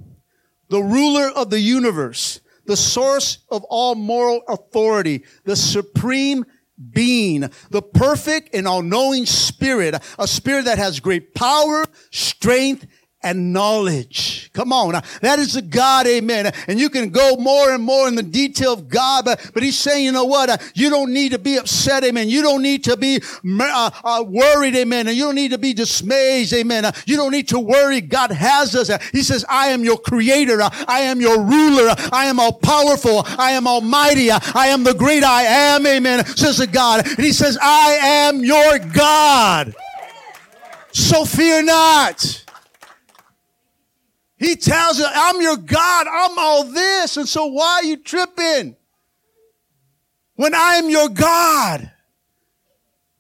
the 0.69 0.83
ruler 0.83 1.31
of 1.31 1.51
the 1.51 1.61
universe, 1.61 2.41
the 2.69 2.77
source 2.77 3.39
of 3.51 3.65
all 3.65 3.95
moral 3.95 4.43
authority, 4.47 5.25
the 5.45 5.57
supreme 5.57 6.45
being, 6.93 7.51
the 7.71 7.83
perfect 7.83 8.55
and 8.55 8.69
all-knowing 8.69 9.27
spirit, 9.27 9.95
a 10.19 10.29
spirit 10.29 10.67
that 10.67 10.79
has 10.79 11.01
great 11.01 11.35
power, 11.35 11.85
strength, 12.11 12.87
and 13.23 13.53
knowledge. 13.53 14.51
Come 14.53 14.73
on. 14.73 14.93
That 15.23 15.39
is 15.39 15.55
the 15.55 15.63
God, 15.63 16.07
amen. 16.07 16.53
And 16.69 16.79
you 16.79 16.89
can 16.89 17.11
go 17.11 17.37
more 17.37 17.73
and 17.73 17.83
more 17.83 18.07
in 18.07 18.15
the 18.15 18.23
detail 18.23 18.73
of 18.73 18.89
God, 18.89 19.25
but, 19.25 19.51
but 19.53 19.63
he's 19.63 19.79
saying, 19.79 20.05
you 20.05 20.13
know 20.13 20.25
what? 20.25 20.51
Uh, 20.51 20.57
you 20.75 20.89
don't 20.89 21.13
need 21.13 21.33
to 21.33 21.39
be 21.39 21.57
upset, 21.57 22.05
amen. 22.05 22.29
You 22.29 22.43
don't 22.43 22.63
need 22.63 22.85
to 22.85 22.97
be 22.97 23.21
uh, 23.61 23.91
uh, 24.05 24.25
worried, 24.27 24.77
amen. 24.77 25.09
And 25.09 25.17
you 25.17 25.25
don't 25.25 25.35
need 25.35 25.51
to 25.51 25.59
be 25.59 25.73
dismayed, 25.73 26.53
amen. 26.53 26.85
Uh, 26.85 26.93
you 27.07 27.17
don't 27.17 27.33
need 27.33 27.49
to 27.49 27.59
worry. 27.59 28.01
God 28.01 28.31
has 28.31 28.75
us. 28.77 28.89
Uh, 28.89 28.99
he 29.13 29.23
says, 29.23 29.45
I 29.49 29.69
am 29.69 29.83
your 29.83 29.99
creator. 29.99 30.61
I 30.63 31.01
am 31.01 31.21
your 31.21 31.43
ruler. 31.43 31.95
I 32.13 32.27
am 32.27 32.39
all 32.39 32.53
powerful. 32.53 33.23
I 33.27 33.53
am 33.53 33.67
almighty. 33.67 34.31
I 34.31 34.69
am 34.69 34.85
the 34.85 34.95
great 34.95 35.25
I 35.25 35.43
am, 35.43 35.87
amen. 35.87 36.25
Says 36.25 36.59
the 36.59 36.67
God. 36.67 37.07
And 37.07 37.19
he 37.19 37.33
says, 37.33 37.59
I 37.61 37.99
am 38.01 38.45
your 38.45 38.79
God. 38.79 39.75
So 40.93 41.25
fear 41.25 41.63
not. 41.63 42.45
He 44.39 44.55
tells 44.55 44.99
you, 44.99 45.07
I'm 45.13 45.41
your 45.41 45.57
God. 45.57 46.07
I'm 46.07 46.39
all 46.39 46.65
this. 46.65 47.17
And 47.17 47.29
so 47.29 47.47
why 47.47 47.81
are 47.81 47.85
you 47.85 47.97
tripping? 47.97 48.77
When 50.37 50.55
I 50.55 50.77
am 50.77 50.89
your 50.89 51.09
God, 51.09 51.91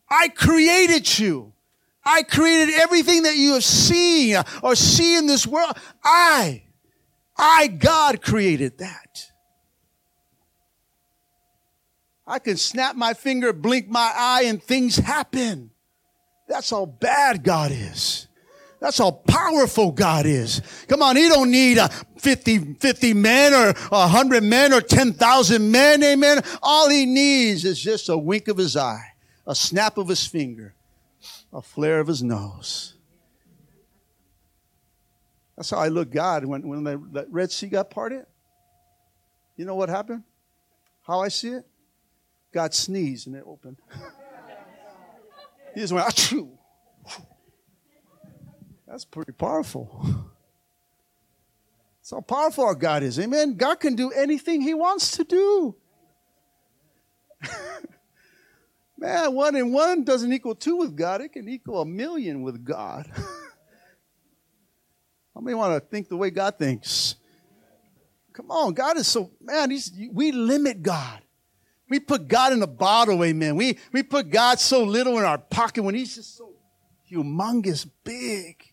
I 0.08 0.28
created 0.28 1.18
you. 1.18 1.52
I 2.04 2.22
created 2.22 2.74
everything 2.74 3.24
that 3.24 3.36
you 3.36 3.54
have 3.54 3.64
seen 3.64 4.36
or 4.62 4.76
see 4.76 5.16
in 5.16 5.26
this 5.26 5.46
world. 5.46 5.76
I, 6.04 6.62
I, 7.36 7.66
God 7.66 8.22
created 8.22 8.78
that. 8.78 9.30
I 12.26 12.38
can 12.38 12.56
snap 12.56 12.94
my 12.94 13.14
finger, 13.14 13.52
blink 13.52 13.88
my 13.88 14.12
eye, 14.14 14.44
and 14.44 14.62
things 14.62 14.96
happen. 14.96 15.70
That's 16.46 16.70
how 16.70 16.86
bad 16.86 17.42
God 17.42 17.72
is. 17.72 18.27
That's 18.80 18.98
how 18.98 19.10
powerful 19.10 19.90
God 19.90 20.24
is. 20.24 20.62
Come 20.86 21.02
on, 21.02 21.16
He 21.16 21.28
don't 21.28 21.50
need 21.50 21.78
a 21.78 21.88
50, 21.88 22.74
50 22.74 23.14
men 23.14 23.52
or 23.52 23.72
100 23.72 24.42
men 24.44 24.72
or 24.72 24.80
10,000 24.80 25.70
men, 25.70 26.02
amen. 26.02 26.42
All 26.62 26.88
He 26.88 27.04
needs 27.04 27.64
is 27.64 27.80
just 27.80 28.08
a 28.08 28.16
wink 28.16 28.48
of 28.48 28.56
His 28.56 28.76
eye, 28.76 29.14
a 29.46 29.54
snap 29.54 29.98
of 29.98 30.08
His 30.08 30.26
finger, 30.26 30.74
a 31.52 31.60
flare 31.60 31.98
of 32.00 32.06
His 32.06 32.22
nose. 32.22 32.94
That's 35.56 35.70
how 35.70 35.78
I 35.78 35.88
look 35.88 36.12
God 36.12 36.44
when, 36.44 36.68
when 36.68 36.84
the, 36.84 37.02
the 37.10 37.26
Red 37.30 37.50
Sea 37.50 37.66
got 37.66 37.90
parted. 37.90 38.26
You 39.56 39.64
know 39.64 39.74
what 39.74 39.88
happened? 39.88 40.22
How 41.02 41.18
I 41.18 41.28
see 41.28 41.48
it? 41.48 41.66
God 42.52 42.72
sneezed 42.72 43.26
and 43.26 43.34
it 43.34 43.42
opened. 43.44 43.78
he 45.74 45.80
just 45.80 45.92
went, 45.92 46.06
achoo. 46.06 46.57
That's 48.88 49.04
pretty 49.04 49.32
powerful. 49.32 50.00
That's 52.00 52.10
how 52.10 52.20
powerful 52.20 52.64
our 52.64 52.74
God 52.74 53.02
is. 53.02 53.20
Amen. 53.20 53.56
God 53.56 53.80
can 53.80 53.94
do 53.94 54.10
anything 54.12 54.62
He 54.62 54.72
wants 54.72 55.10
to 55.18 55.24
do. 55.24 55.76
Man, 58.98 59.34
one 59.34 59.54
and 59.56 59.72
one 59.72 60.04
doesn't 60.04 60.32
equal 60.32 60.54
two 60.54 60.76
with 60.76 60.96
God. 60.96 61.20
It 61.20 61.34
can 61.34 61.48
equal 61.48 61.82
a 61.82 61.86
million 61.86 62.42
with 62.42 62.64
God. 62.64 63.10
How 65.34 65.40
many 65.40 65.54
want 65.54 65.80
to 65.80 65.88
think 65.88 66.08
the 66.08 66.16
way 66.16 66.30
God 66.30 66.58
thinks? 66.58 67.14
Come 68.32 68.50
on, 68.50 68.72
God 68.72 68.96
is 68.96 69.06
so 69.06 69.30
man. 69.40 69.70
He's, 69.70 69.92
we 70.12 70.32
limit 70.32 70.82
God. 70.82 71.20
We 71.88 72.00
put 72.00 72.26
God 72.26 72.52
in 72.52 72.62
a 72.62 72.66
bottle, 72.66 73.22
amen. 73.22 73.54
We 73.54 73.78
we 73.92 74.02
put 74.02 74.30
God 74.30 74.58
so 74.58 74.82
little 74.82 75.18
in 75.18 75.24
our 75.24 75.38
pocket 75.38 75.82
when 75.82 75.94
He's 75.94 76.16
just 76.16 76.36
so 76.36 76.54
humongous, 77.10 77.88
big. 78.02 78.67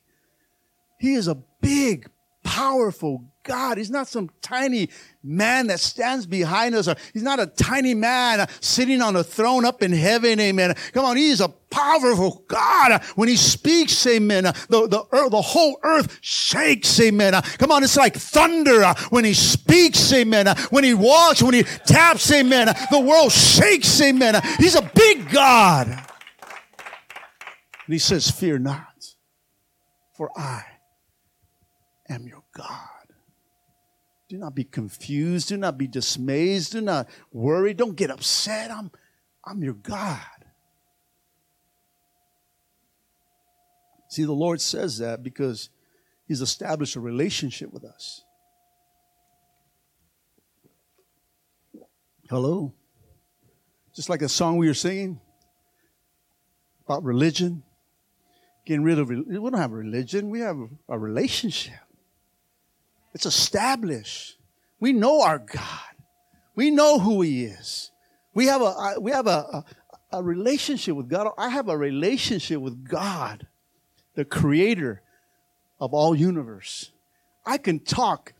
He 0.98 1.14
is 1.14 1.28
a 1.28 1.36
big, 1.62 2.10
powerful 2.44 3.26
God. 3.46 3.78
He's 3.78 3.92
not 3.92 4.08
some 4.08 4.30
tiny 4.42 4.90
man 5.24 5.68
that 5.68 5.80
stands 5.80 6.26
behind 6.26 6.76
us. 6.76 6.88
Or 6.88 6.96
he's 7.14 7.24
not 7.24 7.40
a 7.40 7.48
tiny 7.48 7.94
man 7.94 8.48
sitting 8.60 9.02
on 9.02 9.16
a 9.16 9.24
throne 9.24 9.66
up 9.66 9.82
in 9.82 9.94
heaven. 9.94 10.40
Amen. 10.40 10.74
Come 10.94 11.06
on. 11.06 11.16
He's 11.16 11.42
a 11.42 11.48
powerful 11.48 12.44
God. 12.48 13.02
When 13.16 13.28
he 13.28 13.36
speaks, 13.36 14.06
amen, 14.08 14.44
the, 14.44 14.88
the, 14.88 15.06
earth, 15.12 15.32
the 15.32 15.42
whole 15.42 15.80
earth 15.84 16.18
shakes. 16.22 17.00
Amen. 17.00 17.34
Come 17.58 17.72
on. 17.72 17.84
It's 17.84 17.98
like 17.98 18.16
thunder 18.16 18.94
when 19.10 19.26
he 19.26 19.34
speaks. 19.34 20.12
Amen. 20.12 20.48
When 20.70 20.84
he 20.84 20.94
walks, 20.94 21.42
when 21.42 21.54
he 21.54 21.64
taps. 21.64 22.32
Amen. 22.32 22.68
The 22.92 23.00
world 23.00 23.32
shakes. 23.32 24.02
Amen. 24.02 24.42
He's 24.58 24.76
a 24.76 24.92
big 24.94 25.30
God. 25.30 25.88
And 25.88 27.94
he 27.94 28.00
says, 28.00 28.32
fear 28.32 28.58
not, 28.58 29.06
for 30.14 30.32
I 30.36 30.64
am 32.10 32.28
your 32.28 32.44
God. 32.54 32.70
Do 34.28 34.38
not 34.38 34.56
be 34.56 34.63
confused. 34.63 35.50
Do 35.50 35.58
not 35.58 35.78
be 35.78 35.88
dismayed. 35.88 36.63
Do 36.72 36.82
not 36.82 37.08
worry. 37.32 37.74
Don't 37.74 37.96
get 37.96 38.10
upset. 38.10 38.72
I'm, 38.72 38.91
I'm 39.44 39.63
your 39.63 39.74
God. 39.74 40.20
See, 44.10 44.24
the 44.24 44.34
Lord 44.34 44.62
says 44.62 44.98
that 45.00 45.24
because 45.24 45.70
He's 46.28 46.41
established 46.41 46.96
a 46.96 47.00
relationship 47.00 47.72
with 47.72 47.84
us. 47.84 48.24
Hello? 52.30 52.74
Just 53.95 54.10
like 54.10 54.24
a 54.24 54.30
song 54.30 54.58
we 54.58 54.68
were 54.68 54.74
singing 54.74 55.20
about 56.86 57.03
religion, 57.03 57.64
getting 58.66 58.84
rid 58.84 58.97
of 58.97 59.10
We 59.10 59.24
don't 59.24 59.53
have 59.53 59.72
religion, 59.72 60.30
we 60.30 60.39
have 60.39 60.58
a 60.89 60.97
relationship. 60.97 61.85
It's 63.16 63.26
established. 63.26 64.38
We 64.82 64.91
know 64.91 65.22
our 65.22 65.39
God. 65.39 65.95
We 66.53 66.70
know 66.70 66.99
who 66.99 67.22
He 67.22 67.45
is. 67.45 67.91
We 68.34 68.47
have 68.47 68.61
a 68.61 68.95
we 68.99 69.11
have 69.11 69.26
a, 69.26 69.63
a, 70.11 70.18
a 70.18 70.22
relationship 70.22 70.97
with 70.97 71.07
God. 71.07 71.32
I 71.38 71.47
have 71.47 71.70
a 71.70 71.78
relationship 71.78 72.59
with 72.59 72.86
God, 72.86 73.47
the 74.16 74.26
Creator 74.26 75.01
of 75.80 75.93
all 75.93 76.13
universe. 76.13 76.91
I 77.45 77.57
can 77.57 77.80
talk 77.80 78.34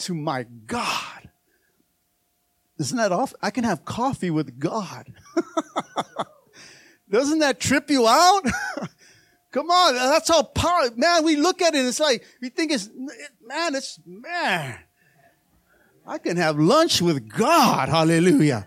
to 0.00 0.14
my 0.14 0.42
God. 0.66 1.30
Isn't 2.78 2.98
that 2.98 3.12
off? 3.12 3.32
I 3.40 3.50
can 3.50 3.64
have 3.64 3.86
coffee 3.86 4.30
with 4.30 4.60
God. 4.60 5.10
Doesn't 7.10 7.38
that 7.38 7.60
trip 7.60 7.90
you 7.90 8.06
out? 8.06 8.42
Come 9.50 9.70
on, 9.70 9.94
that's 9.94 10.28
how 10.28 10.42
power. 10.42 10.90
Man, 10.94 11.24
we 11.24 11.36
look 11.36 11.62
at 11.62 11.74
it 11.74 11.78
and 11.78 11.88
it's 11.88 12.00
like 12.00 12.24
we 12.40 12.50
think 12.50 12.70
it's 12.70 12.88
man, 13.42 13.74
it's 13.74 13.98
man. 14.04 14.78
I 16.06 16.18
can 16.18 16.36
have 16.36 16.58
lunch 16.58 17.02
with 17.02 17.28
God, 17.28 17.88
hallelujah. 17.88 18.66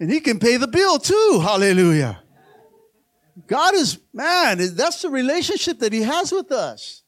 And 0.00 0.10
he 0.10 0.20
can 0.20 0.38
pay 0.38 0.56
the 0.56 0.68
bill 0.68 0.98
too, 0.98 1.40
hallelujah. 1.42 2.22
God 3.46 3.74
is, 3.74 3.98
man, 4.12 4.58
that's 4.74 5.02
the 5.02 5.10
relationship 5.10 5.78
that 5.80 5.92
he 5.92 6.02
has 6.02 6.32
with 6.32 6.50
us. 6.52 7.01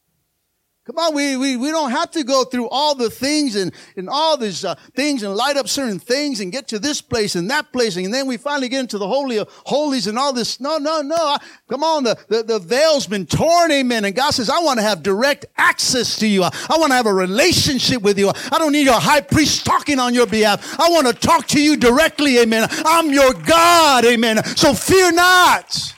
Come 0.87 0.99
on, 0.99 1.14
we, 1.14 1.35
we, 1.39 1.57
we 1.57 1.70
don't 1.70 1.93
have 1.93 2.11
to 2.11 2.22
go 2.24 2.45
through 2.45 2.68
all 2.68 2.95
the 2.95 3.09
things 3.09 3.57
and, 3.57 3.72
and 3.97 4.07
all 4.07 4.37
these 4.37 4.66
uh, 4.66 4.74
things 4.95 5.22
and 5.22 5.35
light 5.35 5.57
up 5.57 5.66
certain 5.66 5.99
things 5.99 6.41
and 6.41 6.53
get 6.53 6.68
to 6.68 6.78
this 6.78 7.01
place 7.01 7.37
and 7.37 7.51
that 7.51 7.72
place. 7.72 7.97
And 7.97 8.12
then 8.12 8.26
we 8.26 8.37
finally 8.37 8.68
get 8.68 8.80
into 8.80 8.99
the 8.99 9.09
Holy 9.09 9.39
of 9.39 9.49
Holies 9.64 10.09
and 10.09 10.18
all 10.18 10.35
this. 10.35 10.61
No, 10.61 10.76
no, 10.76 11.01
no. 11.01 11.39
Come 11.70 11.82
on. 11.82 12.05
The, 12.05 12.18
the, 12.28 12.43
the 12.43 12.59
veil's 12.59 13.07
been 13.07 13.24
torn. 13.24 13.72
Amen. 13.72 14.05
And 14.05 14.14
God 14.14 14.32
says, 14.32 14.51
I 14.51 14.59
want 14.59 14.78
to 14.78 14.82
have 14.82 15.03
direct 15.03 15.47
access 15.57 16.18
to 16.18 16.26
you. 16.26 16.43
I, 16.43 16.51
I 16.68 16.76
want 16.76 16.91
to 16.91 16.97
have 16.97 17.07
a 17.07 17.14
relationship 17.14 18.03
with 18.03 18.18
you. 18.18 18.28
I 18.28 18.59
don't 18.59 18.72
need 18.72 18.85
your 18.85 19.01
high 19.01 19.22
priest 19.22 19.64
talking 19.64 19.99
on 19.99 20.12
your 20.12 20.26
behalf. 20.26 20.78
I 20.78 20.91
want 20.91 21.07
to 21.07 21.14
talk 21.14 21.47
to 21.49 21.62
you 21.62 21.78
directly. 21.78 22.41
Amen. 22.41 22.68
I'm 22.85 23.11
your 23.11 23.32
God. 23.32 24.05
Amen. 24.05 24.45
So 24.45 24.74
fear 24.74 25.11
not. 25.12 25.95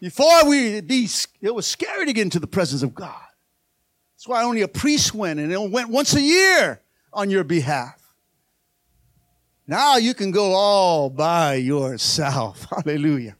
Before 0.00 0.48
we 0.48 0.80
be, 0.80 1.08
it 1.40 1.54
was 1.54 1.68
scary 1.68 2.06
to 2.06 2.12
get 2.12 2.22
into 2.22 2.40
the 2.40 2.48
presence 2.48 2.82
of 2.82 2.92
God. 2.92 3.22
That's 4.22 4.28
why 4.28 4.44
only 4.44 4.60
a 4.60 4.68
priest 4.68 5.16
went, 5.16 5.40
and 5.40 5.50
it 5.50 5.60
went 5.60 5.88
once 5.88 6.14
a 6.14 6.20
year 6.20 6.80
on 7.12 7.28
your 7.28 7.42
behalf. 7.42 8.00
Now 9.66 9.96
you 9.96 10.14
can 10.14 10.30
go 10.30 10.52
all 10.52 11.10
by 11.10 11.54
yourself. 11.54 12.64
Hallelujah. 12.70 13.34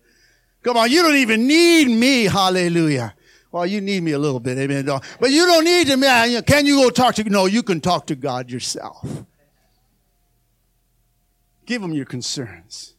Come 0.60 0.76
on, 0.76 0.90
you 0.90 1.02
don't 1.02 1.18
even 1.18 1.46
need 1.46 1.86
me. 1.86 2.24
Hallelujah. 2.24 3.14
Well, 3.52 3.64
you 3.64 3.80
need 3.80 4.02
me 4.02 4.10
a 4.10 4.18
little 4.18 4.40
bit, 4.40 4.58
amen. 4.58 4.86
But 5.20 5.30
you 5.30 5.46
don't 5.46 5.62
need 5.62 5.96
man. 5.96 6.42
Can 6.42 6.66
you 6.66 6.82
go 6.82 6.90
talk 6.90 7.14
to? 7.14 7.30
No, 7.30 7.46
you 7.46 7.62
can 7.62 7.80
talk 7.80 8.08
to 8.08 8.16
God 8.16 8.50
yourself. 8.50 9.06
Give 11.64 11.80
him 11.80 11.92
your 11.92 12.06
concerns. 12.06 12.94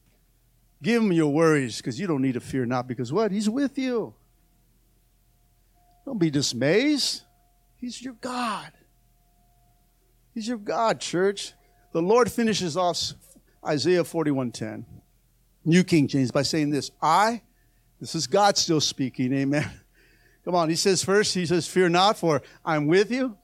Give 0.81 1.03
him 1.03 1.11
your 1.11 1.33
worries, 1.33 1.77
because 1.77 1.99
you 1.99 2.07
don't 2.07 2.21
need 2.21 2.35
to 2.35 2.39
fear 2.39 2.65
not. 2.65 2.87
Because 2.87 3.11
what? 3.11 3.33
He's 3.33 3.49
with 3.49 3.77
you. 3.77 4.13
Don't 6.05 6.17
be 6.17 6.29
dismayed. 6.29 7.01
He's 7.83 8.01
your 8.01 8.13
God. 8.13 8.71
He's 10.33 10.47
your 10.47 10.57
God, 10.57 11.01
church. 11.01 11.51
The 11.91 12.01
Lord 12.01 12.31
finishes 12.31 12.77
off 12.77 13.11
Isaiah 13.61 14.05
41:10, 14.05 14.85
New 15.65 15.83
King 15.83 16.07
James, 16.07 16.31
by 16.31 16.43
saying 16.43 16.69
this: 16.69 16.91
I, 17.01 17.41
this 17.99 18.15
is 18.15 18.25
God 18.25 18.55
still 18.55 18.79
speaking, 18.79 19.33
amen. 19.33 19.69
Come 20.45 20.55
on, 20.55 20.69
he 20.69 20.77
says 20.77 21.03
first, 21.03 21.33
he 21.33 21.45
says, 21.45 21.67
Fear 21.67 21.89
not, 21.89 22.17
for 22.17 22.41
I'm 22.63 22.87
with 22.87 23.11
you. 23.11 23.37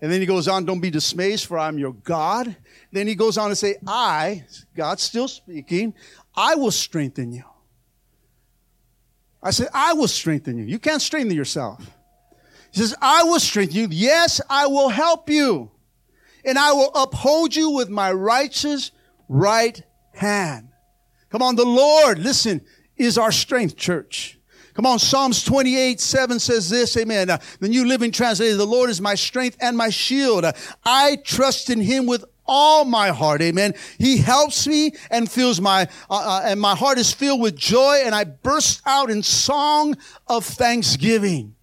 And 0.00 0.10
then 0.10 0.20
he 0.20 0.26
goes 0.26 0.48
on, 0.48 0.64
Don't 0.64 0.80
be 0.80 0.90
dismayed, 0.90 1.40
for 1.40 1.56
I'm 1.56 1.78
your 1.78 1.92
God. 1.92 2.56
Then 2.90 3.06
he 3.06 3.14
goes 3.14 3.38
on 3.38 3.50
to 3.50 3.54
say, 3.54 3.76
I, 3.86 4.44
God 4.76 4.98
still 4.98 5.28
speaking, 5.28 5.94
I 6.34 6.56
will 6.56 6.72
strengthen 6.72 7.30
you. 7.30 7.44
I 9.40 9.52
said, 9.52 9.68
I 9.72 9.92
will 9.92 10.08
strengthen 10.08 10.58
you. 10.58 10.64
You 10.64 10.80
can't 10.80 11.00
strengthen 11.00 11.36
yourself. 11.36 11.88
He 12.72 12.80
says, 12.80 12.94
I 13.00 13.22
will 13.24 13.40
strengthen 13.40 13.76
you. 13.76 13.88
Yes, 13.90 14.40
I 14.48 14.66
will 14.66 14.88
help 14.88 15.28
you. 15.28 15.70
And 16.44 16.58
I 16.58 16.72
will 16.72 16.90
uphold 16.94 17.54
you 17.54 17.70
with 17.70 17.88
my 17.88 18.12
righteous 18.12 18.90
right 19.28 19.80
hand. 20.12 20.68
Come 21.30 21.42
on, 21.42 21.54
the 21.54 21.64
Lord, 21.64 22.18
listen, 22.18 22.62
is 22.96 23.16
our 23.16 23.32
strength, 23.32 23.76
church. 23.76 24.38
Come 24.74 24.86
on, 24.86 24.98
Psalms 24.98 25.44
28, 25.44 26.00
7 26.00 26.38
says 26.38 26.70
this, 26.70 26.96
amen. 26.96 27.28
Uh, 27.28 27.38
the 27.60 27.68
New 27.68 27.86
Living 27.86 28.10
Translation, 28.10 28.56
the 28.56 28.66
Lord 28.66 28.88
is 28.88 29.02
my 29.02 29.14
strength 29.14 29.58
and 29.60 29.76
my 29.76 29.90
shield. 29.90 30.44
Uh, 30.44 30.52
I 30.84 31.16
trust 31.24 31.68
in 31.68 31.80
him 31.80 32.06
with 32.06 32.24
all 32.46 32.86
my 32.86 33.08
heart, 33.08 33.42
amen. 33.42 33.74
He 33.98 34.16
helps 34.16 34.66
me 34.66 34.92
and 35.10 35.30
fills 35.30 35.60
my, 35.60 35.88
uh, 36.10 36.14
uh, 36.14 36.42
and 36.44 36.58
my 36.58 36.74
heart 36.74 36.98
is 36.98 37.12
filled 37.12 37.40
with 37.40 37.54
joy 37.54 38.02
and 38.04 38.14
I 38.14 38.24
burst 38.24 38.80
out 38.86 39.10
in 39.10 39.22
song 39.22 39.96
of 40.26 40.44
thanksgiving. 40.44 41.54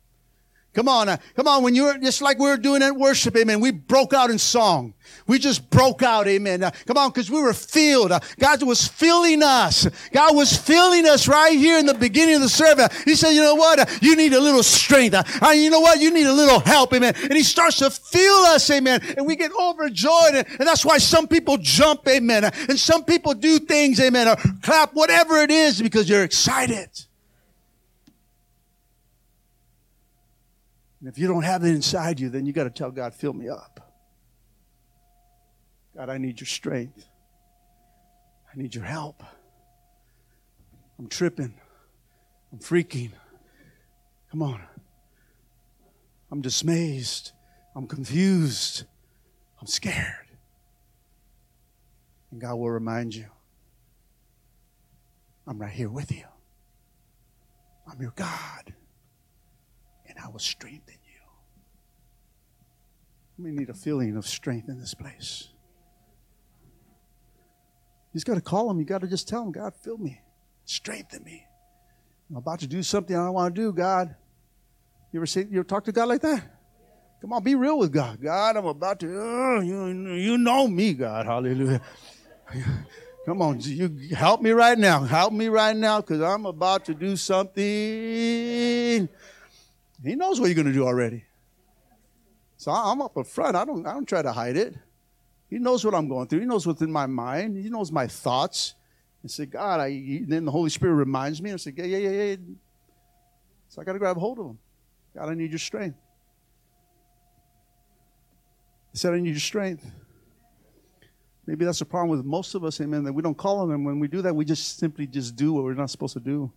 Come 0.80 0.88
on, 0.88 1.10
uh, 1.10 1.18
come 1.36 1.46
on. 1.46 1.62
When 1.62 1.76
you're 1.76 1.98
just 1.98 2.22
like 2.22 2.40
we 2.40 2.48
were 2.48 2.56
doing 2.56 2.82
at 2.82 2.96
worship, 2.96 3.36
amen. 3.36 3.60
We 3.60 3.72
broke 3.72 4.14
out 4.14 4.30
in 4.30 4.40
song. 4.40 4.94
We 5.28 5.38
just 5.38 5.70
broke 5.70 6.02
out, 6.04 6.26
amen. 6.26 6.64
Uh, 6.64 6.72
come 6.88 6.96
on, 6.96 7.10
because 7.10 7.30
we 7.30 7.42
were 7.42 7.52
filled. 7.52 8.14
Uh, 8.14 8.22
God 8.40 8.64
was 8.64 8.88
filling 8.88 9.44
us. 9.44 9.86
God 10.14 10.38
was 10.38 10.56
filling 10.56 11.06
us 11.06 11.28
right 11.28 11.52
here 11.52 11.80
in 11.80 11.86
the 11.86 11.96
beginning 11.96 12.36
of 12.36 12.42
the 12.42 12.48
service. 12.48 12.98
He 13.04 13.16
said, 13.16 13.32
you 13.32 13.42
know 13.42 13.56
what? 13.56 13.80
Uh, 13.80 13.86
you 14.02 14.16
need 14.16 14.32
a 14.32 14.40
little 14.40 14.64
strength. 14.64 15.16
Uh, 15.16 15.50
you 15.50 15.70
know 15.70 15.82
what? 15.82 16.00
You 16.00 16.14
need 16.14 16.28
a 16.28 16.34
little 16.34 16.62
help, 16.62 16.94
amen. 16.94 17.14
And 17.24 17.34
He 17.34 17.44
starts 17.44 17.80
to 17.80 17.90
fill 17.90 18.46
us, 18.46 18.70
amen. 18.70 19.02
And 19.18 19.28
we 19.28 19.36
get 19.36 19.52
overjoyed. 19.60 20.34
And, 20.34 20.48
and 20.48 20.66
that's 20.66 20.86
why 20.86 20.98
some 20.98 21.28
people 21.28 21.58
jump, 21.58 22.08
amen. 22.08 22.46
Uh, 22.46 22.52
and 22.70 22.80
some 22.80 23.04
people 23.04 23.34
do 23.34 23.60
things, 23.60 24.00
amen, 24.00 24.30
or 24.30 24.38
clap, 24.62 24.94
whatever 24.94 25.40
it 25.40 25.52
is, 25.52 25.82
because 25.82 26.10
you're 26.10 26.24
excited. 26.24 26.88
And 31.00 31.08
if 31.10 31.18
you 31.18 31.28
don't 31.28 31.44
have 31.44 31.64
it 31.64 31.70
inside 31.70 32.20
you, 32.20 32.30
then 32.30 32.46
you 32.46 32.54
got 32.54 32.66
to 32.66 32.70
tell 32.70 32.92
God, 32.92 33.14
fill 33.14 33.34
me 33.34 33.50
up. 33.50 33.94
God, 35.96 36.10
I 36.10 36.18
need 36.18 36.40
your 36.40 36.48
strength. 36.48 37.08
I 38.54 38.58
need 38.58 38.76
your 38.76 38.84
help. 38.84 39.24
I'm 40.98 41.08
tripping. 41.08 41.54
I'm 42.52 42.60
freaking. 42.60 43.12
Come 44.32 44.42
on. 44.42 44.62
I'm 46.32 46.42
dismayed. 46.42 47.08
I'm 47.76 47.88
confused. 47.88 48.84
I'm 49.62 49.68
scared. 49.68 50.28
And 52.32 52.42
God 52.42 52.56
will 52.56 52.70
remind 52.70 53.16
you 53.16 53.26
I'm 55.48 55.58
right 55.60 55.72
here 55.72 55.90
with 55.90 56.12
you. 56.12 56.26
I'm 57.92 58.00
your 58.02 58.14
God. 58.16 58.74
I 60.24 60.30
will 60.30 60.40
strengthen 60.40 60.96
you. 61.06 61.22
We 63.44 63.52
need 63.52 63.70
a 63.70 63.74
feeling 63.74 64.18
of 64.18 64.28
strength 64.28 64.70
in 64.70 64.80
this 64.80 64.94
place. 64.94 65.50
You 68.12 68.18
just 68.18 68.26
got 68.26 68.36
to 68.36 68.42
call 68.42 68.70
him. 68.70 68.80
You 68.80 68.86
got 68.86 69.02
to 69.02 69.08
just 69.08 69.28
tell 69.28 69.44
him, 69.44 69.52
God, 69.52 69.74
fill 69.76 69.98
me, 69.98 70.22
strengthen 70.66 71.24
me. 71.24 71.46
I'm 72.30 72.38
about 72.38 72.60
to 72.60 72.68
do 72.68 72.84
something 72.84 73.16
I 73.16 73.26
don't 73.26 73.34
want 73.34 73.56
to 73.56 73.62
do, 73.62 73.72
God. 73.72 74.16
You 75.12 75.20
ever 75.20 75.26
say, 75.26 75.42
you 75.50 75.60
ever 75.60 75.64
talk 75.64 75.86
to 75.86 75.92
God 75.92 76.08
like 76.08 76.22
that? 76.22 76.44
Come 77.22 77.34
on, 77.34 77.44
be 77.44 77.56
real 77.56 77.78
with 77.78 77.92
God. 77.92 78.22
God, 78.22 78.56
I'm 78.56 78.66
about 78.66 79.00
to, 79.02 79.08
uh, 79.08 79.60
you, 79.62 79.88
you 80.16 80.38
know 80.38 80.68
me, 80.68 80.94
God. 80.94 81.26
Hallelujah. 81.26 81.82
Come 83.26 83.42
on, 83.42 83.60
you 83.60 84.16
help 84.16 84.42
me 84.42 84.52
right 84.52 84.78
now. 84.78 85.04
Help 85.04 85.34
me 85.34 85.50
right 85.50 85.76
now 85.76 86.02
because 86.02 86.22
I'm 86.22 86.46
about 86.46 86.86
to 86.86 86.94
do 86.94 87.16
something 87.16 89.10
he 90.04 90.16
knows 90.16 90.40
what 90.40 90.48
you're 90.48 90.56
going 90.56 90.68
to 90.68 90.74
do 90.74 90.86
already. 90.86 91.26
So 92.58 92.72
I'm 92.72 93.02
up 93.02 93.16
front. 93.26 93.56
I 93.56 93.66
don't, 93.66 93.86
I 93.86 93.94
don't 93.94 94.08
try 94.08 94.22
to 94.22 94.32
hide 94.32 94.58
it. 94.58 94.76
He 95.50 95.60
knows 95.60 95.84
what 95.84 95.96
I'm 95.96 96.08
going 96.08 96.28
through. 96.28 96.42
He 96.42 96.46
knows 96.46 96.68
what's 96.68 96.82
in 96.82 96.92
my 96.92 97.06
mind. 97.06 97.58
He 97.58 97.70
knows 97.70 97.92
my 97.92 98.08
thoughts. 98.08 98.76
And 99.22 99.30
say, 99.30 99.46
God, 99.46 99.82
I, 99.82 100.24
then 100.26 100.46
the 100.46 100.52
Holy 100.52 100.70
Spirit 100.70 100.94
reminds 100.94 101.42
me 101.42 101.50
and 101.50 101.60
say, 101.60 101.74
yeah, 101.76 101.86
yeah, 101.86 101.98
yeah, 101.98 102.24
yeah. 102.24 102.36
So 103.68 103.82
I 103.82 103.86
got 103.86 103.94
to 103.94 104.00
grab 104.00 104.16
hold 104.18 104.40
of 104.40 104.46
him. 104.46 104.60
God, 105.16 105.30
I 105.30 105.34
need 105.34 105.52
your 105.52 105.60
strength. 105.60 105.98
He 108.92 108.98
said, 108.98 109.14
I 109.14 109.20
need 109.20 109.32
your 109.32 109.40
strength. 109.40 109.86
Maybe 111.46 111.66
that's 111.66 111.80
the 111.80 111.86
problem 111.86 112.16
with 112.16 112.26
most 112.26 112.56
of 112.56 112.64
us, 112.64 112.80
amen, 112.80 113.04
that 113.06 113.14
we 113.14 113.22
don't 113.22 113.38
call 113.38 113.60
on 113.60 113.72
him. 113.72 113.84
When 113.84 114.00
we 114.00 114.08
do 114.08 114.22
that, 114.22 114.36
we 114.36 114.46
just 114.46 114.78
simply 114.78 115.08
just 115.08 115.36
do 115.36 115.52
what 115.52 115.64
we're 115.64 115.74
not 115.74 115.90
supposed 115.90 116.14
to 116.14 116.20
do. 116.20 116.52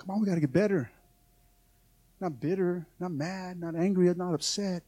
Come 0.00 0.10
on, 0.10 0.20
we 0.20 0.26
got 0.26 0.36
to 0.36 0.40
get 0.40 0.52
better. 0.52 0.90
Not 2.20 2.40
bitter, 2.40 2.86
not 2.98 3.12
mad, 3.12 3.60
not 3.60 3.76
angry, 3.76 4.12
not 4.14 4.34
upset. 4.34 4.82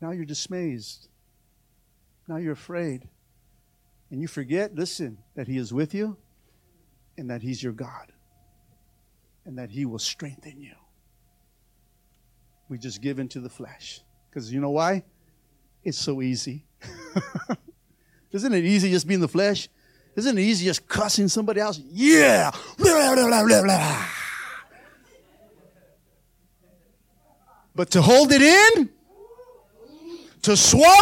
Now 0.00 0.12
you're 0.12 0.24
dismayed. 0.24 0.82
Now 2.26 2.36
you're 2.36 2.52
afraid. 2.52 3.06
And 4.10 4.20
you 4.20 4.28
forget, 4.28 4.74
listen, 4.74 5.18
that 5.34 5.46
He 5.46 5.58
is 5.58 5.74
with 5.74 5.94
you 5.94 6.16
and 7.18 7.30
that 7.30 7.42
He's 7.42 7.62
your 7.62 7.72
God 7.72 8.12
and 9.44 9.58
that 9.58 9.70
He 9.70 9.84
will 9.84 9.98
strengthen 9.98 10.60
you. 10.60 10.74
We 12.70 12.78
just 12.78 13.02
give 13.02 13.18
into 13.18 13.40
the 13.40 13.50
flesh. 13.50 14.00
Because 14.30 14.50
you 14.50 14.60
know 14.60 14.70
why? 14.70 15.04
It's 15.84 15.98
so 15.98 16.22
easy. 16.22 16.64
Isn't 18.32 18.54
it 18.54 18.64
easy 18.64 18.90
just 18.90 19.06
being 19.06 19.20
the 19.20 19.28
flesh? 19.28 19.68
Isn't 20.14 20.36
it 20.36 20.42
easy 20.42 20.66
just 20.66 20.86
cussing 20.88 21.28
somebody 21.28 21.60
else? 21.60 21.80
Yeah. 21.90 22.50
But 27.74 27.90
to 27.92 28.02
hold 28.02 28.32
it 28.32 28.42
in, 28.42 28.90
to 30.42 30.56
swallow 30.56 30.92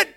it, 0.00 0.08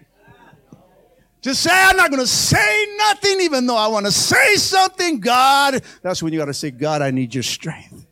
to 1.41 1.55
say, 1.55 1.71
I'm 1.73 1.97
not 1.97 2.09
going 2.09 2.21
to 2.21 2.27
say 2.27 2.87
nothing, 2.97 3.41
even 3.41 3.65
though 3.65 3.75
I 3.75 3.87
want 3.87 4.05
to 4.05 4.11
say 4.11 4.55
something, 4.55 5.19
God, 5.19 5.81
that's 6.01 6.23
when 6.23 6.31
you 6.31 6.39
got 6.39 6.45
to 6.45 6.53
say, 6.53 6.71
God, 6.71 7.01
I 7.01 7.11
need 7.11 7.33
your 7.33 7.43
strength. 7.43 8.05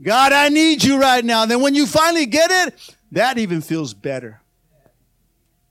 God, 0.00 0.32
I 0.32 0.48
need 0.48 0.82
you 0.82 0.98
right 0.98 1.24
now. 1.24 1.42
And 1.42 1.50
then 1.50 1.60
when 1.60 1.74
you 1.74 1.86
finally 1.86 2.26
get 2.26 2.50
it, 2.50 2.96
that 3.12 3.38
even 3.38 3.60
feels 3.60 3.92
better. 3.94 4.40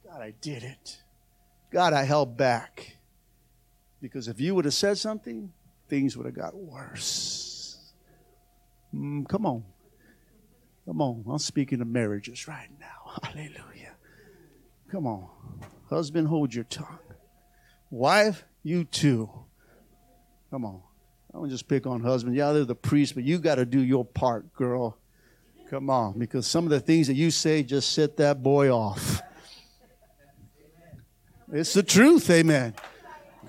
God, 0.05 0.21
I 0.21 0.33
did 0.41 0.63
it. 0.63 1.01
God, 1.71 1.93
I 1.93 2.03
held 2.03 2.37
back. 2.37 2.90
Because 4.01 4.27
if 4.27 4.39
you 4.39 4.55
would 4.55 4.65
have 4.65 4.73
said 4.73 4.97
something, 4.97 5.51
things 5.87 6.17
would 6.17 6.25
have 6.25 6.35
got 6.35 6.55
worse. 6.55 7.91
Mm, 8.93 9.27
come 9.27 9.45
on. 9.45 9.63
Come 10.85 11.01
on. 11.01 11.23
I'm 11.29 11.37
speaking 11.37 11.81
of 11.81 11.87
marriages 11.87 12.47
right 12.47 12.69
now. 12.79 13.19
Hallelujah. 13.23 13.93
Come 14.91 15.07
on. 15.07 15.29
Husband, 15.89 16.27
hold 16.27 16.53
your 16.53 16.63
tongue. 16.65 16.99
Wife, 17.89 18.45
you 18.63 18.85
too. 18.85 19.29
Come 20.49 20.65
on. 20.65 20.81
I 21.33 21.37
don't 21.37 21.49
just 21.49 21.67
pick 21.67 21.85
on 21.85 22.01
husband. 22.01 22.35
Yeah, 22.35 22.51
they're 22.51 22.65
the 22.65 22.75
priest, 22.75 23.15
but 23.15 23.23
you 23.23 23.37
got 23.37 23.55
to 23.55 23.65
do 23.65 23.79
your 23.79 24.03
part, 24.03 24.53
girl. 24.53 24.97
Come 25.69 25.89
on, 25.89 26.19
because 26.19 26.45
some 26.45 26.65
of 26.65 26.69
the 26.69 26.81
things 26.81 27.07
that 27.07 27.13
you 27.13 27.31
say 27.31 27.63
just 27.63 27.93
set 27.93 28.17
that 28.17 28.43
boy 28.43 28.69
off. 28.69 29.21
It's 31.53 31.73
the 31.73 31.83
truth, 31.83 32.29
amen. 32.29 32.73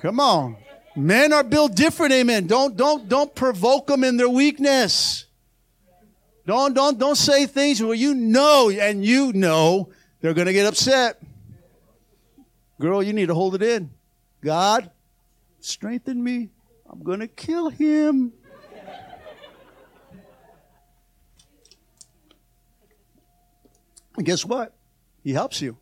Come 0.03 0.19
on. 0.19 0.57
Men 0.97 1.33
are 1.33 1.45
built 1.45 1.77
different, 1.77 2.13
amen. 2.13 2.49
Don't 2.49 2.77
don't 2.77 3.09
don't 3.09 3.33
provoke 3.35 3.87
them 3.87 4.03
in 4.03 4.17
their 4.17 4.29
weakness. 4.29 5.27
Don't 6.45 6.75
don't 6.75 6.99
don't 6.99 7.17
say 7.17 7.47
things 7.47 7.81
where 7.81 7.95
you 7.95 8.13
know 8.13 8.69
and 8.69 9.05
you 9.05 9.33
know 9.33 9.91
they're 10.21 10.35
going 10.35 10.49
to 10.49 10.53
get 10.53 10.67
upset. 10.67 11.23
Girl, 12.81 13.01
you 13.01 13.13
need 13.13 13.27
to 13.27 13.35
hold 13.35 13.55
it 13.55 13.63
in. 13.63 13.91
God, 14.43 14.91
strengthen 15.61 16.23
me. 16.23 16.51
I'm 16.91 17.05
going 17.05 17.21
to 17.21 17.29
kill 17.29 17.69
him. 17.69 18.33
And 24.17 24.27
guess 24.27 24.45
what? 24.45 24.75
He 25.23 25.33
helps 25.33 25.63
you 25.63 25.77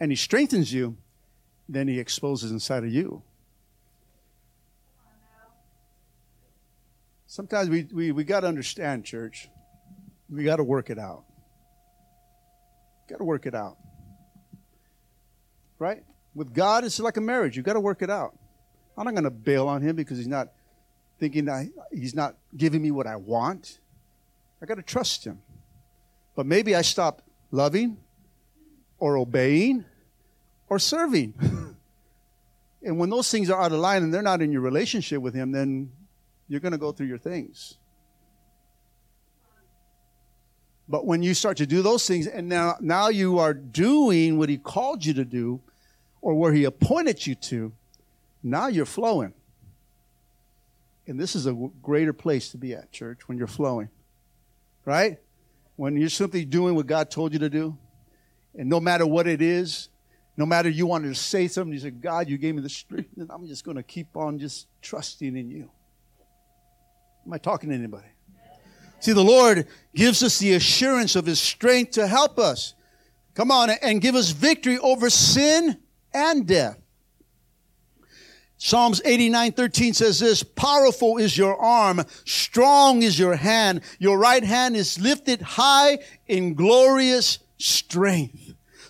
and 0.00 0.10
he 0.10 0.16
strengthens 0.16 0.72
you. 0.72 0.96
Then 1.72 1.88
he 1.88 1.98
exposes 1.98 2.52
inside 2.52 2.84
of 2.84 2.92
you. 2.92 3.22
Sometimes 7.26 7.70
we, 7.70 7.88
we, 7.90 8.12
we 8.12 8.24
got 8.24 8.40
to 8.40 8.46
understand, 8.46 9.06
church. 9.06 9.48
We 10.28 10.44
got 10.44 10.56
to 10.56 10.64
work 10.64 10.90
it 10.90 10.98
out. 10.98 11.24
Got 13.08 13.18
to 13.18 13.24
work 13.24 13.46
it 13.46 13.54
out. 13.54 13.78
Right? 15.78 16.04
With 16.34 16.52
God, 16.52 16.84
it's 16.84 17.00
like 17.00 17.16
a 17.16 17.22
marriage. 17.22 17.56
You 17.56 17.62
got 17.62 17.72
to 17.72 17.80
work 17.80 18.02
it 18.02 18.10
out. 18.10 18.38
I'm 18.98 19.06
not 19.06 19.14
going 19.14 19.24
to 19.24 19.30
bail 19.30 19.66
on 19.66 19.80
him 19.80 19.96
because 19.96 20.18
he's 20.18 20.28
not 20.28 20.48
thinking 21.18 21.46
that 21.46 21.68
he's 21.90 22.14
not 22.14 22.36
giving 22.54 22.82
me 22.82 22.90
what 22.90 23.06
I 23.06 23.16
want. 23.16 23.78
I 24.60 24.66
got 24.66 24.74
to 24.74 24.82
trust 24.82 25.24
him. 25.24 25.40
But 26.36 26.44
maybe 26.44 26.74
I 26.74 26.82
stop 26.82 27.22
loving 27.50 27.96
or 28.98 29.16
obeying 29.16 29.86
or 30.68 30.78
serving. 30.78 31.34
and 32.84 32.98
when 32.98 33.10
those 33.10 33.30
things 33.30 33.50
are 33.50 33.60
out 33.60 33.72
of 33.72 33.78
line 33.78 34.02
and 34.02 34.12
they're 34.12 34.22
not 34.22 34.42
in 34.42 34.50
your 34.50 34.60
relationship 34.60 35.22
with 35.22 35.34
him, 35.34 35.52
then 35.52 35.92
you're 36.48 36.60
going 36.60 36.72
to 36.72 36.78
go 36.78 36.92
through 36.92 37.06
your 37.06 37.18
things. 37.18 37.78
But 40.88 41.06
when 41.06 41.22
you 41.22 41.32
start 41.32 41.56
to 41.58 41.66
do 41.66 41.80
those 41.80 42.06
things, 42.06 42.26
and 42.26 42.48
now, 42.48 42.76
now 42.80 43.08
you 43.08 43.38
are 43.38 43.54
doing 43.54 44.36
what 44.36 44.48
he 44.48 44.58
called 44.58 45.04
you 45.04 45.14
to 45.14 45.24
do 45.24 45.60
or 46.20 46.34
where 46.34 46.52
he 46.52 46.64
appointed 46.64 47.26
you 47.26 47.34
to, 47.36 47.72
now 48.42 48.66
you're 48.66 48.84
flowing. 48.84 49.32
And 51.06 51.18
this 51.18 51.34
is 51.34 51.46
a 51.46 51.52
greater 51.82 52.12
place 52.12 52.50
to 52.50 52.58
be 52.58 52.74
at, 52.74 52.92
church, 52.92 53.26
when 53.28 53.38
you're 53.38 53.46
flowing. 53.46 53.88
Right? 54.84 55.18
When 55.76 55.96
you're 55.96 56.08
simply 56.08 56.44
doing 56.44 56.74
what 56.74 56.86
God 56.86 57.10
told 57.10 57.32
you 57.32 57.38
to 57.38 57.50
do, 57.50 57.78
and 58.54 58.68
no 58.68 58.80
matter 58.80 59.06
what 59.06 59.26
it 59.26 59.40
is, 59.40 59.88
no 60.36 60.46
matter 60.46 60.68
you 60.68 60.86
wanted 60.86 61.08
to 61.08 61.14
say 61.14 61.48
something, 61.48 61.72
you 61.72 61.78
said, 61.78 62.00
God, 62.00 62.28
you 62.28 62.38
gave 62.38 62.54
me 62.54 62.62
the 62.62 62.68
strength, 62.68 63.10
and 63.16 63.30
I'm 63.30 63.46
just 63.46 63.64
going 63.64 63.76
to 63.76 63.82
keep 63.82 64.16
on 64.16 64.38
just 64.38 64.66
trusting 64.80 65.36
in 65.36 65.50
you. 65.50 65.70
Am 67.26 67.32
I 67.32 67.38
talking 67.38 67.68
to 67.70 67.74
anybody? 67.74 68.06
See, 69.00 69.12
the 69.12 69.24
Lord 69.24 69.66
gives 69.94 70.22
us 70.22 70.38
the 70.38 70.54
assurance 70.54 71.16
of 71.16 71.26
His 71.26 71.40
strength 71.40 71.92
to 71.92 72.06
help 72.06 72.38
us. 72.38 72.74
Come 73.34 73.50
on, 73.50 73.70
and 73.70 74.00
give 74.00 74.14
us 74.14 74.30
victory 74.30 74.78
over 74.78 75.10
sin 75.10 75.78
and 76.14 76.46
death. 76.46 76.78
Psalms 78.58 79.02
89 79.04 79.52
13 79.52 79.92
says 79.92 80.20
this 80.20 80.44
Powerful 80.44 81.18
is 81.18 81.36
your 81.36 81.56
arm, 81.60 82.02
strong 82.24 83.02
is 83.02 83.18
your 83.18 83.34
hand. 83.34 83.80
Your 83.98 84.18
right 84.18 84.44
hand 84.44 84.76
is 84.76 85.00
lifted 85.00 85.42
high 85.42 85.98
in 86.28 86.54
glorious 86.54 87.40
strength. 87.58 88.41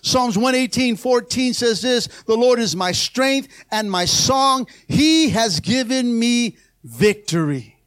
Psalms 0.03 0.37
118 0.37 0.97
14 0.97 1.53
says 1.53 1.81
this 1.81 2.07
The 2.25 2.35
Lord 2.35 2.59
is 2.59 2.75
my 2.75 2.91
strength 2.91 3.47
and 3.71 3.89
my 3.89 4.05
song. 4.05 4.67
He 4.87 5.29
has 5.29 5.61
given 5.61 6.19
me 6.19 6.57
victory. 6.83 7.77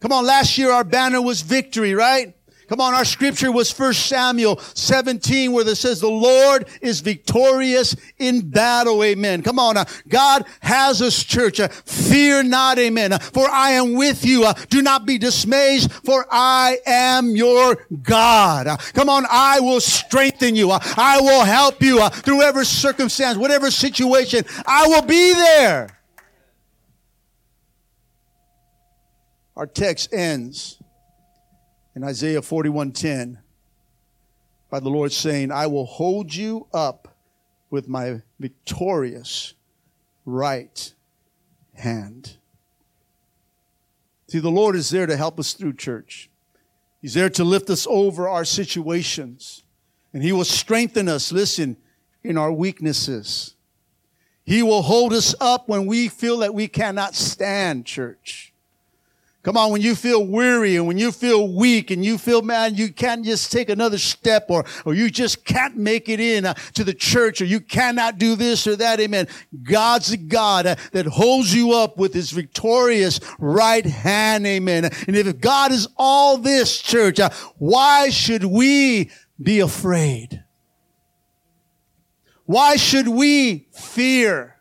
Come 0.00 0.12
on, 0.12 0.26
last 0.26 0.56
year 0.58 0.70
our 0.70 0.84
banner 0.84 1.20
was 1.20 1.40
victory, 1.40 1.94
right? 1.94 2.36
Come 2.68 2.82
on, 2.82 2.92
our 2.92 3.06
scripture 3.06 3.50
was 3.50 3.76
1 3.76 3.94
Samuel 3.94 4.58
17 4.58 5.52
where 5.52 5.66
it 5.66 5.76
says 5.76 6.00
the 6.00 6.08
Lord 6.08 6.68
is 6.82 7.00
victorious 7.00 7.96
in 8.18 8.50
battle. 8.50 9.02
Amen. 9.02 9.42
Come 9.42 9.58
on. 9.58 9.78
Uh, 9.78 9.86
God 10.06 10.44
has 10.60 11.00
us 11.00 11.24
church. 11.24 11.60
Uh, 11.60 11.68
fear 11.68 12.42
not. 12.42 12.78
Amen. 12.78 13.14
Uh, 13.14 13.18
for 13.18 13.48
I 13.48 13.70
am 13.70 13.94
with 13.94 14.22
you. 14.22 14.44
Uh, 14.44 14.52
do 14.68 14.82
not 14.82 15.06
be 15.06 15.16
dismayed 15.16 15.90
for 16.04 16.26
I 16.30 16.78
am 16.84 17.34
your 17.34 17.86
God. 18.02 18.66
Uh, 18.66 18.76
come 18.92 19.08
on. 19.08 19.24
I 19.30 19.60
will 19.60 19.80
strengthen 19.80 20.54
you. 20.54 20.70
Uh, 20.70 20.78
I 20.98 21.20
will 21.22 21.44
help 21.44 21.82
you 21.82 22.06
through 22.10 22.42
every 22.42 22.66
circumstance, 22.66 23.38
whatever 23.38 23.70
situation. 23.70 24.44
I 24.66 24.86
will 24.88 25.02
be 25.02 25.32
there. 25.32 25.98
Our 29.56 29.66
text 29.66 30.12
ends 30.12 30.77
in 31.98 32.04
Isaiah 32.04 32.40
41:10 32.40 33.40
by 34.70 34.78
the 34.78 34.88
Lord 34.88 35.10
saying, 35.10 35.50
"I 35.50 35.66
will 35.66 35.84
hold 35.84 36.32
you 36.32 36.68
up 36.72 37.16
with 37.70 37.88
my 37.88 38.22
victorious 38.38 39.54
right 40.24 40.94
hand." 41.74 42.36
See, 44.28 44.38
the 44.38 44.48
Lord 44.48 44.76
is 44.76 44.90
there 44.90 45.06
to 45.06 45.16
help 45.16 45.40
us 45.40 45.54
through 45.54 45.72
church. 45.72 46.30
He's 47.02 47.14
there 47.14 47.30
to 47.30 47.42
lift 47.42 47.68
us 47.68 47.84
over 47.90 48.28
our 48.28 48.44
situations. 48.44 49.64
And 50.12 50.22
He 50.22 50.30
will 50.30 50.44
strengthen 50.44 51.08
us, 51.08 51.32
listen, 51.32 51.78
in 52.22 52.38
our 52.38 52.52
weaknesses. 52.52 53.56
He 54.44 54.62
will 54.62 54.82
hold 54.82 55.12
us 55.12 55.34
up 55.40 55.68
when 55.68 55.86
we 55.86 56.06
feel 56.06 56.38
that 56.38 56.54
we 56.54 56.68
cannot 56.68 57.16
stand, 57.16 57.86
church. 57.86 58.52
Come 59.44 59.56
on, 59.56 59.70
when 59.70 59.80
you 59.80 59.94
feel 59.94 60.26
weary 60.26 60.76
and 60.76 60.86
when 60.86 60.98
you 60.98 61.12
feel 61.12 61.54
weak 61.54 61.92
and 61.92 62.04
you 62.04 62.18
feel, 62.18 62.42
man, 62.42 62.74
you 62.74 62.92
can't 62.92 63.24
just 63.24 63.52
take 63.52 63.70
another 63.70 63.96
step 63.96 64.46
or, 64.48 64.64
or 64.84 64.94
you 64.94 65.10
just 65.10 65.44
can't 65.44 65.76
make 65.76 66.08
it 66.08 66.18
in 66.18 66.44
uh, 66.44 66.54
to 66.74 66.82
the 66.82 66.92
church 66.92 67.40
or 67.40 67.44
you 67.44 67.60
cannot 67.60 68.18
do 68.18 68.34
this 68.34 68.66
or 68.66 68.74
that. 68.74 68.98
Amen. 68.98 69.28
God's 69.62 70.10
a 70.10 70.16
God 70.16 70.66
uh, 70.66 70.74
that 70.90 71.06
holds 71.06 71.54
you 71.54 71.72
up 71.72 71.96
with 71.96 72.12
his 72.12 72.32
victorious 72.32 73.20
right 73.38 73.86
hand. 73.86 74.44
Amen. 74.44 74.86
And 75.06 75.16
if 75.16 75.40
God 75.40 75.70
is 75.70 75.86
all 75.96 76.36
this 76.36 76.80
church, 76.80 77.20
uh, 77.20 77.30
why 77.58 78.10
should 78.10 78.44
we 78.44 79.10
be 79.40 79.60
afraid? 79.60 80.42
Why 82.44 82.74
should 82.74 83.06
we 83.06 83.68
fear? 83.72 84.56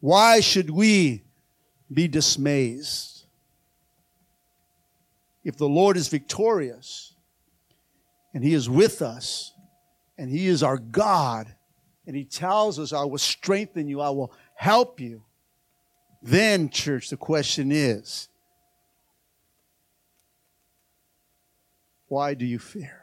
Why 0.00 0.40
should 0.40 0.68
we 0.68 1.24
be 1.90 2.06
dismayed? 2.06 2.84
If 5.44 5.56
the 5.56 5.68
Lord 5.68 5.96
is 5.96 6.08
victorious 6.08 7.14
and 8.32 8.42
He 8.42 8.54
is 8.54 8.68
with 8.68 9.02
us 9.02 9.52
and 10.16 10.30
He 10.30 10.46
is 10.46 10.62
our 10.62 10.78
God 10.78 11.54
and 12.06 12.16
He 12.16 12.24
tells 12.24 12.78
us, 12.78 12.92
I 12.92 13.04
will 13.04 13.18
strengthen 13.18 13.86
you, 13.86 14.00
I 14.00 14.10
will 14.10 14.32
help 14.54 15.00
you, 15.00 15.22
then, 16.22 16.70
church, 16.70 17.10
the 17.10 17.18
question 17.18 17.70
is, 17.70 18.28
why 22.08 22.32
do 22.32 22.46
you 22.46 22.58
fear? 22.58 23.02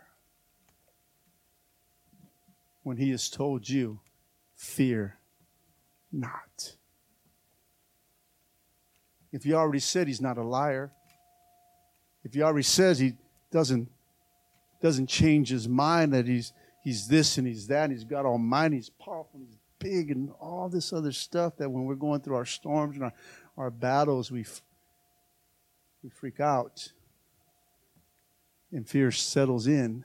When 2.81 2.97
He 2.97 3.11
has 3.11 3.29
told 3.29 3.69
you, 3.69 3.99
fear 4.55 5.19
not. 6.11 6.75
If 9.31 9.43
He 9.43 9.53
already 9.53 9.79
said 9.79 10.07
He's 10.07 10.21
not 10.21 10.39
a 10.39 10.43
liar, 10.43 10.91
if 12.23 12.33
he 12.33 12.41
already 12.41 12.63
says 12.63 12.99
he 12.99 13.13
doesn't 13.51 13.89
doesn't 14.81 15.07
change 15.07 15.49
his 15.49 15.69
mind 15.69 16.13
that 16.13 16.25
he's 16.25 16.53
he's 16.83 17.07
this 17.07 17.37
and 17.37 17.45
he's 17.45 17.67
that 17.67 17.85
and 17.85 17.93
he's 17.93 18.03
got 18.03 18.25
all 18.25 18.37
might, 18.37 18.73
he's 18.73 18.89
powerful, 18.89 19.39
he's 19.39 19.57
big 19.79 20.11
and 20.11 20.31
all 20.39 20.69
this 20.69 20.93
other 20.93 21.11
stuff 21.11 21.57
that 21.57 21.69
when 21.69 21.85
we're 21.85 21.95
going 21.95 22.21
through 22.21 22.35
our 22.35 22.45
storms 22.45 22.95
and 22.95 23.05
our, 23.05 23.13
our 23.57 23.69
battles, 23.69 24.31
we 24.31 24.45
we 26.03 26.09
freak 26.09 26.39
out 26.39 26.91
and 28.71 28.87
fear 28.87 29.11
settles 29.11 29.67
in. 29.67 30.03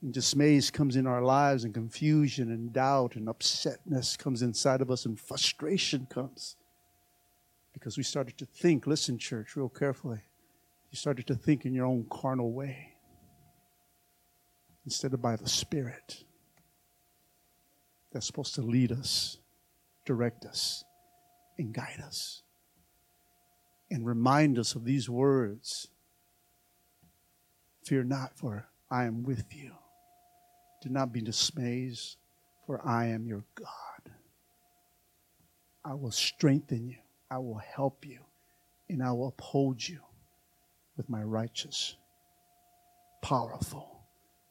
And 0.00 0.12
dismay 0.12 0.60
comes 0.72 0.96
in 0.96 1.06
our 1.06 1.22
lives, 1.22 1.62
and 1.64 1.72
confusion 1.72 2.50
and 2.50 2.72
doubt 2.72 3.14
and 3.14 3.28
upsetness 3.28 4.18
comes 4.18 4.42
inside 4.42 4.80
of 4.80 4.90
us, 4.90 5.06
and 5.06 5.18
frustration 5.18 6.06
comes. 6.10 6.56
Because 7.72 7.96
we 7.96 8.02
started 8.02 8.36
to 8.38 8.46
think, 8.46 8.86
listen, 8.86 9.16
church, 9.16 9.54
real 9.54 9.68
carefully. 9.68 10.20
You 10.92 10.96
started 10.96 11.26
to 11.28 11.34
think 11.34 11.64
in 11.64 11.72
your 11.72 11.86
own 11.86 12.04
carnal 12.10 12.52
way 12.52 12.92
instead 14.84 15.14
of 15.14 15.22
by 15.22 15.36
the 15.36 15.48
Spirit 15.48 16.22
that's 18.12 18.26
supposed 18.26 18.54
to 18.56 18.60
lead 18.62 18.92
us, 18.92 19.38
direct 20.04 20.44
us, 20.44 20.84
and 21.56 21.72
guide 21.72 22.02
us, 22.04 22.42
and 23.90 24.04
remind 24.04 24.58
us 24.58 24.74
of 24.74 24.84
these 24.84 25.08
words 25.08 25.88
Fear 27.84 28.04
not, 28.04 28.36
for 28.36 28.68
I 28.90 29.06
am 29.06 29.22
with 29.24 29.46
you. 29.50 29.72
Do 30.82 30.90
not 30.90 31.10
be 31.12 31.20
dismayed, 31.20 31.98
for 32.66 32.86
I 32.86 33.06
am 33.06 33.26
your 33.26 33.44
God. 33.54 34.12
I 35.84 35.94
will 35.94 36.12
strengthen 36.12 36.86
you, 36.86 36.98
I 37.30 37.38
will 37.38 37.58
help 37.74 38.06
you, 38.06 38.20
and 38.90 39.02
I 39.02 39.10
will 39.12 39.28
uphold 39.28 39.88
you 39.88 39.98
with 40.96 41.08
my 41.08 41.22
righteous, 41.22 41.96
powerful, 43.22 44.04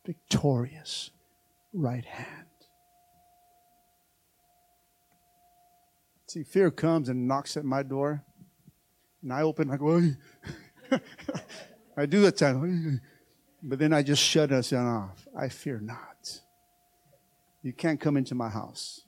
victorious 0.05 1.11
right 1.73 2.05
hand. 2.05 2.47
See, 6.27 6.43
fear 6.43 6.71
comes 6.71 7.09
and 7.09 7.27
knocks 7.27 7.57
at 7.57 7.65
my 7.65 7.83
door, 7.83 8.23
and 9.21 9.33
I 9.33 9.41
open, 9.41 9.69
I 9.69 9.77
go, 9.77 10.01
I 11.97 12.05
do 12.05 12.21
that 12.21 12.37
time, 12.37 13.01
but 13.61 13.79
then 13.79 13.93
I 13.93 14.01
just 14.01 14.23
shut 14.23 14.51
us 14.51 14.71
off. 14.73 15.27
I 15.37 15.49
fear 15.49 15.79
not. 15.79 16.41
You 17.63 17.73
can't 17.73 17.99
come 17.99 18.17
into 18.17 18.33
my 18.33 18.49
house. 18.49 19.01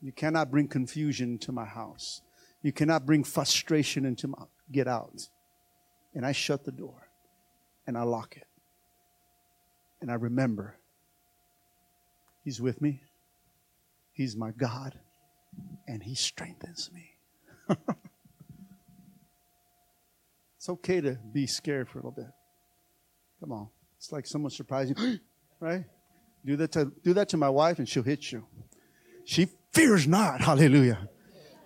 You 0.00 0.12
cannot 0.12 0.50
bring 0.50 0.68
confusion 0.68 1.38
to 1.38 1.52
my 1.52 1.64
house. 1.64 2.22
You 2.62 2.72
cannot 2.72 3.06
bring 3.06 3.24
frustration 3.24 4.04
into 4.04 4.28
my 4.28 4.44
get 4.70 4.86
out. 4.86 5.28
And 6.16 6.26
I 6.26 6.32
shut 6.32 6.64
the 6.64 6.72
door 6.72 7.08
and 7.86 7.96
I 7.96 8.02
lock 8.02 8.38
it. 8.38 8.46
And 10.00 10.10
I 10.10 10.14
remember 10.14 10.78
He's 12.42 12.60
with 12.60 12.80
me. 12.80 13.02
He's 14.12 14.34
my 14.34 14.50
God 14.52 14.98
and 15.86 16.02
He 16.02 16.14
strengthens 16.14 16.90
me. 16.92 17.16
it's 20.56 20.68
okay 20.70 21.02
to 21.02 21.18
be 21.32 21.46
scared 21.46 21.88
for 21.88 21.98
a 21.98 22.02
little 22.02 22.12
bit. 22.12 22.32
Come 23.40 23.52
on. 23.52 23.68
It's 23.98 24.10
like 24.10 24.26
someone 24.26 24.50
surprising 24.50 24.96
you, 24.98 25.18
right? 25.60 25.84
Do 26.46 26.56
that, 26.56 26.72
to, 26.72 26.92
do 27.04 27.12
that 27.12 27.28
to 27.30 27.36
my 27.36 27.50
wife 27.50 27.78
and 27.78 27.86
she'll 27.86 28.02
hit 28.02 28.32
you. 28.32 28.46
She 29.26 29.48
fears 29.74 30.06
not. 30.06 30.40
Hallelujah. 30.40 31.10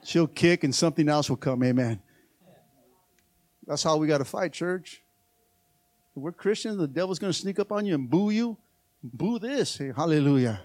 She'll 0.03 0.27
kick 0.27 0.65
and 0.65 0.75
something 0.75 1.09
else 1.09 1.31
will 1.31 1.37
come. 1.37 1.63
Amen. 1.63 2.01
That's 3.71 3.85
how 3.85 3.99
we 3.99 4.09
got 4.09 4.19
to 4.19 4.25
fight, 4.25 4.53
church. 4.53 5.01
If 6.17 6.21
we're 6.21 6.33
Christians, 6.33 6.77
the 6.77 6.89
devil's 6.89 7.21
going 7.21 7.33
to 7.33 7.39
sneak 7.39 7.61
up 7.61 7.71
on 7.71 7.87
you 7.87 7.95
and 7.95 8.11
boo 8.11 8.31
you. 8.31 8.59
Boo 9.01 9.39
this. 9.39 9.79
Hey, 9.79 9.93
hallelujah. 9.95 10.61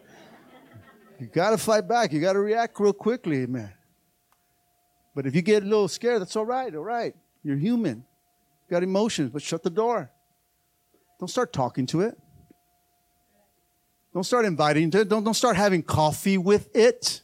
You 1.19 1.27
got 1.27 1.51
to 1.51 1.59
fight 1.59 1.87
back. 1.87 2.11
You 2.11 2.19
got 2.19 2.33
to 2.33 2.39
react 2.39 2.79
real 2.79 2.93
quickly, 2.93 3.43
amen. 3.43 3.71
But 5.13 5.27
if 5.27 5.35
you 5.35 5.43
get 5.43 5.61
a 5.61 5.67
little 5.67 5.87
scared, 5.87 6.19
that's 6.19 6.35
all 6.35 6.47
right, 6.47 6.73
all 6.73 6.81
right. 6.81 7.13
You're 7.43 7.57
human. 7.57 7.97
You 7.97 8.71
got 8.71 8.81
emotions, 8.81 9.29
but 9.29 9.43
shut 9.43 9.61
the 9.61 9.69
door. 9.69 10.09
Don't 11.19 11.29
start 11.29 11.53
talking 11.53 11.85
to 11.85 12.01
it. 12.01 12.17
Don't 14.15 14.23
start 14.23 14.45
inviting 14.45 14.87
it. 14.91 15.07
Don't, 15.07 15.23
don't 15.23 15.35
start 15.35 15.57
having 15.57 15.83
coffee 15.83 16.39
with 16.39 16.75
it. 16.75 17.21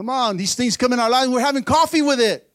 Come 0.00 0.08
on, 0.08 0.38
these 0.38 0.54
things 0.54 0.78
come 0.78 0.94
in 0.94 0.98
our 0.98 1.10
lives. 1.10 1.28
We're 1.28 1.40
having 1.40 1.62
coffee 1.62 2.00
with 2.00 2.20
it. 2.20 2.50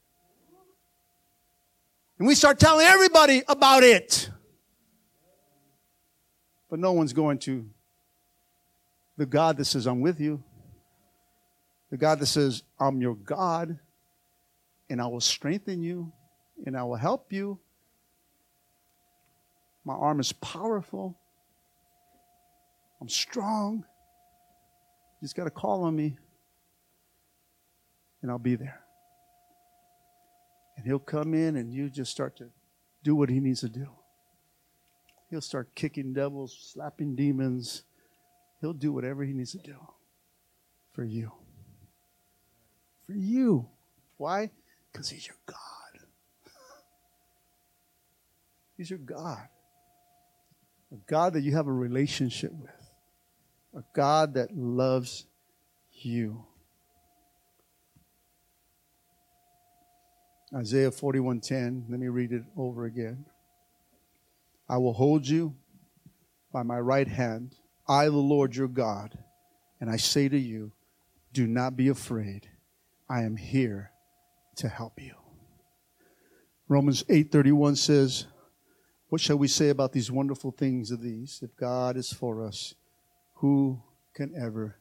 And 2.18 2.28
we 2.28 2.34
start 2.34 2.58
telling 2.58 2.84
everybody 2.88 3.44
about 3.48 3.84
it. 3.84 4.32
But 6.72 6.80
no 6.80 6.94
one's 6.94 7.14
going 7.14 7.38
to. 7.42 7.70
The 9.18 9.28
God 9.28 9.58
that 9.58 9.66
says, 9.66 9.86
I'm 9.86 10.02
with 10.02 10.20
you. 10.20 10.44
The 11.92 11.98
God 11.98 12.18
that 12.18 12.26
says, 12.26 12.64
I'm 12.80 13.00
your 13.00 13.14
God, 13.14 13.78
and 14.90 15.00
I 15.00 15.06
will 15.06 15.22
strengthen 15.22 15.84
you, 15.84 16.12
and 16.66 16.76
I 16.76 16.82
will 16.82 16.96
help 16.96 17.32
you. 17.32 17.60
My 19.84 19.94
arm 19.94 20.20
is 20.20 20.32
powerful. 20.32 21.16
I'm 23.00 23.08
strong. 23.08 23.86
You 25.22 25.26
just 25.26 25.36
got 25.36 25.44
to 25.44 25.52
call 25.52 25.84
on 25.84 25.96
me, 25.96 26.18
and 28.26 28.32
I'll 28.32 28.40
be 28.40 28.56
there. 28.56 28.82
And 30.76 30.84
he'll 30.84 30.98
come 30.98 31.36
in, 31.36 31.58
and 31.58 31.72
you 31.72 31.92
just 31.92 32.10
start 32.10 32.36
to 32.38 32.50
do 33.04 33.16
what 33.16 33.30
he 33.30 33.40
needs 33.40 33.60
to 33.60 33.70
do. 33.70 33.86
He'll 35.30 35.42
start 35.42 35.76
kicking 35.76 36.12
devils, 36.12 36.72
slapping 36.74 37.16
demons. 37.16 37.84
He'll 38.62 38.74
do 38.74 38.92
whatever 38.92 39.24
he 39.24 39.32
needs 39.32 39.52
to 39.52 39.60
do 39.60 39.76
for 40.92 41.04
you. 41.04 41.32
For 43.06 43.14
you. 43.14 43.70
Why? 44.18 44.50
Because 44.92 45.08
he's 45.08 45.28
your 45.28 45.38
God. 45.46 45.58
He's 48.76 48.90
your 48.90 48.98
God. 48.98 49.48
A 50.92 50.96
God 51.06 51.34
that 51.34 51.42
you 51.42 51.52
have 51.56 51.68
a 51.68 51.72
relationship 51.72 52.52
with. 52.54 52.72
A 53.76 53.84
God 53.94 54.34
that 54.34 54.58
loves 54.58 55.28
you. 55.92 56.46
Isaiah 60.56 60.92
41:10, 60.92 61.90
let 61.90 62.00
me 62.00 62.08
read 62.08 62.32
it 62.32 62.44
over 62.56 62.86
again. 62.86 63.26
I 64.70 64.78
will 64.78 64.94
hold 64.94 65.28
you 65.28 65.56
by 66.54 66.64
my 66.64 66.80
right 66.80 67.08
hand, 67.08 67.56
I, 67.88 68.06
the 68.06 68.16
Lord 68.16 68.56
your 68.56 68.70
God. 68.70 69.18
And 69.82 69.90
I 69.90 69.98
say 69.98 70.30
to 70.30 70.38
you, 70.38 70.72
do 71.34 71.46
not 71.46 71.76
be 71.76 71.90
afraid. 71.90 72.50
I 73.10 73.24
am 73.24 73.36
here 73.36 73.92
to 74.56 74.70
help 74.70 75.02
you. 75.02 75.16
Romans 76.68 77.04
8:31 77.04 77.78
says, 77.78 78.26
what 79.10 79.22
shall 79.22 79.38
we 79.38 79.48
say 79.48 79.70
about 79.70 79.92
these 79.92 80.12
wonderful 80.12 80.52
things 80.52 80.90
of 80.90 81.02
these? 81.02 81.40
If 81.44 81.56
God 81.56 81.96
is 81.96 82.12
for 82.12 82.44
us, 82.44 82.74
who 83.36 83.82
can 84.14 84.34
ever 84.36 84.78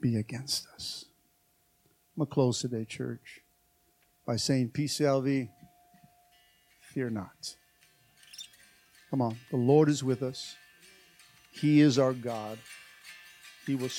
be 0.00 0.16
against 0.16 0.66
us? 0.74 1.04
I'm 1.84 2.20
going 2.20 2.28
to 2.28 2.34
close 2.34 2.60
today, 2.60 2.84
church, 2.84 3.41
by 4.26 4.36
saying, 4.36 4.70
PCLV, 4.70 5.48
fear 6.80 7.10
not. 7.10 7.56
Come 9.10 9.20
on. 9.20 9.36
The 9.50 9.56
Lord 9.56 9.88
is 9.88 10.02
with 10.02 10.22
us. 10.22 10.56
He 11.50 11.80
is 11.80 11.98
our 11.98 12.12
God. 12.12 12.58
He 13.66 13.74
will. 13.74 13.90